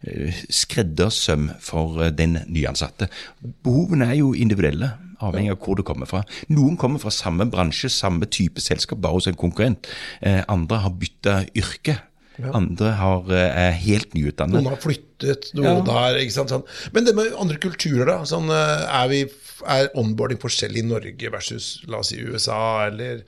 eh, 0.06 0.44
skreddersøm 0.50 1.50
for 1.64 2.02
eh, 2.04 2.14
den 2.14 2.40
nyansatte. 2.46 3.10
Behovene 3.66 4.10
er 4.12 4.20
jo 4.20 4.34
individuelle 4.36 4.94
avhengig 5.24 5.54
av 5.54 5.62
hvor 5.62 5.78
du 5.78 5.84
kommer 5.86 6.08
fra. 6.10 6.22
Noen 6.52 6.76
kommer 6.80 7.02
fra 7.02 7.12
samme 7.14 7.46
bransje, 7.52 7.90
samme 7.92 8.28
type 8.30 8.62
selskap, 8.62 9.00
bare 9.04 9.18
hos 9.18 9.30
en 9.30 9.38
konkurrent. 9.38 9.88
Eh, 10.20 10.42
andre 10.52 10.82
har 10.84 10.94
bytta 11.00 11.38
yrke. 11.56 11.98
Ja. 12.36 12.52
Andre 12.52 12.92
har, 12.98 13.30
eh, 13.32 13.68
er 13.68 13.72
helt 13.72 14.12
nyutdannet. 14.14 14.60
Noen 14.60 14.74
har 14.74 14.82
flyttet, 14.82 15.48
noen 15.56 15.80
ja. 15.80 15.86
der, 15.88 16.20
ikke 16.20 16.36
sant, 16.36 16.52
sånn. 16.52 16.66
Men 16.92 17.08
det 17.08 17.16
med 17.16 17.32
andre 17.40 17.56
kulturer, 17.62 18.04
da. 18.10 18.18
Sånn, 18.28 18.50
eh, 18.52 18.84
er, 18.84 19.08
vi, 19.12 19.22
er 19.64 19.88
onboarding 19.96 20.40
forskjellig 20.42 20.84
i 20.84 20.88
Norge 20.90 21.32
versus 21.32 21.70
la 21.88 22.02
oss 22.02 22.12
si 22.12 22.20
USA, 22.20 22.86
eller 22.90 23.24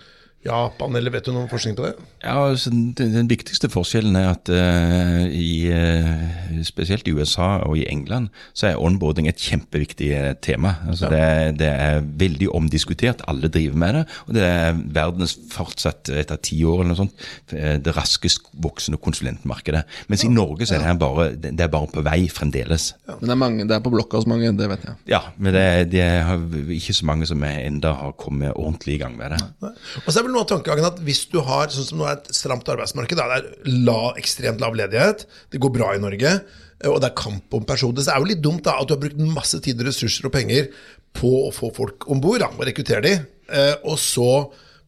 Japan, 0.47 0.95
eller 0.95 1.11
vet 1.11 1.27
du 1.27 1.33
noen 1.35 1.49
forskning 1.51 1.75
på 1.75 1.83
det? 1.83 1.97
Ja, 2.23 2.37
altså, 2.47 2.71
den, 2.71 2.93
den, 2.97 3.27
viktigste 3.31 3.67
forskjellen 3.73 4.15
er 4.19 4.29
at 4.31 4.51
uh, 4.51 5.25
i, 5.27 5.67
uh, 5.67 6.61
spesielt 6.67 7.09
i 7.11 7.15
USA 7.15 7.65
og 7.67 7.75
i 7.79 7.85
England 7.91 8.29
så 8.57 8.69
er 8.71 8.79
onboarding 8.79 9.27
et 9.27 9.43
kjempeviktig 9.43 10.13
uh, 10.15 10.29
tema. 10.43 10.77
Altså, 10.87 11.11
ja. 11.11 11.51
det, 11.51 11.59
det, 11.61 11.69
er 11.69 12.07
veldig 12.23 12.51
omdiskutert, 12.55 13.25
alle 13.31 13.51
driver 13.51 13.81
med 13.83 13.99
det. 13.99 14.05
Og 14.29 14.39
det 14.39 14.45
er 14.47 14.79
verdens 14.99 15.35
fortsatt, 15.51 16.13
etter 16.23 16.39
ti 16.39 16.61
år 16.63 16.85
eller 16.85 16.95
noe 16.95 17.01
sånt, 17.03 17.27
det 17.51 17.97
raskest 17.97 18.47
voksende 18.63 19.01
konsulentmarkedet. 19.03 19.83
Mens 20.07 20.23
ja. 20.23 20.31
i 20.31 20.35
Norge 20.37 20.71
så 20.71 20.79
er 20.79 20.87
det, 20.87 20.97
bare, 21.03 21.29
det 21.35 21.67
er 21.67 21.73
bare 21.73 21.91
på 21.93 22.07
vei 22.07 22.21
fremdeles. 22.31 22.93
Ja. 23.09 23.19
Men 23.19 23.27
det 23.27 23.35
er, 23.35 23.43
mange, 23.43 23.69
det 23.69 23.79
er 23.79 23.85
på 23.85 23.95
blokka 23.95 24.23
hos 24.23 24.31
mange, 24.31 24.55
det 24.59 24.71
vet 24.71 24.87
jeg. 24.87 24.97
Ja, 25.11 25.23
men 25.37 25.55
det, 25.57 25.67
det 25.97 26.07
er 26.07 26.33
ikke 26.79 26.95
så 26.95 27.11
mange 27.11 27.27
som 27.27 27.43
enda 27.43 27.97
har 28.05 28.15
kommet 28.19 28.55
ordentlig 28.55 29.01
i 29.01 29.03
gang 29.03 29.19
med 29.19 29.35
det. 29.35 29.43
Nei. 29.67 29.75
Og 30.05 30.13
så 30.13 30.21
er 30.21 30.29
vel 30.29 30.38
noe 30.39 30.47
av 30.47 30.53
tankegangen 30.53 30.87
at 30.87 31.01
hvis 31.05 31.25
du 31.33 31.41
har 31.45 31.71
sånn 31.73 31.87
som 31.89 32.01
nå 32.01 32.07
er 32.07 32.19
et 32.19 32.31
stramt 32.37 32.69
arbeidsmarked, 32.71 33.19
det 33.19 33.39
er 33.39 33.49
la, 33.89 34.13
ekstremt 34.21 34.63
lav 34.63 34.77
ledighet, 34.79 35.27
det 35.53 35.61
går 35.63 35.75
bra 35.75 35.91
i 35.95 36.03
Norge, 36.03 36.35
eh, 36.39 36.91
og 36.91 37.01
det 37.03 37.11
er 37.11 37.19
kamp 37.19 37.59
om 37.59 37.67
personer, 37.67 38.05
så 38.05 38.15
er 38.15 38.21
det 38.21 38.27
jo 38.27 38.31
litt 38.35 38.45
dumt 38.45 38.65
da, 38.69 38.79
at 38.79 38.89
du 38.89 38.95
har 38.95 39.03
brukt 39.03 39.19
masse 39.35 39.59
tid, 39.65 39.83
ressurser 39.87 40.29
og 40.29 40.35
penger 40.37 40.71
på 41.19 41.33
å 41.49 41.53
få 41.55 41.73
folk 41.75 42.07
om 42.13 42.23
bord 42.23 42.45
og 42.47 42.65
rekruttere 42.69 43.05
dem, 43.07 43.27
eh, 43.51 43.75
og 43.83 43.99
så 44.03 44.31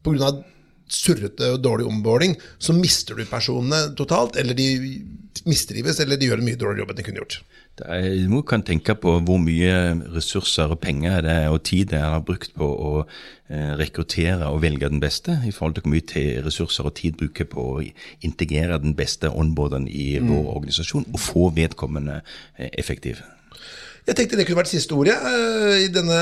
pga. 0.06 0.38
Surrete 0.90 1.54
og 1.54 1.62
dårlig 1.64 1.88
omboarding, 1.88 2.36
så 2.58 2.74
mister 2.76 3.18
du 3.18 3.24
personene 3.28 3.90
totalt, 3.98 4.38
eller 4.40 4.58
de 4.58 4.68
mistrives, 5.46 6.00
eller 6.02 6.18
de 6.18 6.28
gjør 6.28 6.42
en 6.42 6.48
mye 6.50 6.60
dårligere 6.60 6.84
jobb 6.84 6.92
enn 6.92 7.00
de 7.00 7.06
kunne 7.06 7.22
gjort. 7.22 7.40
Du 7.80 8.42
kan 8.44 8.64
tenke 8.66 8.92
på 8.98 9.14
hvor 9.24 9.38
mye 9.40 9.72
ressurser 10.12 10.74
og 10.74 10.82
penger 10.82 11.22
det 11.24 11.32
er, 11.32 11.48
og 11.48 11.62
tid 11.64 11.94
det 11.94 12.00
er 12.02 12.20
brukt 12.26 12.52
på 12.58 12.66
å 12.66 12.92
eh, 13.00 13.72
rekruttere 13.80 14.50
og 14.50 14.60
velge 14.66 14.90
den 14.90 15.00
beste, 15.00 15.38
i 15.48 15.54
forhold 15.54 15.78
til 15.78 15.86
hvor 15.86 15.94
mye 15.94 16.44
ressurser 16.44 16.90
og 16.90 16.96
tid 17.00 17.16
bruker 17.20 17.48
på 17.48 17.66
å 17.78 17.82
integrere 18.26 18.82
den 18.82 18.96
beste 18.98 19.32
onboarderen 19.32 19.88
i 19.88 20.18
mm. 20.20 20.28
vår 20.28 20.54
organisasjon, 20.58 21.08
og 21.08 21.24
få 21.24 21.48
vedkommende 21.56 22.20
eh, 22.58 22.68
effektiv. 22.74 23.22
Jeg 24.08 24.16
tenkte 24.16 24.38
det 24.38 24.46
kunne 24.48 24.62
vært 24.62 24.70
siste 24.72 24.96
ordet 24.96 25.16
uh, 25.20 25.76
i 25.76 25.90
denne 25.92 26.20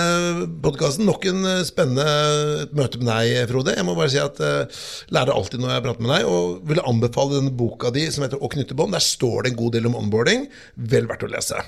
podkasten. 0.65 1.07
Nok 1.09 1.29
en 1.31 1.47
uh, 1.47 1.63
spennende 1.67 2.69
møte 2.77 3.01
med 3.01 3.11
deg, 3.11 3.47
Frode. 3.53 3.77
Jeg 3.79 3.87
må 3.87 3.95
bare 3.99 4.13
si 4.13 4.21
at 4.23 4.41
uh, 4.43 4.81
lærer 5.15 5.35
alltid 5.35 5.63
når 5.63 5.77
jeg 5.77 5.87
prater 5.87 6.07
med 6.07 6.15
deg, 6.17 6.29
og 6.29 6.69
vil 6.69 6.83
anbefale 6.83 7.39
denne 7.39 7.55
boka 7.55 7.93
di 7.95 8.09
som 8.13 8.27
heter 8.27 8.43
Å 8.43 8.53
knytte 8.53 8.77
bånd. 8.79 8.97
Der 8.97 9.05
står 9.05 9.47
det 9.47 9.55
en 9.55 9.61
god 9.63 9.79
del 9.79 9.91
om 9.91 9.99
onboarding. 10.03 10.49
Vel 10.91 11.11
verdt 11.11 11.27
å 11.29 11.33
lese. 11.33 11.63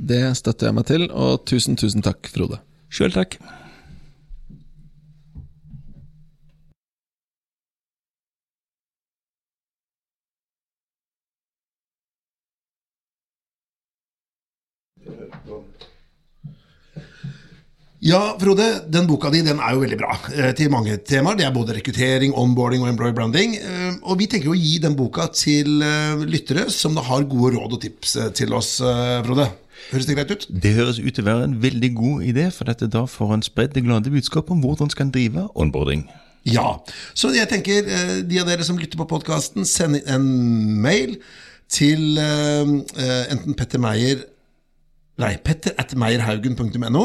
Det 0.00 0.22
støtter 0.38 0.70
jeg 0.70 0.78
meg 0.80 0.88
til, 0.88 1.08
og 1.12 1.42
tusen, 1.48 1.76
tusen 1.80 2.04
takk, 2.04 2.32
Frode. 2.32 2.62
Sjøl 2.90 3.12
takk. 3.14 3.36
Ja, 18.00 18.38
Frode, 18.40 18.64
den 18.88 19.04
boka 19.04 19.28
di 19.28 19.42
den 19.44 19.58
er 19.60 19.74
jo 19.76 19.82
veldig 19.82 19.96
bra 20.00 20.14
eh, 20.32 20.54
til 20.56 20.70
mange 20.72 20.94
temaer. 21.04 21.36
Det 21.36 21.44
er 21.44 21.52
både 21.52 21.74
rekruttering, 21.76 22.32
onboarding 22.32 22.80
og 22.80 22.88
employer 22.88 23.12
branding. 23.12 23.58
Eh, 23.60 23.98
og 24.00 24.16
vi 24.22 24.28
tenker 24.32 24.48
å 24.48 24.56
gi 24.56 24.78
den 24.80 24.96
boka 24.96 25.26
til 25.36 25.84
eh, 25.84 26.22
lyttere 26.24 26.64
som 26.72 26.96
da 26.96 27.04
har 27.04 27.28
gode 27.28 27.58
råd 27.58 27.76
og 27.76 27.82
tips 27.82 28.16
eh, 28.16 28.30
til 28.32 28.56
oss, 28.56 28.78
Frode. 29.26 29.50
Høres 29.90 30.08
det 30.08 30.16
greit 30.16 30.32
ut? 30.32 30.48
Det 30.48 30.72
høres 30.78 31.02
ut 31.02 31.12
til 31.12 31.26
å 31.26 31.28
være 31.28 31.50
en 31.50 31.58
veldig 31.60 31.92
god 31.98 32.24
idé, 32.32 32.48
for 32.56 32.72
dette 32.72 32.88
da 32.88 33.04
får 33.04 33.36
en 33.36 33.44
spredt 33.44 33.76
det 33.76 33.84
glade 33.84 34.12
budskap 34.16 34.48
om 34.48 34.64
hvordan 34.64 34.88
skal 34.92 35.10
en 35.10 35.12
drive 35.18 35.46
onboarding. 35.52 36.06
Ja. 36.48 36.78
Så 37.12 37.34
jeg 37.36 37.52
tenker, 37.52 37.84
de 38.24 38.40
av 38.40 38.48
dere 38.48 38.64
som 38.64 38.80
lytter 38.80 39.00
på 39.00 39.10
podkasten, 39.12 39.68
send 39.68 40.00
en 40.08 40.28
mail 40.80 41.18
til 41.68 42.16
enten 42.16 43.56
Petter 43.58 43.82
Meyer 43.82 44.24
Nei, 45.20 45.34
petter 45.44 45.74
at 45.80 45.90
meierhaugen.no 45.98 47.02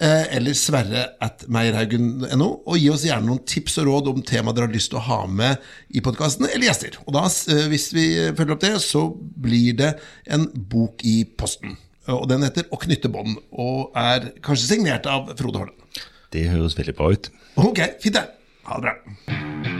eh, 0.00 0.36
eller 0.36 0.54
sverre 0.54 1.04
at 1.24 1.42
meierhaugen.no, 1.50 2.48
og 2.68 2.78
gi 2.78 2.90
oss 2.92 3.06
gjerne 3.08 3.26
noen 3.26 3.42
tips 3.48 3.80
og 3.82 3.88
råd 3.88 4.10
om 4.12 4.22
tema 4.26 4.54
dere 4.54 4.68
har 4.68 4.76
lyst 4.76 4.92
til 4.92 5.00
å 5.00 5.06
ha 5.08 5.18
med 5.26 5.64
i 5.90 6.02
podkasten, 6.04 6.46
eller 6.46 6.68
gjester. 6.68 7.00
Og 7.06 7.16
da, 7.16 7.24
eh, 7.26 7.64
hvis 7.72 7.88
vi 7.96 8.06
følger 8.30 8.54
opp 8.54 8.64
det, 8.66 8.74
så 8.84 9.08
blir 9.16 9.78
det 9.80 9.94
en 10.30 10.46
bok 10.54 11.02
i 11.08 11.22
posten. 11.38 11.76
Og 12.08 12.28
den 12.28 12.42
heter 12.42 12.64
'Å 12.64 12.78
knytte 12.80 13.10
bånd', 13.12 13.36
og 13.52 13.92
er 13.94 14.32
kanskje 14.40 14.68
signert 14.68 15.06
av 15.06 15.34
Frode 15.36 15.58
Holland. 15.58 15.76
Det 16.32 16.48
høres 16.48 16.76
veldig 16.78 16.96
bra 16.96 17.10
ut. 17.12 17.30
Ok, 17.56 17.80
fint 18.00 18.14
det. 18.14 18.28
Ha 18.64 18.80
det 18.80 18.82
bra. 18.82 19.77